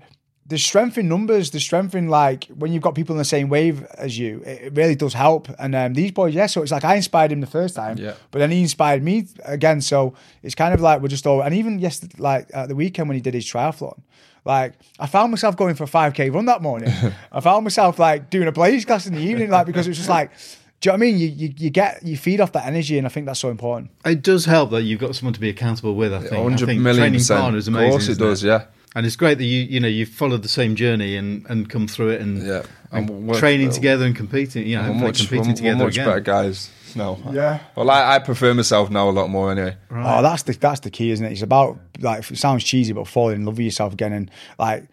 there's 0.49 0.65
strength 0.65 0.97
in 0.97 1.09
numbers. 1.09 1.51
the 1.51 1.59
strength 1.61 1.95
in 1.95 2.09
like 2.09 2.45
when 2.47 2.73
you've 2.73 2.83
got 2.83 2.95
people 2.95 3.15
in 3.15 3.19
the 3.19 3.25
same 3.25 3.49
wave 3.49 3.83
as 3.99 4.19
you. 4.19 4.43
It, 4.47 4.63
it 4.63 4.73
really 4.75 4.95
does 4.95 5.13
help. 5.15 5.49
And 5.59 5.75
um, 5.75 5.95
these 5.95 6.13
boys, 6.13 6.35
yeah. 6.35 6.47
So 6.47 6.63
it's 6.63 6.71
like 6.73 6.85
I 6.85 6.95
inspired 6.97 7.33
him 7.33 7.41
the 7.41 7.47
first 7.47 7.75
time, 7.75 7.99
Yeah. 7.99 8.15
but 8.31 8.39
then 8.39 8.51
he 8.51 8.63
inspired 8.63 9.03
me 9.03 9.27
again. 9.45 9.81
So 9.81 10.15
it's 10.43 10.55
kind 10.55 10.73
of 10.73 10.81
like 10.81 11.01
we're 11.03 11.09
just 11.09 11.27
all. 11.27 11.43
And 11.43 11.55
even 11.55 11.79
yesterday, 11.79 12.15
like 12.19 12.49
at 12.55 12.69
the 12.69 12.75
weekend 12.77 13.09
when 13.09 13.17
he 13.17 13.21
did 13.21 13.35
his 13.35 13.45
triathlon, 13.45 13.99
like 14.45 14.75
I 15.01 15.07
found 15.07 15.33
myself 15.33 15.57
going 15.57 15.75
for 15.75 15.85
a 15.85 15.89
five 15.89 16.15
k 16.15 16.31
run 16.31 16.45
that 16.47 16.63
morning. 16.63 16.93
I 17.33 17.41
found 17.41 17.65
myself 17.65 17.99
like 17.99 18.31
doing 18.31 18.47
a 18.47 18.53
blaze 18.53 18.85
class 18.85 19.07
in 19.07 19.15
the 19.15 19.21
evening, 19.23 19.51
like 19.51 19.67
because 19.67 19.87
it 19.87 19.91
was 19.91 19.99
just 19.99 20.09
like. 20.11 20.31
Do 20.79 20.91
you 20.91 20.93
know 20.93 20.99
what 20.99 21.07
I 21.07 21.11
mean? 21.11 21.19
You, 21.19 21.29
you 21.29 21.55
you 21.57 21.71
get 21.71 22.03
you 22.05 22.19
feed 22.19 22.39
off 22.39 22.53
that 22.53 22.67
energy, 22.67 22.99
and 22.99 23.07
I 23.07 23.11
think 23.11 23.25
that's 23.25 23.41
so 23.41 23.49
important. 23.49 23.91
It 24.05 24.23
does 24.23 24.45
help 24.45 24.71
that 24.73 24.83
you've 24.83 25.01
got 25.01 25.17
someone 25.17 25.33
to 25.33 25.41
be 25.41 25.49
accountable 25.49 25.95
with. 25.95 26.13
I 26.13 26.21
think. 26.21 26.33
I 26.35 26.41
100 26.41 26.67
think 26.67 26.83
million 26.83 27.01
training 27.05 27.19
percent. 27.21 27.41
partners 27.41 27.67
Of 27.67 27.75
amazing. 27.75 27.91
course 27.93 28.09
it 28.09 28.11
isn't 28.13 28.23
does, 28.27 28.45
yeah. 28.45 28.67
And 28.97 29.05
it's 29.07 29.15
great 29.17 29.37
that 29.39 29.45
you 29.45 29.63
you 29.63 29.79
know 29.79 29.89
you've 29.89 30.09
followed 30.09 30.43
the 30.43 30.49
same 30.49 30.75
journey 30.75 31.17
and, 31.17 31.45
and 31.51 31.69
come 31.71 31.87
through 31.87 32.11
it 32.11 32.21
and, 32.23 32.43
Yeah. 32.45 32.63
and 32.91 33.09
And 33.11 33.27
we're- 33.29 33.39
training 33.39 33.71
together 33.71 34.05
and 34.07 34.17
competing. 34.17 34.67
You 34.67 34.77
know, 34.83 34.93
much, 34.95 35.19
competing 35.19 35.49
we're, 35.49 35.55
together 35.55 35.79
we're 35.79 35.85
much 35.85 35.95
again. 35.97 36.07
better 36.07 36.21
guys 36.21 36.71
now. 36.97 37.19
Yeah. 37.31 37.59
Well, 37.77 37.91
I, 37.91 38.15
I 38.15 38.19
prefer 38.21 38.55
myself 38.55 38.89
now 38.91 39.09
a 39.09 39.15
lot 39.21 39.29
more 39.29 39.53
anyway. 39.53 39.77
Oh, 39.91 40.23
that's 40.23 40.45
the 40.45 40.55
that's 40.55 40.81
the 40.81 40.91
key, 40.91 41.11
isn't 41.11 41.25
it? 41.27 41.33
It's 41.33 41.43
about 41.43 41.79
like 42.01 42.29
it 42.31 42.39
sounds 42.39 42.65
cheesy, 42.65 42.93
but 42.95 43.07
falling 43.07 43.37
in 43.37 43.45
love 43.45 43.59
with 43.59 43.67
yourself 43.67 43.93
again. 43.93 44.13
And 44.15 44.31
like, 44.59 44.85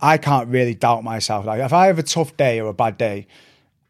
I 0.00 0.18
can't 0.18 0.48
really 0.48 0.74
doubt 0.74 1.02
myself. 1.02 1.44
Like, 1.44 1.60
if 1.60 1.72
I 1.72 1.86
have 1.88 1.98
a 1.98 2.04
tough 2.04 2.36
day 2.36 2.60
or 2.60 2.68
a 2.68 2.74
bad 2.74 2.96
day, 2.96 3.26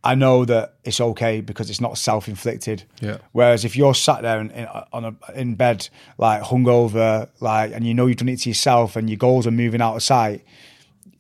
I 0.04 0.14
know 0.14 0.44
that 0.44 0.74
it's 0.84 1.00
okay 1.00 1.40
because 1.40 1.70
it's 1.70 1.80
not 1.80 1.98
self 1.98 2.28
inflicted. 2.28 2.84
Yeah. 3.00 3.18
Whereas 3.32 3.64
if 3.64 3.76
you're 3.76 3.94
sat 3.94 4.22
there 4.22 4.40
in, 4.40 4.50
in, 4.52 4.66
on 4.92 5.04
a, 5.04 5.32
in 5.34 5.54
bed, 5.56 5.88
like 6.18 6.42
hungover, 6.42 7.28
like, 7.40 7.72
and 7.72 7.84
you 7.87 7.94
know 7.94 8.06
you've 8.06 8.18
done 8.18 8.28
it 8.28 8.38
to 8.40 8.48
yourself, 8.48 8.94
and 8.96 9.11
your 9.11 9.16
goals 9.16 9.46
are 9.46 9.50
moving 9.50 9.80
out 9.82 9.96
of 9.96 10.02
sight, 10.02 10.44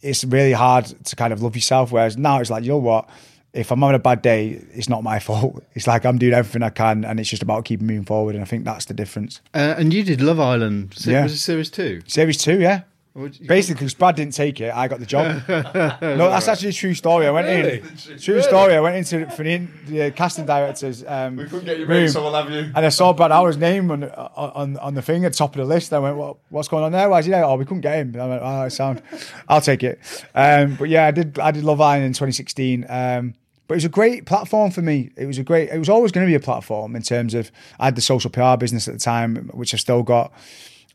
it's 0.00 0.24
really 0.24 0.52
hard 0.52 0.84
to 1.04 1.16
kind 1.16 1.32
of 1.32 1.42
love 1.42 1.56
yourself. 1.56 1.90
Whereas 1.90 2.16
now 2.16 2.38
it's 2.40 2.50
like, 2.50 2.62
you 2.62 2.70
know 2.70 2.78
what? 2.78 3.08
If 3.52 3.72
I'm 3.72 3.80
having 3.80 3.96
a 3.96 3.98
bad 3.98 4.22
day, 4.22 4.62
it's 4.72 4.88
not 4.88 5.02
my 5.02 5.18
fault. 5.28 5.64
It's 5.74 5.86
like 5.86 6.06
I'm 6.06 6.18
doing 6.18 6.34
everything 6.34 6.62
I 6.62 6.70
can, 6.70 7.04
and 7.04 7.18
it's 7.18 7.28
just 7.30 7.42
about 7.42 7.64
keeping 7.64 7.86
moving 7.86 8.04
forward. 8.04 8.36
And 8.36 8.44
I 8.44 8.46
think 8.46 8.64
that's 8.64 8.84
the 8.84 8.94
difference. 8.94 9.40
Uh, 9.54 9.74
and 9.76 9.92
you 9.92 10.04
did 10.04 10.20
Love 10.20 10.38
Island. 10.38 10.94
Se- 10.96 11.10
Yeah. 11.12 11.24
Was 11.24 11.32
it 11.32 11.38
series 11.38 11.70
two? 11.70 12.02
Series 12.06 12.38
two, 12.38 12.60
yeah. 12.60 12.82
Basically, 13.46 13.74
because 13.74 13.94
Brad 13.94 14.16
didn't 14.16 14.34
take 14.34 14.60
it, 14.60 14.72
I 14.74 14.86
got 14.88 15.00
the 15.00 15.06
job. 15.06 15.42
no, 15.48 16.30
that's 16.30 16.46
actually 16.48 16.68
a 16.68 16.72
true 16.72 16.94
story. 16.94 17.26
I 17.26 17.30
went 17.30 17.48
in. 17.48 17.82
True 18.18 18.40
story. 18.42 18.74
I 18.74 18.80
went 18.80 18.96
into 18.96 19.28
for 19.30 19.42
the, 19.42 19.50
in- 19.50 19.70
the 19.86 20.10
casting 20.12 20.46
director's 20.46 21.04
um, 21.06 21.36
We 21.36 21.44
couldn't 21.44 21.64
get 21.64 21.78
you 21.78 21.86
room, 21.86 22.08
have 22.12 22.50
you. 22.50 22.58
and 22.74 22.78
I 22.78 22.88
saw 22.88 23.12
Brad 23.12 23.30
Howard's 23.30 23.56
name 23.56 23.90
on, 23.90 24.04
on 24.04 24.76
on 24.78 24.94
the 24.94 25.02
thing 25.02 25.24
at 25.24 25.32
the 25.32 25.38
top 25.38 25.50
of 25.54 25.58
the 25.58 25.64
list. 25.64 25.92
I 25.92 25.98
went, 25.98 26.16
"What 26.16 26.36
what's 26.50 26.68
going 26.68 26.84
on 26.84 26.92
there? 26.92 27.08
Why 27.08 27.18
is 27.18 27.24
he 27.26 27.30
there? 27.32 27.44
Oh, 27.44 27.56
we 27.56 27.64
couldn't 27.64 27.80
get 27.82 27.96
him." 27.98 28.14
I 28.20 28.26
went, 28.26 28.42
"Oh, 28.42 28.68
sound. 28.68 29.02
I'll 29.48 29.60
take 29.60 29.82
it." 29.82 29.98
Um, 30.34 30.76
but 30.76 30.88
yeah, 30.88 31.06
I 31.06 31.10
did. 31.10 31.38
I 31.38 31.50
did 31.50 31.64
Love 31.64 31.80
Island 31.80 32.06
in 32.06 32.12
2016. 32.12 32.86
Um, 32.88 33.34
but 33.66 33.74
it 33.74 33.76
was 33.78 33.84
a 33.84 33.90
great 33.90 34.24
platform 34.24 34.70
for 34.70 34.80
me. 34.80 35.10
It 35.16 35.26
was 35.26 35.36
a 35.36 35.42
great. 35.42 35.68
It 35.70 35.78
was 35.78 35.90
always 35.90 36.10
going 36.12 36.26
to 36.26 36.30
be 36.30 36.34
a 36.34 36.40
platform 36.40 36.96
in 36.96 37.02
terms 37.02 37.34
of 37.34 37.50
I 37.78 37.86
had 37.86 37.96
the 37.96 38.00
social 38.00 38.30
PR 38.30 38.56
business 38.56 38.88
at 38.88 38.94
the 38.94 39.00
time, 39.00 39.50
which 39.52 39.74
I 39.74 39.76
still 39.76 40.02
got 40.02 40.32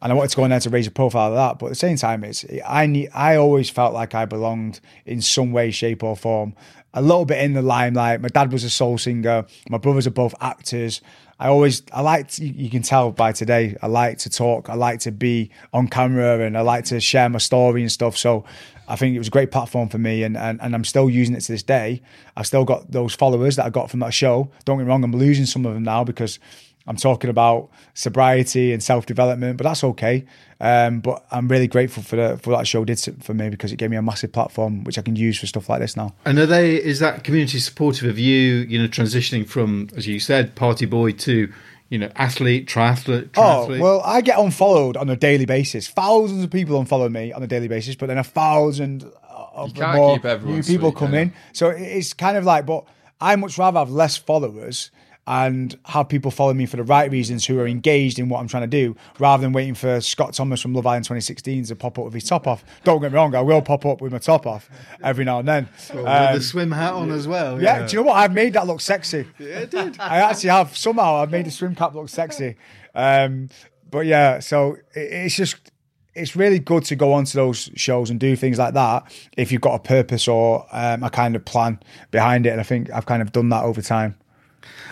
and 0.03 0.11
I 0.11 0.15
wanted 0.15 0.31
to 0.31 0.35
go 0.35 0.43
in 0.43 0.49
there 0.49 0.59
to 0.59 0.69
raise 0.69 0.85
a 0.85 0.91
profile 0.91 1.29
of 1.29 1.35
that. 1.35 1.59
But 1.59 1.67
at 1.67 1.69
the 1.69 1.75
same 1.75 1.95
time, 1.95 2.25
it's 2.25 2.45
I 2.67 2.87
need, 2.87 3.09
I 3.13 3.37
always 3.37 3.69
felt 3.69 3.93
like 3.93 4.13
I 4.13 4.25
belonged 4.25 4.81
in 5.05 5.21
some 5.21 5.53
way, 5.53 5.71
shape, 5.71 6.03
or 6.03 6.17
form. 6.17 6.55
A 6.93 7.01
little 7.01 7.23
bit 7.23 7.41
in 7.41 7.53
the 7.53 7.61
limelight. 7.61 8.21
My 8.21 8.27
dad 8.27 8.51
was 8.51 8.65
a 8.65 8.69
soul 8.69 8.97
singer. 8.97 9.45
My 9.69 9.77
brothers 9.77 10.05
are 10.05 10.11
both 10.11 10.35
actors. 10.41 11.01
I 11.39 11.47
always, 11.47 11.83
I 11.93 12.01
like, 12.01 12.37
you, 12.37 12.53
you 12.53 12.69
can 12.69 12.81
tell 12.81 13.11
by 13.11 13.31
today, 13.31 13.77
I 13.81 13.87
like 13.87 14.17
to 14.19 14.29
talk. 14.29 14.69
I 14.69 14.75
like 14.75 14.99
to 14.99 15.11
be 15.11 15.51
on 15.73 15.87
camera 15.87 16.45
and 16.45 16.57
I 16.57 16.61
like 16.61 16.83
to 16.85 16.99
share 16.99 17.29
my 17.29 17.39
story 17.39 17.81
and 17.81 17.91
stuff. 17.91 18.17
So 18.17 18.43
I 18.89 18.97
think 18.97 19.15
it 19.15 19.19
was 19.19 19.29
a 19.29 19.31
great 19.31 19.51
platform 19.51 19.87
for 19.87 19.97
me 19.97 20.23
and, 20.23 20.35
and, 20.35 20.61
and 20.61 20.75
I'm 20.75 20.83
still 20.83 21.09
using 21.09 21.33
it 21.33 21.41
to 21.41 21.51
this 21.53 21.63
day. 21.63 22.01
I've 22.35 22.45
still 22.45 22.65
got 22.65 22.91
those 22.91 23.15
followers 23.15 23.55
that 23.55 23.65
I 23.65 23.69
got 23.69 23.89
from 23.89 24.01
that 24.01 24.13
show. 24.13 24.51
Don't 24.65 24.77
get 24.77 24.83
me 24.83 24.89
wrong, 24.89 25.03
I'm 25.03 25.13
losing 25.13 25.45
some 25.45 25.65
of 25.65 25.73
them 25.73 25.83
now 25.83 26.03
because 26.03 26.39
I'm 26.85 26.97
talking 26.97 27.29
about 27.29 27.69
sobriety 27.93 28.73
and 28.73 28.83
self 28.83 29.05
development, 29.05 29.57
but 29.57 29.63
that's 29.63 29.83
okay. 29.83 30.25
Um, 30.59 30.99
but 31.01 31.25
I'm 31.31 31.47
really 31.47 31.67
grateful 31.67 32.03
for 32.03 32.15
the, 32.15 32.37
for 32.37 32.51
that 32.51 32.67
show 32.67 32.85
did 32.85 32.99
for 33.21 33.33
me 33.33 33.49
because 33.49 33.71
it 33.71 33.77
gave 33.77 33.89
me 33.89 33.97
a 33.97 34.01
massive 34.01 34.31
platform 34.31 34.83
which 34.83 34.97
I 34.97 35.01
can 35.01 35.15
use 35.15 35.39
for 35.39 35.47
stuff 35.47 35.69
like 35.69 35.79
this 35.79 35.95
now. 35.95 36.13
And 36.25 36.37
are 36.39 36.45
they? 36.45 36.75
Is 36.75 36.99
that 36.99 37.23
community 37.23 37.59
supportive 37.59 38.09
of 38.09 38.19
you? 38.19 38.65
You 38.67 38.81
know, 38.81 38.87
transitioning 38.87 39.47
from, 39.47 39.89
as 39.95 40.07
you 40.07 40.19
said, 40.19 40.55
party 40.55 40.85
boy 40.85 41.11
to, 41.11 41.51
you 41.89 41.97
know, 41.97 42.09
athlete, 42.15 42.67
triathlete. 42.67 43.29
Oh 43.37 43.67
well, 43.79 44.01
I 44.05 44.21
get 44.21 44.39
unfollowed 44.39 44.97
on 44.97 45.09
a 45.09 45.15
daily 45.15 45.45
basis. 45.45 45.87
Thousands 45.87 46.43
of 46.43 46.51
people 46.51 46.81
unfollow 46.81 47.11
me 47.11 47.31
on 47.33 47.43
a 47.43 47.47
daily 47.47 47.67
basis, 47.67 47.95
but 47.95 48.07
then 48.07 48.17
a 48.17 48.23
thousand 48.23 49.09
of 49.53 49.77
more 49.77 50.19
keep 50.19 50.43
new 50.43 50.63
people 50.63 50.89
sweet, 50.91 50.95
come 50.97 51.11
can 51.11 51.19
in. 51.19 51.33
So 51.53 51.69
it's 51.69 52.13
kind 52.13 52.37
of 52.37 52.43
like, 52.43 52.65
but 52.65 52.85
I 53.21 53.35
much 53.35 53.57
rather 53.57 53.79
have 53.79 53.91
less 53.91 54.17
followers 54.17 54.91
and 55.25 55.77
have 55.85 56.09
people 56.09 56.29
follow 56.31 56.53
me 56.53 56.65
for 56.65 56.75
the 56.77 56.83
right 56.83 57.09
reasons 57.09 57.45
who 57.45 57.57
are 57.59 57.67
engaged 57.67 58.19
in 58.19 58.27
what 58.27 58.39
I'm 58.39 58.47
trying 58.47 58.63
to 58.63 58.67
do, 58.67 58.95
rather 59.19 59.41
than 59.41 59.53
waiting 59.53 59.73
for 59.73 60.01
Scott 60.01 60.33
Thomas 60.33 60.61
from 60.61 60.73
Love 60.73 60.85
Island 60.85 61.05
2016 61.05 61.65
to 61.65 61.75
pop 61.75 61.97
up 61.97 62.05
with 62.05 62.13
his 62.13 62.25
top 62.25 62.45
off. 62.47 62.63
Don't 62.83 63.01
get 63.01 63.11
me 63.11 63.15
wrong, 63.15 63.33
I 63.33 63.41
will 63.41 63.61
pop 63.61 63.85
up 63.85 64.01
with 64.01 64.11
my 64.11 64.17
top 64.19 64.45
off 64.45 64.69
every 65.01 65.23
now 65.23 65.39
and 65.39 65.47
then. 65.47 65.69
With 65.93 66.05
Um, 66.05 66.35
the 66.35 66.41
swim 66.41 66.71
hat 66.71 66.93
on 66.93 67.09
as 67.11 67.27
well. 67.27 67.61
yeah, 67.61 67.85
do 67.87 67.95
you 67.95 68.03
know 68.03 68.09
what? 68.09 68.17
I've 68.17 68.33
made 68.33 68.53
that 68.53 68.67
look 68.67 68.81
sexy. 68.81 69.25
Yeah, 69.39 69.59
it 69.59 69.71
did. 69.71 69.97
I 69.99 70.17
actually 70.17 70.49
have 70.49 70.75
somehow 70.75 71.15
I've 71.21 71.31
made 71.31 71.45
the 71.45 71.51
swim 71.51 71.73
cap 71.75 71.95
look 71.95 72.09
sexy. 72.09 72.55
Um, 72.93 73.49
but 73.89 74.05
yeah, 74.05 74.39
so 74.39 74.77
it's 74.93 75.35
just 75.35 75.71
it's 76.15 76.35
really 76.35 76.59
good 76.59 76.83
to 76.85 76.95
go 76.95 77.13
onto 77.13 77.35
those 77.37 77.71
shows 77.75 78.09
and 78.11 78.19
do 78.19 78.35
things 78.35 78.59
like 78.59 78.73
that 78.75 79.03
if 79.35 79.51
you've 79.51 79.61
got 79.61 79.73
a 79.73 79.79
purpose 79.79 80.27
or 80.27 80.67
um, 80.71 81.01
a 81.03 81.09
kind 81.09 81.35
of 81.35 81.43
plan 81.43 81.79
behind 82.11 82.45
it. 82.45 82.49
And 82.49 82.59
I 82.59 82.63
think 82.63 82.91
I've 82.91 83.05
kind 83.07 83.21
of 83.21 83.31
done 83.31 83.49
that 83.49 83.63
over 83.63 83.81
time. 83.81 84.15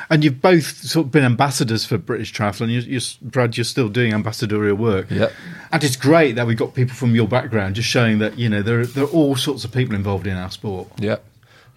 And 0.10 0.23
you've 0.23 0.41
both 0.41 0.77
sort 0.84 1.05
of 1.05 1.12
been 1.12 1.23
ambassadors 1.23 1.86
for 1.86 1.97
British 1.97 2.34
Triathlon. 2.34 2.62
And 2.63 2.71
you, 2.71 2.81
you, 2.81 2.99
Brad, 3.21 3.55
you're 3.55 3.63
still 3.63 3.88
doing 3.88 4.13
ambassadorial 4.13 4.75
work. 4.75 5.10
Yep. 5.10 5.31
And 5.71 5.84
it's 5.84 5.95
great 5.95 6.36
that 6.36 6.45
we've 6.45 6.57
got 6.57 6.73
people 6.73 6.95
from 6.95 7.15
your 7.15 7.27
background 7.27 7.75
just 7.75 7.88
showing 7.88 8.19
that, 8.19 8.38
you 8.38 8.49
know, 8.49 8.62
there 8.62 8.81
are, 8.81 8.86
there 8.86 9.05
are 9.05 9.07
all 9.07 9.36
sorts 9.36 9.63
of 9.63 9.71
people 9.71 9.95
involved 9.95 10.27
in 10.27 10.36
our 10.36 10.51
sport. 10.51 10.89
Yeah. 10.99 11.17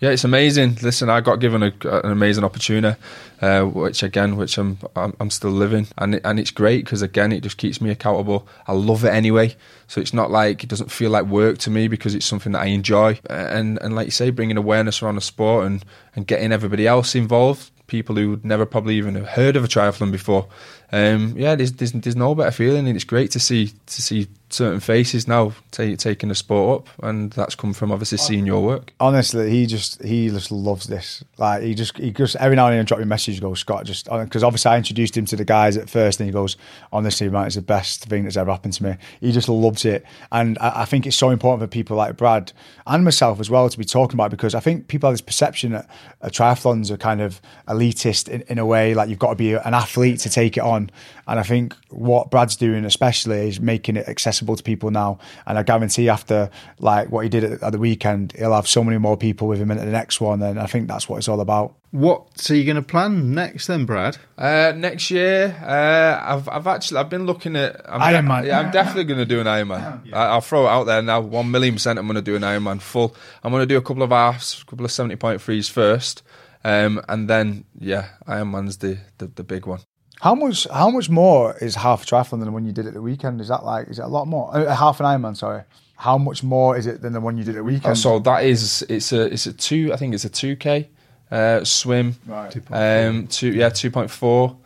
Yeah, 0.00 0.10
it's 0.10 0.24
amazing. 0.24 0.76
Listen, 0.82 1.08
I 1.08 1.20
got 1.20 1.36
given 1.36 1.62
a, 1.62 1.72
an 1.82 2.10
amazing 2.10 2.44
opportunity, 2.44 3.00
uh, 3.40 3.62
which 3.62 4.02
again, 4.02 4.36
which 4.36 4.58
I'm, 4.58 4.76
I'm 4.96 5.14
I'm 5.20 5.30
still 5.30 5.52
living, 5.52 5.86
and 5.96 6.16
it, 6.16 6.22
and 6.24 6.38
it's 6.38 6.50
great 6.50 6.84
because 6.84 7.00
again, 7.00 7.30
it 7.30 7.42
just 7.42 7.56
keeps 7.56 7.80
me 7.80 7.90
accountable. 7.90 8.46
I 8.66 8.72
love 8.72 9.04
it 9.04 9.14
anyway, 9.14 9.56
so 9.86 10.00
it's 10.00 10.12
not 10.12 10.32
like 10.32 10.64
it 10.64 10.68
doesn't 10.68 10.90
feel 10.90 11.10
like 11.10 11.26
work 11.26 11.58
to 11.58 11.70
me 11.70 11.86
because 11.86 12.14
it's 12.14 12.26
something 12.26 12.52
that 12.52 12.62
I 12.62 12.66
enjoy, 12.66 13.20
and 13.30 13.78
and 13.80 13.94
like 13.94 14.06
you 14.06 14.10
say, 14.10 14.30
bringing 14.30 14.56
awareness 14.56 15.00
around 15.00 15.14
the 15.14 15.20
sport 15.20 15.66
and 15.66 15.84
and 16.16 16.26
getting 16.26 16.52
everybody 16.52 16.88
else 16.88 17.14
involved, 17.14 17.70
people 17.86 18.16
who 18.16 18.30
would 18.30 18.44
never 18.44 18.66
probably 18.66 18.96
even 18.96 19.14
have 19.14 19.28
heard 19.28 19.56
of 19.56 19.64
a 19.64 19.68
triathlon 19.68 20.10
before. 20.10 20.46
Um, 20.92 21.34
yeah, 21.36 21.54
there's, 21.54 21.72
there's 21.72 21.92
there's 21.92 22.16
no 22.16 22.34
better 22.34 22.50
feeling, 22.50 22.86
and 22.86 22.96
it's 22.96 23.04
great 23.04 23.30
to 23.32 23.40
see 23.40 23.72
to 23.86 24.02
see 24.02 24.28
certain 24.54 24.80
faces 24.80 25.28
now 25.28 25.52
ta 25.70 25.94
taking 25.96 26.28
the 26.28 26.34
sport 26.34 26.82
up, 26.82 27.04
and 27.04 27.32
that's 27.32 27.54
come 27.54 27.72
from 27.72 27.92
obviously 27.92 28.18
seeing 28.18 28.46
your 28.46 28.62
work. 28.62 28.92
Honestly, 29.00 29.50
he 29.50 29.66
just 29.66 30.02
he 30.02 30.28
just 30.28 30.50
loves 30.50 30.86
this. 30.86 31.24
Like 31.38 31.62
he 31.62 31.74
just 31.74 31.96
he 31.98 32.12
just 32.12 32.36
every 32.36 32.56
now 32.56 32.68
and 32.68 32.78
then 32.78 32.84
drop 32.84 32.98
me 32.98 33.04
a 33.04 33.06
message. 33.06 33.40
Goes 33.40 33.60
Scott 33.60 33.84
just 33.84 34.08
because 34.08 34.42
obviously 34.42 34.70
I 34.70 34.76
introduced 34.76 35.16
him 35.16 35.26
to 35.26 35.36
the 35.36 35.44
guys 35.44 35.76
at 35.76 35.90
first, 35.90 36.20
and 36.20 36.28
he 36.28 36.32
goes, 36.32 36.56
honestly, 36.92 37.28
man, 37.28 37.46
it's 37.46 37.56
the 37.56 37.62
best 37.62 38.04
thing 38.04 38.24
that's 38.24 38.36
ever 38.36 38.50
happened 38.50 38.74
to 38.74 38.84
me. 38.84 38.96
He 39.20 39.32
just 39.32 39.48
loves 39.48 39.84
it, 39.84 40.04
and 40.32 40.58
I, 40.60 40.82
I 40.82 40.84
think 40.84 41.06
it's 41.06 41.16
so 41.16 41.30
important 41.30 41.62
for 41.62 41.72
people 41.72 41.96
like 41.96 42.16
Brad 42.16 42.52
and 42.86 43.04
myself 43.04 43.40
as 43.40 43.50
well 43.50 43.68
to 43.68 43.78
be 43.78 43.84
talking 43.84 44.14
about 44.14 44.26
it 44.26 44.30
because 44.30 44.54
I 44.54 44.60
think 44.60 44.88
people 44.88 45.08
have 45.08 45.14
this 45.14 45.20
perception 45.20 45.72
that 45.72 45.88
uh, 46.22 46.28
triathlons 46.28 46.90
are 46.90 46.96
kind 46.96 47.20
of 47.20 47.40
elitist 47.68 48.28
in, 48.28 48.42
in 48.42 48.58
a 48.58 48.66
way, 48.66 48.94
like 48.94 49.08
you've 49.08 49.18
got 49.18 49.30
to 49.30 49.36
be 49.36 49.52
an 49.52 49.74
athlete 49.74 50.20
to 50.20 50.30
take 50.30 50.56
it 50.56 50.62
on. 50.62 50.90
And 51.26 51.40
I 51.40 51.42
think 51.42 51.74
what 51.88 52.30
Brad's 52.30 52.56
doing, 52.56 52.84
especially, 52.84 53.48
is 53.48 53.60
making 53.60 53.96
it 53.96 54.08
accessible 54.08 54.43
to 54.44 54.62
people 54.62 54.90
now. 54.90 55.18
And 55.46 55.58
I 55.58 55.62
guarantee 55.62 56.08
after 56.08 56.50
like 56.78 57.10
what 57.10 57.24
he 57.24 57.28
did 57.28 57.44
at, 57.44 57.62
at 57.62 57.72
the 57.72 57.78
weekend, 57.78 58.32
he'll 58.36 58.52
have 58.54 58.68
so 58.68 58.84
many 58.84 58.98
more 58.98 59.16
people 59.16 59.48
with 59.48 59.60
him 59.60 59.70
at 59.70 59.78
the 59.78 59.86
next 59.86 60.20
one. 60.20 60.42
And 60.42 60.60
I 60.60 60.66
think 60.66 60.88
that's 60.88 61.08
what 61.08 61.18
it's 61.18 61.28
all 61.28 61.40
about. 61.40 61.74
What? 61.90 62.38
So 62.40 62.54
you're 62.54 62.64
going 62.64 62.74
to 62.74 62.82
plan 62.82 63.34
next 63.34 63.68
then, 63.68 63.86
Brad? 63.86 64.18
Uh, 64.36 64.72
next 64.76 65.12
year, 65.12 65.56
uh, 65.62 66.34
I've 66.34 66.48
I've 66.48 66.66
actually 66.66 66.98
I've 66.98 67.08
been 67.08 67.24
looking 67.24 67.54
at 67.54 67.80
I'm 67.88 68.00
Ironman. 68.00 68.46
yeah, 68.46 68.58
I'm 68.58 68.72
definitely 68.72 69.04
going 69.04 69.20
to 69.20 69.24
do 69.24 69.40
an 69.40 69.46
Ironman. 69.46 70.12
I, 70.12 70.26
I'll 70.26 70.40
throw 70.40 70.66
it 70.66 70.70
out 70.70 70.84
there 70.84 71.00
now. 71.02 71.20
One 71.20 71.52
million 71.52 71.74
percent, 71.74 72.00
I'm 72.00 72.06
going 72.06 72.16
to 72.16 72.22
do 72.22 72.34
an 72.34 72.42
Ironman 72.42 72.80
full. 72.80 73.14
I'm 73.44 73.52
going 73.52 73.62
to 73.62 73.66
do 73.66 73.76
a 73.76 73.82
couple 73.82 74.02
of 74.02 74.10
halves, 74.10 74.60
a 74.60 74.64
couple 74.68 74.84
of 74.84 74.90
seventy 74.90 75.14
point 75.14 75.40
threes 75.40 75.68
first, 75.68 76.24
um, 76.64 77.00
and 77.08 77.30
then 77.30 77.64
yeah, 77.78 78.08
Ironman's 78.26 78.78
the, 78.78 78.98
the 79.18 79.28
the 79.28 79.44
big 79.44 79.66
one. 79.66 79.78
How 80.20 80.34
much? 80.34 80.66
How 80.72 80.90
much 80.90 81.10
more 81.10 81.56
is 81.58 81.74
half 81.74 82.06
triathlon 82.06 82.30
than 82.30 82.46
the 82.46 82.52
one 82.52 82.64
you 82.64 82.72
did 82.72 82.86
at 82.86 82.94
the 82.94 83.02
weekend? 83.02 83.40
Is 83.40 83.48
that 83.48 83.64
like? 83.64 83.88
Is 83.88 83.98
it 83.98 84.02
a 84.04 84.08
lot 84.08 84.26
more? 84.26 84.54
Uh, 84.56 84.74
half 84.74 85.00
an 85.00 85.06
Ironman, 85.06 85.36
sorry. 85.36 85.62
How 85.96 86.18
much 86.18 86.42
more 86.42 86.76
is 86.76 86.86
it 86.86 87.02
than 87.02 87.12
the 87.12 87.20
one 87.20 87.36
you 87.36 87.44
did 87.44 87.54
at 87.56 87.58
the 87.58 87.64
weekend? 87.64 87.98
So 87.98 88.18
that 88.20 88.44
is 88.44 88.82
it's 88.88 89.12
a 89.12 89.22
it's 89.32 89.46
a 89.46 89.52
two. 89.52 89.92
I 89.92 89.96
think 89.96 90.14
it's 90.14 90.24
a 90.24 90.28
two 90.30 90.56
k 90.56 90.88
uh, 91.30 91.64
swim. 91.64 92.16
Right. 92.26 92.56
Um, 92.70 93.26
two 93.26 93.52
yeah, 93.52 93.68
two 93.68 93.90
point 93.90 94.10
four. 94.10 94.56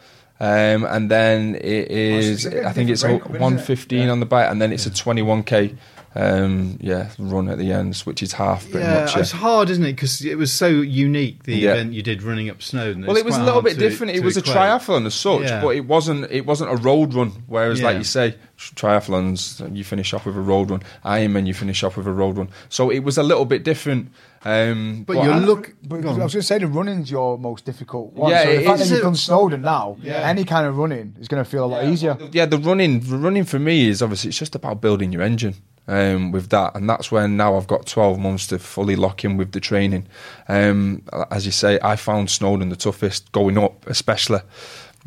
Um, 0.40 0.84
and 0.84 1.10
then 1.10 1.56
it 1.56 1.90
is, 1.90 2.46
a 2.46 2.64
I 2.68 2.72
think 2.72 2.90
it's 2.90 3.02
breakup, 3.02 3.22
isn't 3.30 3.36
it? 3.36 3.40
one 3.40 3.58
fifteen 3.58 4.04
Yeah. 4.06 4.12
on 4.12 4.20
the 4.20 4.26
bike, 4.26 4.48
and 4.48 4.62
then 4.62 4.72
it's 4.72 4.86
a 4.86 4.94
twenty 4.94 5.22
one 5.22 5.42
k 5.42 5.74
um, 6.18 6.78
yeah, 6.80 7.10
run 7.18 7.48
at 7.48 7.58
the 7.58 7.72
ends, 7.72 8.04
which 8.04 8.22
is 8.24 8.32
half 8.32 8.68
pretty 8.70 8.80
yeah, 8.86 9.02
much. 9.02 9.14
Yeah. 9.14 9.20
it's 9.20 9.30
hard, 9.30 9.70
isn't 9.70 9.84
it? 9.84 9.92
Because 9.92 10.24
it 10.24 10.36
was 10.36 10.52
so 10.52 10.66
unique 10.66 11.44
the 11.44 11.54
Yeah. 11.56 11.74
event 11.74 11.92
you 11.92 12.02
did 12.02 12.22
running 12.24 12.50
up 12.50 12.60
Snowdon. 12.60 13.06
Well, 13.06 13.16
it 13.16 13.24
was 13.24 13.36
a 13.36 13.42
little 13.44 13.62
bit 13.62 13.74
to- 13.74 13.80
different. 13.80 14.12
It 14.16 14.20
to 14.20 14.24
was 14.24 14.36
a 14.36 14.42
triathlon 14.42 15.06
as 15.06 15.14
such, 15.14 15.42
Yeah. 15.42 15.62
but 15.62 15.76
it 15.76 15.86
wasn't. 15.86 16.30
It 16.30 16.44
wasn't 16.44 16.70
a 16.72 16.76
road 16.76 17.14
run. 17.14 17.32
Whereas, 17.46 17.80
like 17.80 17.98
you 17.98 18.04
say, 18.04 18.34
triathlons, 18.58 19.76
you 19.76 19.84
finish 19.84 20.12
off 20.12 20.26
with 20.26 20.36
a 20.36 20.40
road 20.40 20.70
run. 20.70 20.82
Ironman, 21.04 21.46
you 21.46 21.54
finish 21.54 21.82
off 21.84 21.96
with 21.96 22.06
a 22.06 22.12
road 22.12 22.36
run. 22.38 22.48
So 22.68 22.90
it 22.90 23.00
was 23.00 23.18
a 23.18 23.22
little 23.22 23.44
bit 23.44 23.62
different. 23.62 24.08
Um, 24.44 25.04
But 25.06 25.22
you're 25.24 25.36
look. 25.36 25.74
But 25.82 26.00
go 26.00 26.08
I 26.08 26.12
was 26.12 26.18
going 26.18 26.28
to 26.30 26.42
say 26.42 26.58
the 26.58 26.66
running's 26.68 27.10
your 27.10 27.38
most 27.38 27.64
difficult 27.64 28.12
one. 28.14 28.30
Yeah, 28.30 28.42
so 28.44 28.48
the 28.48 28.60
it 28.60 28.64
fact 28.66 28.80
is. 28.80 28.88
that 28.88 28.94
you've 28.96 29.04
done 29.04 29.14
Snowdon 29.16 29.62
now, 29.62 29.96
Yeah. 30.02 30.28
any 30.28 30.44
kind 30.44 30.66
of 30.66 30.76
running 30.78 31.14
is 31.20 31.28
going 31.28 31.42
to 31.44 31.48
feel 31.48 31.64
a 31.64 31.66
lot 31.66 31.84
easier. 31.84 32.16
Yeah, 32.32 32.46
the 32.46 32.58
running, 32.58 33.00
the 33.00 33.16
running 33.16 33.44
for 33.44 33.58
me 33.58 33.88
is 33.88 34.00
obviously 34.02 34.28
it's 34.28 34.38
just 34.38 34.54
about 34.54 34.80
building 34.80 35.12
your 35.12 35.22
engine. 35.22 35.54
Um, 35.90 36.32
with 36.32 36.50
that, 36.50 36.76
and 36.76 36.86
that's 36.86 37.10
when 37.10 37.38
now 37.38 37.56
I've 37.56 37.66
got 37.66 37.86
12 37.86 38.18
months 38.18 38.46
to 38.48 38.58
fully 38.58 38.94
lock 38.94 39.24
in 39.24 39.38
with 39.38 39.52
the 39.52 39.60
training. 39.60 40.06
Um, 40.46 41.02
as 41.30 41.46
you 41.46 41.50
say, 41.52 41.78
I 41.82 41.96
found 41.96 42.30
Snowdon 42.30 42.68
the 42.68 42.76
toughest 42.76 43.32
going 43.32 43.56
up, 43.56 43.86
especially. 43.86 44.40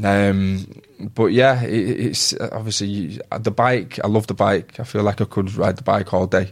Um, 0.03 0.65
but 1.13 1.27
yeah, 1.27 1.61
it, 1.63 1.99
it's 2.07 2.33
obviously 2.39 3.19
the 3.39 3.51
bike. 3.51 3.99
I 4.03 4.07
love 4.07 4.27
the 4.27 4.33
bike. 4.33 4.79
I 4.79 4.83
feel 4.83 5.03
like 5.03 5.21
I 5.21 5.25
could 5.25 5.53
ride 5.53 5.77
the 5.77 5.83
bike 5.83 6.13
all 6.13 6.25
day. 6.25 6.51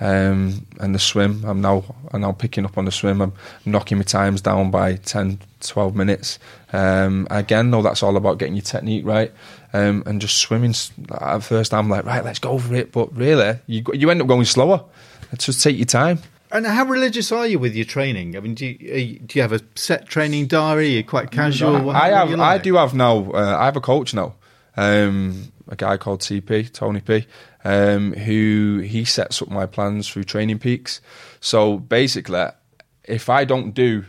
Um, 0.00 0.66
and 0.78 0.94
the 0.94 0.98
swim, 0.98 1.44
I'm 1.44 1.60
now 1.60 1.84
I'm 2.12 2.20
now 2.20 2.32
picking 2.32 2.64
up 2.64 2.78
on 2.78 2.84
the 2.84 2.92
swim. 2.92 3.20
I'm 3.20 3.32
knocking 3.64 3.98
my 3.98 4.04
times 4.04 4.40
down 4.40 4.70
by 4.70 4.94
10, 4.96 5.40
12 5.60 5.94
minutes. 5.96 6.38
Um, 6.72 7.26
again, 7.30 7.70
though, 7.70 7.82
that's 7.82 8.02
all 8.02 8.16
about 8.16 8.38
getting 8.38 8.54
your 8.54 8.62
technique 8.62 9.04
right 9.04 9.32
um, 9.72 10.02
and 10.06 10.20
just 10.20 10.38
swimming. 10.38 10.74
At 11.20 11.40
first, 11.40 11.74
I'm 11.74 11.88
like, 11.88 12.04
right, 12.04 12.24
let's 12.24 12.38
go 12.38 12.58
for 12.58 12.74
it. 12.74 12.92
But 12.92 13.16
really, 13.16 13.58
you 13.66 13.84
you 13.92 14.10
end 14.10 14.20
up 14.20 14.28
going 14.28 14.44
slower. 14.44 14.84
Let's 15.32 15.46
Just 15.46 15.62
take 15.62 15.76
your 15.76 15.86
time. 15.86 16.20
And 16.50 16.66
how 16.66 16.84
religious 16.86 17.30
are 17.30 17.46
you 17.46 17.58
with 17.58 17.74
your 17.74 17.84
training? 17.84 18.34
I 18.34 18.40
mean, 18.40 18.54
do 18.54 18.64
you, 18.64 19.18
do 19.18 19.38
you 19.38 19.42
have 19.42 19.52
a 19.52 19.60
set 19.74 20.06
training 20.08 20.46
diary? 20.46 20.86
Are 20.86 20.96
you 20.98 21.04
quite 21.04 21.30
casual? 21.30 21.82
What- 21.82 21.96
I 21.96 22.08
have. 22.08 22.30
you 22.30 22.40
I 22.40 22.56
do 22.56 22.76
have 22.76 22.94
now. 22.94 23.30
Uh, 23.32 23.56
I 23.58 23.66
have 23.66 23.76
a 23.76 23.82
coach 23.82 24.14
now. 24.14 24.34
Um, 24.76 25.52
a 25.68 25.76
guy 25.76 25.98
called 25.98 26.20
TP, 26.20 26.72
Tony 26.72 27.00
P, 27.00 27.26
um, 27.64 28.12
who 28.12 28.78
he 28.84 29.04
sets 29.04 29.42
up 29.42 29.48
my 29.48 29.66
plans 29.66 30.08
through 30.08 30.24
Training 30.24 30.58
Peaks. 30.58 31.00
So 31.40 31.78
basically, 31.78 32.46
if 33.04 33.28
I 33.28 33.44
don't 33.44 33.72
do 33.72 34.04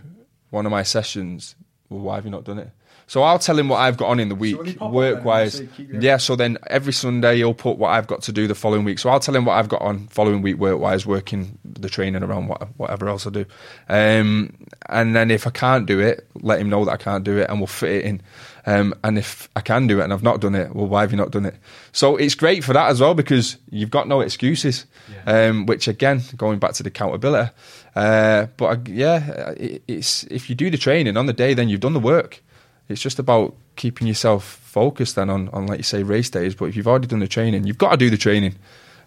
one 0.50 0.66
of 0.66 0.72
my 0.72 0.84
sessions, 0.84 1.56
well, 1.90 2.02
why 2.02 2.16
have 2.16 2.26
you 2.26 2.32
not 2.32 2.44
done 2.44 2.60
it? 2.60 2.70
So 3.08 3.24
I'll 3.24 3.40
tell 3.40 3.58
him 3.58 3.70
what 3.70 3.78
I've 3.78 3.98
got 3.98 4.10
on 4.10 4.20
in 4.20 4.30
the 4.30 4.36
week, 4.36 4.56
when 4.56 4.68
you 4.68 4.74
pop 4.76 4.90
up 4.90 4.94
work 4.94 5.26
wise. 5.26 5.54
so 5.56 5.62
you 5.64 5.70
keep 5.76 5.92
your- 5.94 6.00
Yeah, 6.02 6.18
so 6.18 6.36
then 6.36 6.60
every 6.68 6.94
Sunday 6.94 7.38
he'll 7.38 7.56
put 7.56 7.80
what 7.80 7.90
I've 7.90 8.06
got 8.06 8.22
to 8.24 8.32
do 8.32 8.46
the 8.46 8.54
following 8.54 8.84
week. 8.84 9.00
So 9.00 9.10
I'll 9.10 9.20
tell 9.20 9.36
him 9.36 9.46
what 9.46 9.54
I've 9.54 9.68
got 9.68 9.82
on 9.82 10.06
following 10.10 10.44
week 10.44 10.58
work 10.58 10.78
wise, 10.80 11.08
working 11.08 11.58
the 11.66 11.90
training 11.90 12.22
around 12.22 12.50
what, 12.50 12.68
whatever 12.78 13.10
else 13.10 13.26
I 13.26 13.32
do. 13.32 13.46
Um, 13.88 14.54
and 14.90 15.16
then 15.16 15.32
if 15.32 15.48
I 15.48 15.50
can't 15.50 15.88
do 15.88 16.00
it, 16.00 16.28
let 16.42 16.60
him 16.60 16.70
know 16.70 16.86
that 16.86 16.92
I 16.92 16.98
can't 16.98 17.24
do 17.24 17.40
it 17.40 17.50
and 17.50 17.60
we'll 17.60 17.66
fit 17.68 17.90
it 17.92 18.06
in. 18.06 18.22
Um, 18.66 18.94
and 19.04 19.18
if 19.18 19.50
I 19.56 19.62
can 19.62 19.88
do 19.88 20.00
it 20.00 20.04
and 20.04 20.14
I've 20.14 20.24
not 20.24 20.42
done 20.42 20.56
it, 20.56 20.76
well, 20.76 20.88
why 20.88 21.02
have 21.02 21.12
you 21.12 21.18
not 21.18 21.32
done 21.32 21.46
it? 21.46 21.56
So 21.92 22.18
it's 22.18 22.36
great 22.36 22.64
for 22.64 22.74
that 22.74 22.90
as 22.90 23.02
well 23.02 23.14
because 23.14 23.58
you've 23.70 23.92
got 23.92 24.08
no 24.08 24.22
excuses. 24.22 24.86
Um, 25.26 25.66
which 25.66 25.88
again, 25.88 26.22
going 26.38 26.60
back 26.60 26.74
to 26.74 26.84
the 26.84 26.90
accountability. 26.90 27.52
Uh, 27.96 28.48
but 28.58 28.66
I, 28.66 28.92
yeah, 28.92 29.50
it, 29.52 29.84
it's 29.88 30.24
if 30.26 30.50
you 30.50 30.56
do 30.56 30.70
the 30.70 30.78
training 30.78 31.18
on 31.18 31.26
the 31.26 31.34
day, 31.34 31.54
then 31.54 31.70
you've 31.70 31.80
done 31.82 31.94
the 31.94 32.00
work. 32.00 32.42
It's 32.88 33.02
just 33.02 33.20
about 33.20 33.56
keeping 33.76 34.08
yourself 34.08 34.44
focused 34.44 35.16
then 35.16 35.30
on, 35.30 35.50
on 35.50 35.68
like 35.68 35.78
you 35.80 35.84
say 35.84 36.04
race 36.04 36.30
days. 36.30 36.56
But 36.56 36.66
if 36.66 36.76
you've 36.76 36.88
already 36.88 37.08
done 37.08 37.20
the 37.20 37.28
training, 37.28 37.66
you've 37.66 37.78
got 37.78 37.92
to 37.92 37.98
do 37.98 38.10
the 38.10 38.18
training. 38.18 38.56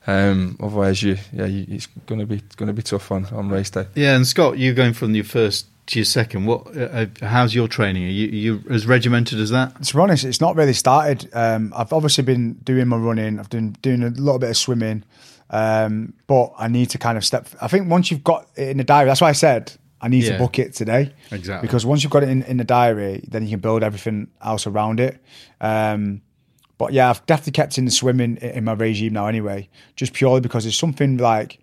Um, 0.07 0.57
otherwise, 0.61 1.03
you 1.03 1.17
yeah, 1.33 1.47
you, 1.47 1.67
it's 1.69 1.87
gonna 2.07 2.27
be 2.27 2.43
gonna 2.57 2.73
be 2.73 2.83
tough 2.83 3.13
on, 3.13 3.27
on 3.27 3.49
race 3.49 3.71
day. 3.71 3.87
Yeah, 3.95 4.17
and 4.17 4.27
Scott, 4.27 4.59
you're 4.59 4.75
going 4.75 4.95
from 4.95 5.15
your 5.15 5.25
first 5.25 5.67
to 5.87 5.99
your 5.99 6.05
second. 6.07 6.47
What? 6.47 6.77
Uh, 6.77 6.81
uh, 6.81 7.07
how's 7.23 7.55
your 7.55 7.69
training? 7.69 8.05
Are 8.05 8.09
you, 8.11 8.27
you 8.29 8.63
as 8.71 8.87
regimented 8.87 9.39
as 9.41 9.51
that? 9.51 9.83
To 9.85 9.95
be 9.95 10.01
honest, 10.01 10.25
it's 10.25 10.41
not 10.41 10.57
really 10.57 10.73
started. 10.73 11.29
Um, 11.35 11.73
I've 11.77 11.93
obviously 11.93 12.25
been 12.25 12.55
doing 12.65 12.89
my 12.89 12.97
running. 12.97 13.39
I've 13.39 13.51
been 13.51 13.73
doing 13.83 14.03
a 14.03 14.09
little 14.11 14.39
bit 14.39 14.51
of 14.51 14.57
swimming, 14.57 15.05
um, 15.51 16.15
but 16.27 16.53
I 16.59 16.69
need 16.69 16.91
to 16.91 16.99
kind 16.99 17.19
of 17.19 17.25
step. 17.25 17.49
I 17.61 17.69
think 17.69 17.89
once 17.91 18.11
you've 18.11 18.25
got 18.25 18.49
it 18.57 18.69
in 18.69 18.77
the 18.79 18.85
diary, 18.85 19.07
that's 19.09 19.21
why 19.21 19.29
I 19.29 19.33
said 19.33 19.73
I 20.01 20.09
need 20.09 20.25
Yeah. 20.25 20.33
to 20.33 20.39
book 20.39 20.59
it 20.59 20.75
today. 20.75 21.13
Exactly. 21.31 21.67
Because 21.67 21.85
once 21.87 22.03
you've 22.03 22.13
got 22.13 22.23
it 22.23 22.29
in, 22.29 22.43
in 22.45 22.57
the 22.57 22.65
diary, 22.65 23.25
then 23.29 23.45
you 23.45 23.51
can 23.51 23.61
build 23.61 23.83
everything 23.83 24.29
else 24.43 24.67
around 24.67 24.99
it. 25.01 25.23
Um, 25.61 26.23
but 26.79 26.93
yeah, 26.93 27.11
I've 27.11 27.25
definitely 27.27 27.53
kept 27.53 27.79
in 27.79 27.85
the 27.85 27.91
swimming 27.93 28.37
in, 28.39 28.51
in 28.51 28.65
my 28.65 28.73
regime 28.73 29.13
now 29.13 29.27
anyway, 29.29 29.69
just 29.95 30.13
purely 30.13 30.41
because 30.41 30.67
it's 30.67 30.77
something 30.77 31.19
like 31.19 31.59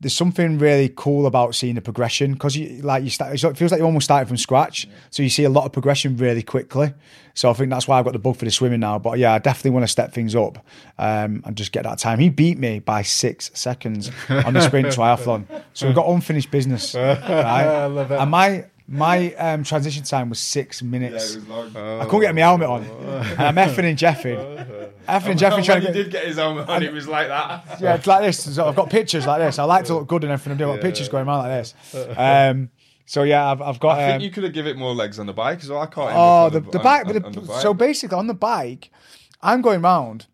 there's 0.00 0.14
something 0.14 0.58
really 0.58 0.92
cool 0.94 1.26
about 1.26 1.54
seeing 1.54 1.74
the 1.74 1.80
progression 1.80 2.34
because 2.34 2.54
you 2.54 2.82
like 2.82 3.02
you 3.02 3.10
start. 3.10 3.32
It 3.32 3.56
feels 3.56 3.70
like 3.70 3.78
you're 3.78 3.86
almost 3.86 4.04
starting 4.04 4.28
from 4.28 4.36
scratch, 4.36 4.86
so 5.10 5.22
you 5.22 5.30
see 5.30 5.44
a 5.44 5.48
lot 5.48 5.64
of 5.64 5.72
progression 5.72 6.16
really 6.16 6.42
quickly. 6.42 6.92
So 7.32 7.50
I 7.50 7.54
think 7.54 7.70
that's 7.70 7.88
why 7.88 7.98
I've 7.98 8.04
got 8.04 8.12
the 8.12 8.18
bug 8.18 8.36
for 8.36 8.44
the 8.44 8.50
swimming 8.50 8.80
now. 8.80 8.98
But 8.98 9.18
yeah, 9.18 9.32
I 9.32 9.38
definitely 9.38 9.70
want 9.70 9.84
to 9.84 9.88
step 9.88 10.12
things 10.12 10.34
up 10.34 10.58
um, 10.98 11.42
and 11.44 11.56
just 11.56 11.72
get 11.72 11.84
that 11.84 11.98
time. 11.98 12.18
He 12.18 12.28
beat 12.28 12.58
me 12.58 12.78
by 12.78 13.02
six 13.02 13.50
seconds 13.54 14.10
on 14.28 14.52
the 14.52 14.60
sprint 14.60 14.86
triathlon, 14.96 15.46
so 15.72 15.86
we've 15.86 15.96
got 15.96 16.08
unfinished 16.08 16.50
business. 16.50 16.94
Right? 17.06 17.66
I 17.66 17.86
love 17.86 18.10
it. 18.10 18.20
And 18.20 18.30
my 18.30 18.66
my 18.88 19.34
um, 19.34 19.64
transition 19.64 20.04
time 20.04 20.28
was 20.28 20.38
six 20.38 20.82
minutes. 20.82 21.36
I 21.36 22.04
couldn't 22.04 22.20
get 22.20 22.34
my 22.34 22.40
helmet 22.40 22.68
on, 22.68 22.84
and 22.84 23.40
I'm 23.40 23.56
effing 23.56 23.84
and 23.84 23.98
jeffing, 23.98 24.36
effing 25.08 25.30
and 25.30 25.40
jeffing 25.40 25.64
trying 25.64 25.82
to 25.82 25.92
get. 25.92 26.10
get 26.10 26.26
his 26.26 26.36
helmet 26.36 26.68
on, 26.68 26.82
it 26.82 26.92
was 26.92 27.08
like 27.08 27.28
that. 27.28 27.64
Yeah, 27.80 27.96
it's 27.96 28.06
like 28.06 28.22
this. 28.22 28.54
So 28.54 28.68
I've 28.68 28.76
got 28.76 28.88
pictures 28.90 29.26
like 29.26 29.40
this. 29.40 29.58
I 29.58 29.64
like 29.64 29.86
to 29.86 29.94
look 29.94 30.06
good 30.06 30.22
and 30.24 30.32
everything. 30.32 30.52
I'm 30.52 30.58
doing 30.58 30.70
I've 30.70 30.76
got 30.76 30.82
pictures 30.82 31.08
going 31.08 31.26
around 31.26 31.48
like 31.48 31.64
this. 31.64 31.74
Um, 32.16 32.70
so 33.06 33.22
yeah, 33.22 33.50
I've, 33.50 33.60
I've 33.60 33.80
got. 33.80 33.98
I 33.98 34.06
think 34.06 34.16
um, 34.16 34.20
you 34.22 34.30
could 34.30 34.44
have 34.44 34.52
given 34.52 34.76
it 34.76 34.78
more 34.78 34.94
legs 34.94 35.18
on 35.18 35.26
the 35.26 35.32
bike 35.32 35.62
as 35.62 35.68
well. 35.68 35.80
I 35.80 35.86
can't. 35.86 36.12
oh, 36.14 36.50
the, 36.50 36.60
the 36.60 36.78
bike. 36.78 37.06
but 37.06 37.32
the, 37.32 37.46
so 37.60 37.74
basically, 37.74 38.16
on 38.16 38.28
the 38.28 38.34
bike, 38.34 38.90
I'm 39.42 39.62
going 39.62 39.82
round. 39.82 40.26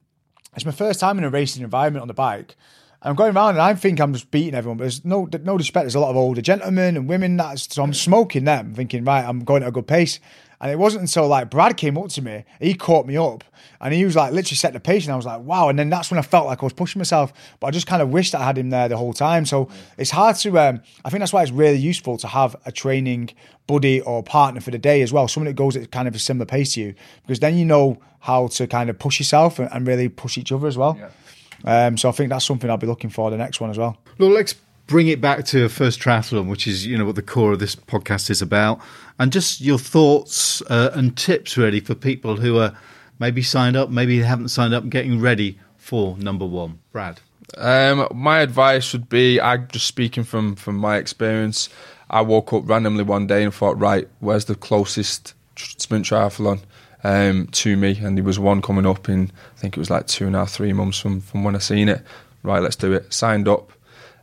It's 0.55 0.67
my 0.67 0.73
first 0.73 1.01
time 1.01 1.17
in 1.17 1.25
a 1.25 1.31
racing 1.31 1.63
environment 1.63 2.03
on 2.03 2.09
the 2.09 2.15
bike. 2.15 2.57
I'm 3.05 3.17
going 3.17 3.35
around 3.35 3.51
and 3.51 3.61
I 3.61 3.75
think 3.75 4.01
I'm 4.01 4.13
just 4.13 4.31
beating 4.31 4.55
everyone, 4.55 4.79
but 4.79 4.85
there's 4.85 5.05
no 5.05 5.29
no 5.43 5.59
disrespect. 5.59 5.85
There's 5.85 5.95
a 5.95 6.01
lot 6.01 6.11
of 6.11 6.17
older 6.17 6.41
gentlemen 6.41 6.97
and 6.97 7.09
women. 7.09 7.37
That 7.37 7.59
so 7.59 7.83
I'm 7.83 7.95
smoking 7.95 8.45
them, 8.45 8.75
thinking 8.75 9.05
right, 9.05 9.25
I'm 9.25 9.45
going 9.45 9.63
at 9.63 9.69
a 9.69 9.73
good 9.73 9.87
pace. 9.87 10.21
And 10.61 10.71
it 10.71 10.79
wasn't 10.79 11.03
until 11.03 11.27
like 11.27 11.51
Brad 11.51 11.77
came 11.77 11.99
up 11.99 12.09
to 12.11 12.23
me, 12.23 12.45
he 12.61 12.75
caught 12.75 13.05
me 13.05 13.17
up, 13.17 13.43
and 13.81 13.93
he 13.93 14.05
was 14.05 14.15
like 14.15 14.33
literally 14.33 14.57
set 14.57 14.73
the 14.73 14.79
pace, 14.79 15.05
and 15.05 15.13
I 15.13 15.17
was 15.17 15.27
like, 15.27 15.41
wow. 15.41 15.69
And 15.69 15.77
then 15.77 15.91
that's 15.91 16.09
when 16.09 16.19
I 16.19 16.23
felt 16.23 16.47
like 16.47 16.63
I 16.63 16.67
was 16.67 16.73
pushing 16.73 17.01
myself, 17.01 17.33
but 17.59 17.67
I 17.67 17.71
just 17.73 17.89
kind 17.89 18.01
of 18.01 18.11
wished 18.11 18.33
I 18.33 18.45
had 18.45 18.57
him 18.57 18.71
there 18.71 18.89
the 18.89 18.97
whole 18.97 19.13
time. 19.13 19.45
So 19.45 19.69
it's 19.99 20.13
hard 20.13 20.37
to. 20.37 20.57
Um, 20.61 20.83
I 21.05 21.11
think 21.11 21.19
that's 21.19 21.33
why 21.33 21.43
it's 21.43 21.51
really 21.51 21.79
useful 21.79 22.17
to 22.19 22.29
have 22.29 22.55
a 22.65 22.71
training 22.71 23.31
buddy 23.67 24.01
or 24.03 24.23
partner 24.23 24.61
for 24.61 24.71
the 24.71 24.79
day 24.79 25.03
as 25.03 25.13
well, 25.13 25.27
someone 25.27 25.47
that 25.49 25.55
goes 25.55 25.77
at 25.77 25.91
kind 25.91 26.07
of 26.07 26.15
a 26.15 26.21
similar 26.21 26.47
pace 26.47 26.75
to 26.75 26.81
you, 26.81 26.95
because 27.23 27.41
then 27.41 27.59
you 27.59 27.65
know 27.65 28.01
how 28.21 28.47
to 28.47 28.69
kind 28.69 28.89
of 28.89 29.01
push 29.01 29.19
yourself 29.19 29.59
and, 29.59 29.69
and 29.73 29.85
really 29.89 30.09
push 30.09 30.39
each 30.39 30.53
other 30.53 30.69
as 30.69 30.79
well. 30.79 30.97
Um, 31.65 31.97
so 31.97 32.09
I 32.09 32.13
think 32.13 32.31
that's 32.31 32.45
something 32.45 32.69
I'll 32.71 32.77
be 32.77 32.87
looking 32.87 33.11
for 33.11 33.31
the 33.31 33.37
next 33.37 33.61
one 33.61 33.71
as 33.71 33.79
well. 33.79 33.97
Well, 34.19 34.31
let's 34.31 34.55
bring 34.87 35.09
it 35.09 35.21
back 35.21 35.45
to 35.47 35.65
a 35.65 35.69
first 35.69 36.01
triathlon, 36.01 36.49
which 36.49 36.67
is 36.67 36.87
you 36.87 36.99
know 36.99 37.05
what 37.05 37.17
the 37.17 37.23
core 37.23 37.53
of 37.53 37.59
this 37.59 37.77
podcast 37.77 38.31
is 38.31 38.43
about, 38.43 38.81
and 39.19 39.33
just 39.33 39.61
your 39.61 39.79
thoughts 39.79 40.63
uh, 40.63 40.91
and 40.95 41.17
tips 41.17 41.57
really 41.57 41.81
for 41.81 41.95
people 41.95 42.37
who 42.37 42.59
are 42.59 42.77
maybe 43.19 43.43
signed 43.43 43.77
up, 43.77 43.91
maybe 43.91 44.19
they 44.19 44.27
haven't 44.27 44.49
signed 44.49 44.75
up, 44.75 44.89
getting 44.89 45.21
ready 45.21 45.59
for 45.77 46.17
number 46.19 46.47
one. 46.47 46.79
Brad. 46.93 47.21
Um, 47.57 48.09
my 48.15 48.41
advice 48.41 48.93
would 48.93 49.09
be, 49.09 49.41
I'm 49.41 49.69
just 49.69 49.87
speaking 49.87 50.25
from 50.25 50.57
from 50.57 50.77
my 50.77 50.97
experience. 50.97 51.69
I 52.11 52.21
woke 52.21 52.53
up 52.53 52.69
randomly 52.69 53.05
one 53.05 53.27
day 53.27 53.43
and 53.43 53.55
thought, 53.55 53.79
right, 53.79 54.09
where's 54.21 54.45
the 54.45 54.55
closest 54.55 55.35
sprint 55.57 56.07
triathlon 56.07 56.61
um, 57.05 57.47
to 57.49 57.77
me? 57.77 57.99
And 57.99 58.17
there 58.17 58.25
was 58.25 58.39
one 58.39 58.63
coming 58.63 58.87
up 58.87 59.09
in, 59.09 59.31
I 59.57 59.59
think 59.59 59.77
it 59.77 59.81
was 59.81 59.91
like 59.91 60.07
two 60.07 60.27
and 60.27 60.37
a 60.37 60.41
half, 60.41 60.51
three 60.51 60.73
months 60.73 60.99
from 60.99 61.21
from 61.21 61.45
when 61.45 61.57
I 61.57 61.59
seen 61.59 61.89
it. 61.89 62.03
Right, 62.43 62.63
let's 62.63 62.77
do 62.77 62.93
it. 62.93 63.13
Signed 63.13 63.47
up, 63.47 63.73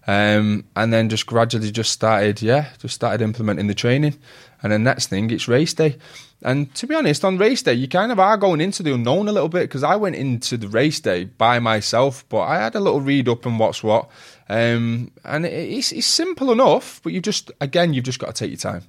um, 0.07 0.65
and 0.75 0.91
then 0.91 1.09
just 1.09 1.25
gradually 1.25 1.71
just 1.71 1.91
started, 1.91 2.41
yeah, 2.41 2.69
just 2.79 2.95
started 2.95 3.21
implementing 3.21 3.67
the 3.67 3.73
training. 3.73 4.17
And 4.61 4.71
then 4.71 4.83
next 4.83 5.07
thing, 5.07 5.31
it's 5.31 5.47
race 5.47 5.73
day. 5.73 5.97
And 6.41 6.73
to 6.75 6.87
be 6.87 6.95
honest, 6.95 7.25
on 7.25 7.37
race 7.37 7.61
day, 7.61 7.73
you 7.73 7.87
kind 7.87 8.11
of 8.11 8.19
are 8.19 8.37
going 8.37 8.61
into 8.61 8.81
the 8.81 8.93
unknown 8.93 9.27
a 9.27 9.31
little 9.31 9.49
bit 9.49 9.63
because 9.63 9.83
I 9.83 9.95
went 9.97 10.15
into 10.15 10.57
the 10.57 10.67
race 10.69 10.99
day 10.99 11.25
by 11.25 11.59
myself, 11.59 12.27
but 12.29 12.41
I 12.41 12.59
had 12.59 12.75
a 12.75 12.79
little 12.79 13.01
read 13.01 13.27
up 13.27 13.45
on 13.45 13.57
what's 13.57 13.83
what. 13.83 14.09
Um, 14.49 15.11
and 15.23 15.45
it's, 15.45 15.91
it's 15.91 16.07
simple 16.07 16.51
enough, 16.51 17.01
but 17.03 17.13
you 17.13 17.21
just, 17.21 17.51
again, 17.59 17.93
you've 17.93 18.05
just 18.05 18.19
got 18.19 18.33
to 18.33 18.33
take 18.33 18.51
your 18.51 18.57
time. 18.57 18.83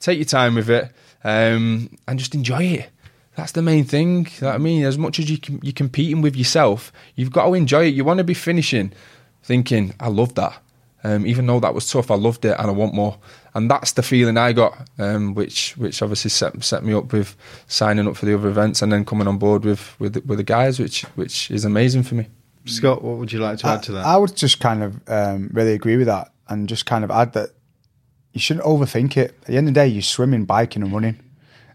Take 0.00 0.18
your 0.18 0.24
time 0.24 0.54
with 0.54 0.70
it 0.70 0.90
um, 1.22 1.90
and 2.08 2.18
just 2.18 2.34
enjoy 2.34 2.62
it. 2.64 2.90
That's 3.36 3.52
the 3.52 3.62
main 3.62 3.84
thing. 3.84 4.28
You 4.36 4.42
know 4.42 4.50
I 4.50 4.58
mean? 4.58 4.84
As 4.84 4.96
much 4.96 5.18
as 5.18 5.30
you 5.30 5.38
can, 5.38 5.60
you're 5.62 5.72
competing 5.72 6.22
with 6.22 6.36
yourself, 6.36 6.92
you've 7.16 7.32
got 7.32 7.46
to 7.46 7.54
enjoy 7.54 7.86
it. 7.86 7.94
You 7.94 8.04
want 8.04 8.18
to 8.18 8.24
be 8.24 8.34
finishing 8.34 8.92
thinking, 9.42 9.94
I 10.00 10.08
love 10.08 10.34
that. 10.34 10.60
Um, 11.06 11.26
even 11.26 11.46
though 11.46 11.60
that 11.60 11.74
was 11.74 11.88
tough, 11.90 12.10
I 12.10 12.14
loved 12.14 12.46
it 12.46 12.56
and 12.58 12.66
I 12.66 12.70
want 12.70 12.94
more. 12.94 13.18
And 13.52 13.70
that's 13.70 13.92
the 13.92 14.02
feeling 14.02 14.38
I 14.38 14.52
got, 14.54 14.88
um, 14.98 15.34
which 15.34 15.76
which 15.76 16.00
obviously 16.00 16.30
set 16.30 16.64
set 16.64 16.82
me 16.82 16.94
up 16.94 17.12
with 17.12 17.36
signing 17.66 18.08
up 18.08 18.16
for 18.16 18.24
the 18.24 18.34
other 18.34 18.48
events 18.48 18.80
and 18.80 18.90
then 18.90 19.04
coming 19.04 19.28
on 19.28 19.36
board 19.36 19.64
with 19.64 19.98
with, 20.00 20.24
with 20.24 20.38
the 20.38 20.44
guys, 20.44 20.80
which 20.80 21.02
which 21.14 21.50
is 21.50 21.66
amazing 21.66 22.04
for 22.04 22.14
me. 22.14 22.28
Scott, 22.64 23.02
what 23.02 23.18
would 23.18 23.30
you 23.30 23.38
like 23.38 23.58
to 23.58 23.66
add 23.66 23.82
to 23.82 23.92
that? 23.92 24.06
I 24.06 24.16
would 24.16 24.34
just 24.34 24.60
kind 24.60 24.82
of 24.82 25.08
um, 25.08 25.50
really 25.52 25.74
agree 25.74 25.98
with 25.98 26.06
that 26.06 26.32
and 26.48 26.66
just 26.66 26.86
kind 26.86 27.04
of 27.04 27.10
add 27.10 27.34
that 27.34 27.50
you 28.32 28.40
shouldn't 28.40 28.64
overthink 28.64 29.18
it. 29.18 29.34
At 29.42 29.48
the 29.48 29.56
end 29.58 29.68
of 29.68 29.74
the 29.74 29.80
day, 29.80 29.86
you're 29.88 30.02
swimming, 30.02 30.46
biking, 30.46 30.82
and 30.82 30.90
running. 30.90 31.20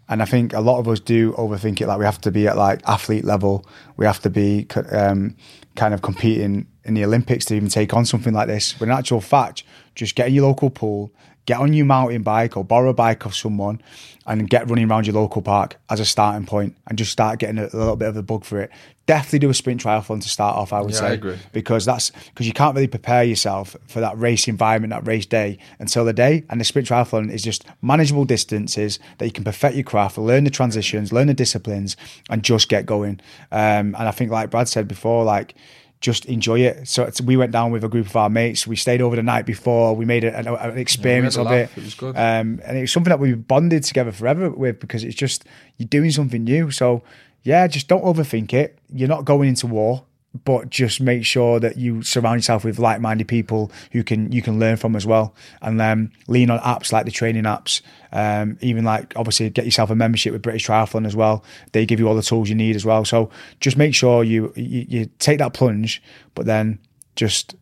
And 0.09 0.23
I 0.23 0.25
think 0.25 0.53
a 0.53 0.59
lot 0.59 0.79
of 0.79 0.87
us 0.87 0.99
do 0.99 1.33
overthink 1.33 1.79
it. 1.81 1.87
Like 1.87 1.99
we 1.99 2.05
have 2.05 2.19
to 2.21 2.31
be 2.31 2.47
at 2.47 2.57
like 2.57 2.81
athlete 2.87 3.23
level. 3.23 3.65
We 3.95 4.05
have 4.05 4.19
to 4.21 4.29
be 4.29 4.67
um, 4.91 5.35
kind 5.75 5.93
of 5.93 6.01
competing 6.01 6.67
in 6.83 6.95
the 6.95 7.05
Olympics 7.05 7.45
to 7.45 7.55
even 7.55 7.69
take 7.69 7.93
on 7.93 8.05
something 8.05 8.33
like 8.33 8.47
this. 8.47 8.73
But 8.73 8.87
in 8.87 8.91
actual 8.91 9.21
fact, 9.21 9.63
just 9.93 10.15
get 10.15 10.27
in 10.27 10.33
your 10.33 10.47
local 10.47 10.71
pool, 10.71 11.11
get 11.45 11.59
on 11.59 11.73
your 11.73 11.85
mountain 11.85 12.23
bike 12.23 12.57
or 12.57 12.63
borrow 12.63 12.89
a 12.89 12.93
bike 12.93 13.25
of 13.25 13.35
someone 13.35 13.81
and 14.25 14.49
get 14.49 14.67
running 14.67 14.89
around 14.89 15.05
your 15.05 15.15
local 15.15 15.43
park 15.43 15.77
as 15.89 15.99
a 15.99 16.05
starting 16.05 16.45
point 16.45 16.75
and 16.87 16.97
just 16.97 17.11
start 17.11 17.39
getting 17.39 17.59
a, 17.59 17.65
a 17.65 17.77
little 17.77 17.95
bit 17.95 18.07
of 18.07 18.17
a 18.17 18.23
bug 18.23 18.43
for 18.43 18.61
it. 18.61 18.71
Definitely 19.09 19.39
do 19.39 19.49
a 19.49 19.53
sprint 19.55 19.81
triathlon 19.83 20.21
to 20.21 20.29
start 20.29 20.55
off, 20.55 20.71
I 20.71 20.81
would 20.81 20.93
Yeah, 20.93 20.99
say. 20.99 21.07
I 21.07 21.11
agree. 21.13 21.37
Because 21.51 21.83
that's 21.83 22.11
because 22.11 22.45
you 22.45 22.53
can't 22.53 22.75
really 22.75 22.87
prepare 22.87 23.23
yourself 23.23 23.75
for 23.87 23.99
that 24.01 24.15
race 24.19 24.47
environment, 24.47 24.91
that 24.91 25.07
race 25.07 25.25
day 25.25 25.57
until 25.79 26.05
the 26.05 26.13
day. 26.13 26.43
And 26.49 26.61
the 26.61 26.63
sprint 26.65 26.87
triathlon 26.87 27.31
is 27.31 27.41
just 27.41 27.65
manageable 27.81 28.25
distances 28.25 28.99
that 29.17 29.25
you 29.25 29.31
can 29.31 29.43
perfect 29.43 29.73
your 29.75 29.83
craft, 29.83 30.17
learn 30.19 30.43
the 30.43 30.51
transitions, 30.51 31.11
learn 31.11 31.25
the 31.27 31.33
disciplines, 31.33 31.97
and 32.29 32.43
just 32.43 32.69
get 32.69 32.85
going. 32.85 33.19
Um, 33.51 33.95
and 33.97 34.07
I 34.07 34.11
think, 34.11 34.29
like 34.31 34.51
Brad 34.51 34.67
said 34.67 34.87
before, 34.87 35.23
like 35.23 35.55
just 36.01 36.25
enjoy 36.27 36.59
it. 36.61 36.87
So 36.87 37.03
it's, 37.03 37.19
we 37.19 37.35
went 37.35 37.51
down 37.51 37.71
with 37.71 37.83
a 37.83 37.89
group 37.89 38.05
of 38.05 38.15
our 38.15 38.29
mates. 38.29 38.65
We 38.65 38.75
stayed 38.77 39.01
over 39.01 39.15
the 39.17 39.23
night 39.23 39.45
before. 39.45 39.95
We 39.95 40.05
made 40.05 40.23
an, 40.23 40.47
an 40.47 40.77
experience 40.77 41.35
a 41.35 41.41
of 41.41 41.47
laugh. 41.47 41.53
it. 41.75 41.77
It 41.77 41.83
was 41.83 41.93
good. 41.95 42.15
Um, 42.15 42.61
and 42.63 42.77
it's 42.77 42.93
something 42.93 43.09
that 43.09 43.19
we 43.19 43.33
bonded 43.33 43.83
together 43.83 44.11
forever 44.13 44.49
with 44.49 44.79
because 44.79 45.03
it's 45.03 45.15
just 45.15 45.43
you're 45.77 45.89
doing 45.89 46.11
something 46.11 46.43
new. 46.43 46.71
So 46.71 47.03
yeah, 47.43 47.67
just 47.67 47.87
don't 47.87 48.03
overthink 48.03 48.53
it. 48.53 48.77
You're 48.93 49.07
not 49.07 49.25
going 49.25 49.49
into 49.49 49.67
war, 49.67 50.05
but 50.45 50.69
just 50.69 51.01
make 51.01 51.25
sure 51.25 51.59
that 51.59 51.77
you 51.77 52.03
surround 52.03 52.37
yourself 52.37 52.63
with 52.63 52.77
like-minded 52.77 53.27
people 53.27 53.71
who 53.91 54.03
can 54.03 54.31
you 54.31 54.41
can 54.41 54.59
learn 54.59 54.77
from 54.77 54.95
as 54.95 55.05
well, 55.05 55.33
and 55.61 55.79
then 55.79 56.11
lean 56.27 56.49
on 56.49 56.59
apps 56.59 56.91
like 56.91 57.05
the 57.05 57.11
training 57.11 57.43
apps. 57.43 57.81
Um, 58.11 58.57
even 58.61 58.83
like 58.83 59.13
obviously 59.15 59.49
get 59.49 59.65
yourself 59.65 59.89
a 59.89 59.95
membership 59.95 60.33
with 60.33 60.41
British 60.41 60.67
Triathlon 60.67 61.05
as 61.05 61.15
well. 61.15 61.43
They 61.71 61.85
give 61.85 61.99
you 61.99 62.07
all 62.07 62.15
the 62.15 62.21
tools 62.21 62.49
you 62.49 62.55
need 62.55 62.75
as 62.75 62.85
well. 62.85 63.05
So 63.05 63.29
just 63.59 63.77
make 63.77 63.95
sure 63.95 64.23
you 64.23 64.53
you, 64.55 64.85
you 64.87 65.09
take 65.19 65.39
that 65.39 65.53
plunge, 65.53 66.01
but 66.35 66.45
then 66.45 66.79
just 67.15 67.55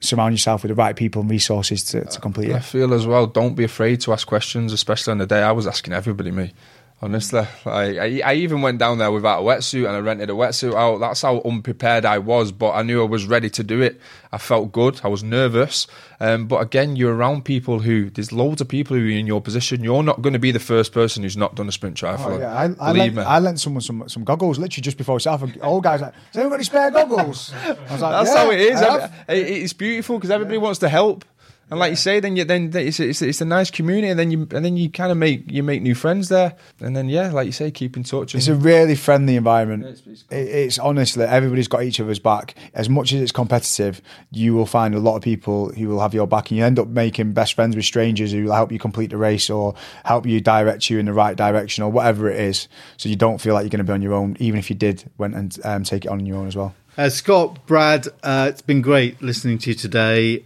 surround 0.00 0.32
yourself 0.32 0.62
with 0.62 0.68
the 0.68 0.74
right 0.76 0.94
people 0.94 1.22
and 1.22 1.30
resources 1.30 1.82
to, 1.82 2.04
to 2.04 2.20
complete 2.20 2.50
it. 2.50 2.54
I 2.54 2.60
feel 2.60 2.94
as 2.94 3.06
well. 3.06 3.26
Don't 3.26 3.54
be 3.54 3.64
afraid 3.64 4.00
to 4.02 4.12
ask 4.12 4.26
questions, 4.26 4.72
especially 4.72 5.10
on 5.10 5.18
the 5.18 5.26
day. 5.26 5.42
I 5.42 5.50
was 5.50 5.66
asking 5.66 5.92
everybody, 5.92 6.30
me. 6.30 6.52
Honestly, 7.00 7.46
like 7.64 7.96
I, 7.96 8.20
I 8.24 8.34
even 8.34 8.60
went 8.60 8.78
down 8.80 8.98
there 8.98 9.12
without 9.12 9.38
a 9.38 9.42
wetsuit 9.42 9.86
and 9.86 9.94
I 9.96 10.00
rented 10.00 10.30
a 10.30 10.32
wetsuit 10.32 10.74
out. 10.74 10.98
That's 10.98 11.22
how 11.22 11.40
unprepared 11.44 12.04
I 12.04 12.18
was, 12.18 12.50
but 12.50 12.72
I 12.72 12.82
knew 12.82 13.00
I 13.00 13.06
was 13.06 13.24
ready 13.24 13.48
to 13.50 13.62
do 13.62 13.80
it. 13.82 14.00
I 14.32 14.38
felt 14.38 14.72
good. 14.72 15.00
I 15.04 15.08
was 15.08 15.22
nervous, 15.22 15.86
um, 16.18 16.48
but 16.48 16.56
again, 16.60 16.96
you're 16.96 17.14
around 17.14 17.44
people 17.44 17.78
who 17.78 18.10
there's 18.10 18.32
loads 18.32 18.60
of 18.60 18.66
people 18.66 18.96
who 18.96 19.06
are 19.06 19.10
in 19.10 19.28
your 19.28 19.40
position. 19.40 19.84
You're 19.84 20.02
not 20.02 20.22
going 20.22 20.32
to 20.32 20.40
be 20.40 20.50
the 20.50 20.58
first 20.58 20.92
person 20.92 21.22
who's 21.22 21.36
not 21.36 21.54
done 21.54 21.68
a 21.68 21.72
sprint 21.72 21.96
triathlon. 21.96 22.38
Oh, 22.38 22.38
yeah, 22.40 22.52
I, 22.52 22.64
I, 22.64 22.92
Believe 22.92 23.14
lent, 23.14 23.16
me. 23.16 23.22
I 23.22 23.38
lent 23.38 23.60
someone 23.60 23.80
some, 23.80 24.08
some 24.08 24.24
goggles 24.24 24.58
literally 24.58 24.82
just 24.82 24.98
before 24.98 25.20
South. 25.20 25.48
Old 25.62 25.84
guys 25.84 26.00
like, 26.00 26.14
has 26.14 26.36
anyone 26.36 26.50
got 26.50 26.54
any 26.56 26.64
spare 26.64 26.90
goggles? 26.90 27.52
I 27.54 27.76
was 27.92 28.02
like, 28.02 28.24
That's 28.24 28.30
"Yeah, 28.34 28.44
how 28.44 28.50
it 28.50 28.60
is. 28.60 28.82
I 28.82 29.10
It's 29.28 29.72
beautiful 29.72 30.18
because 30.18 30.32
everybody 30.32 30.58
wants 30.58 30.80
to 30.80 30.88
help, 30.88 31.24
and 31.70 31.78
like 31.78 31.90
you 31.90 31.96
say, 31.96 32.20
then 32.20 32.36
you 32.36 32.44
then 32.44 32.70
it's 32.74 32.98
it's, 33.00 33.20
it's 33.22 33.40
a 33.40 33.44
nice 33.44 33.70
community, 33.70 34.08
and 34.08 34.18
then 34.18 34.30
you 34.30 34.46
and 34.52 34.64
then 34.64 34.76
you 34.76 34.90
kind 34.90 35.10
of 35.12 35.18
make 35.18 35.50
you 35.50 35.62
make 35.62 35.82
new 35.82 35.94
friends 35.94 36.28
there, 36.28 36.54
and 36.80 36.96
then 36.96 37.08
yeah, 37.08 37.30
like 37.30 37.46
you 37.46 37.52
say, 37.52 37.70
keep 37.70 37.96
in 37.96 38.02
touch. 38.04 38.34
It's 38.34 38.48
a 38.48 38.54
really 38.54 38.94
friendly 38.94 39.36
environment. 39.36 39.84
it's- 39.84 40.02
it's 40.06 40.24
It, 40.30 40.36
it's 40.48 40.78
honestly 40.78 41.24
everybody's 41.24 41.68
got 41.68 41.82
each 41.82 42.00
other's 42.00 42.18
back. 42.18 42.54
As 42.74 42.88
much 42.88 43.12
as 43.12 43.20
it's 43.20 43.32
competitive, 43.32 44.00
you 44.30 44.54
will 44.54 44.66
find 44.66 44.94
a 44.94 44.98
lot 44.98 45.16
of 45.16 45.22
people 45.22 45.70
who 45.72 45.88
will 45.88 46.00
have 46.00 46.14
your 46.14 46.26
back, 46.26 46.50
and 46.50 46.58
you 46.58 46.64
end 46.64 46.78
up 46.78 46.88
making 46.88 47.32
best 47.32 47.54
friends 47.54 47.76
with 47.76 47.84
strangers 47.84 48.32
who 48.32 48.44
will 48.44 48.52
help 48.54 48.72
you 48.72 48.78
complete 48.78 49.10
the 49.10 49.16
race 49.16 49.50
or 49.50 49.74
help 50.04 50.26
you 50.26 50.40
direct 50.40 50.88
you 50.90 50.98
in 50.98 51.06
the 51.06 51.12
right 51.12 51.36
direction 51.36 51.84
or 51.84 51.90
whatever 51.90 52.28
it 52.30 52.40
is. 52.40 52.68
So 52.96 53.08
you 53.08 53.16
don't 53.16 53.38
feel 53.40 53.54
like 53.54 53.62
you're 53.64 53.70
going 53.70 53.78
to 53.78 53.84
be 53.84 53.92
on 53.92 54.02
your 54.02 54.14
own, 54.14 54.36
even 54.40 54.58
if 54.58 54.70
you 54.70 54.76
did 54.76 55.04
went 55.18 55.34
and 55.34 55.56
um, 55.64 55.84
take 55.84 56.04
it 56.04 56.08
on 56.08 56.24
your 56.26 56.36
own 56.38 56.46
as 56.46 56.56
well. 56.56 56.74
Uh, 56.96 57.08
Scott, 57.08 57.64
Brad, 57.66 58.08
uh, 58.24 58.46
it's 58.50 58.62
been 58.62 58.80
great 58.82 59.22
listening 59.22 59.58
to 59.58 59.70
you 59.70 59.74
today. 59.76 60.42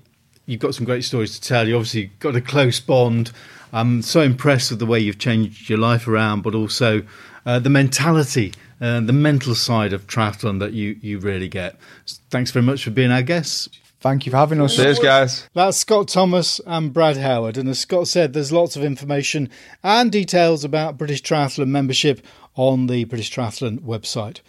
You've 0.47 0.61
got 0.61 0.75
some 0.75 0.85
great 0.85 1.05
stories 1.05 1.39
to 1.39 1.47
tell. 1.47 1.69
You 1.69 1.77
obviously 1.77 2.11
got 2.19 2.37
a 2.37 2.41
close 2.41 2.81
bond. 2.81 3.33
I'm 3.73 4.03
so 4.03 4.21
impressed 4.21 4.71
with 4.71 4.81
the 4.81 4.87
way 4.87 5.01
you've 5.01 5.19
changed 5.19 5.69
your 5.71 5.79
life 5.79 6.07
around, 6.07 6.43
but 6.43 6.55
also 6.55 7.03
uh, 7.47 7.59
the 7.59 7.71
mentality, 7.71 8.53
uh, 8.81 9.01
the 9.01 9.13
mental 9.13 9.55
side 9.55 9.93
of 9.93 10.07
triathlon 10.07 10.59
that 10.59 10.73
you, 10.73 10.99
you 11.01 11.19
really 11.19 11.49
get. 11.49 11.77
Thanks 12.31 12.51
very 12.51 12.65
much 12.65 12.85
for 12.85 12.91
being 12.91 13.11
our 13.11 13.23
guests. 13.23 13.69
Thank 14.01 14.27
you 14.27 14.33
for 14.33 14.39
having 14.39 14.61
us. 14.61 14.75
Cheers, 14.75 14.99
guys. 14.99 15.49
That's 15.55 15.77
Scott 15.79 16.09
Thomas 16.09 16.61
and 16.67 16.93
Brad 16.93 17.17
Howard. 17.17 17.57
And 17.57 17.69
as 17.69 17.79
Scott 17.79 18.09
said, 18.09 18.33
there's 18.33 18.51
lots 18.51 18.75
of 18.75 18.83
information 18.83 19.49
and 19.85 20.11
details 20.11 20.65
about 20.65 20.99
British 20.99 21.23
Triathlon 21.23 21.69
membership 21.69 22.21
on 22.57 22.89
the 22.89 23.05
British 23.05 23.33
Triathlon 23.33 23.79
website. 23.79 24.41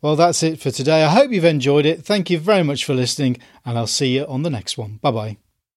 Well, 0.00 0.16
that's 0.16 0.42
it 0.42 0.58
for 0.58 0.70
today. 0.70 1.04
I 1.04 1.10
hope 1.10 1.30
you've 1.30 1.44
enjoyed 1.44 1.86
it. 1.86 2.04
Thank 2.04 2.30
you 2.30 2.38
very 2.38 2.64
much 2.64 2.84
for 2.84 2.94
listening, 2.94 3.36
and 3.64 3.78
I'll 3.78 3.86
see 3.86 4.16
you 4.16 4.24
on 4.26 4.42
the 4.42 4.50
next 4.50 4.76
one. 4.76 4.98
Bye 5.02 5.10
bye. 5.10 5.41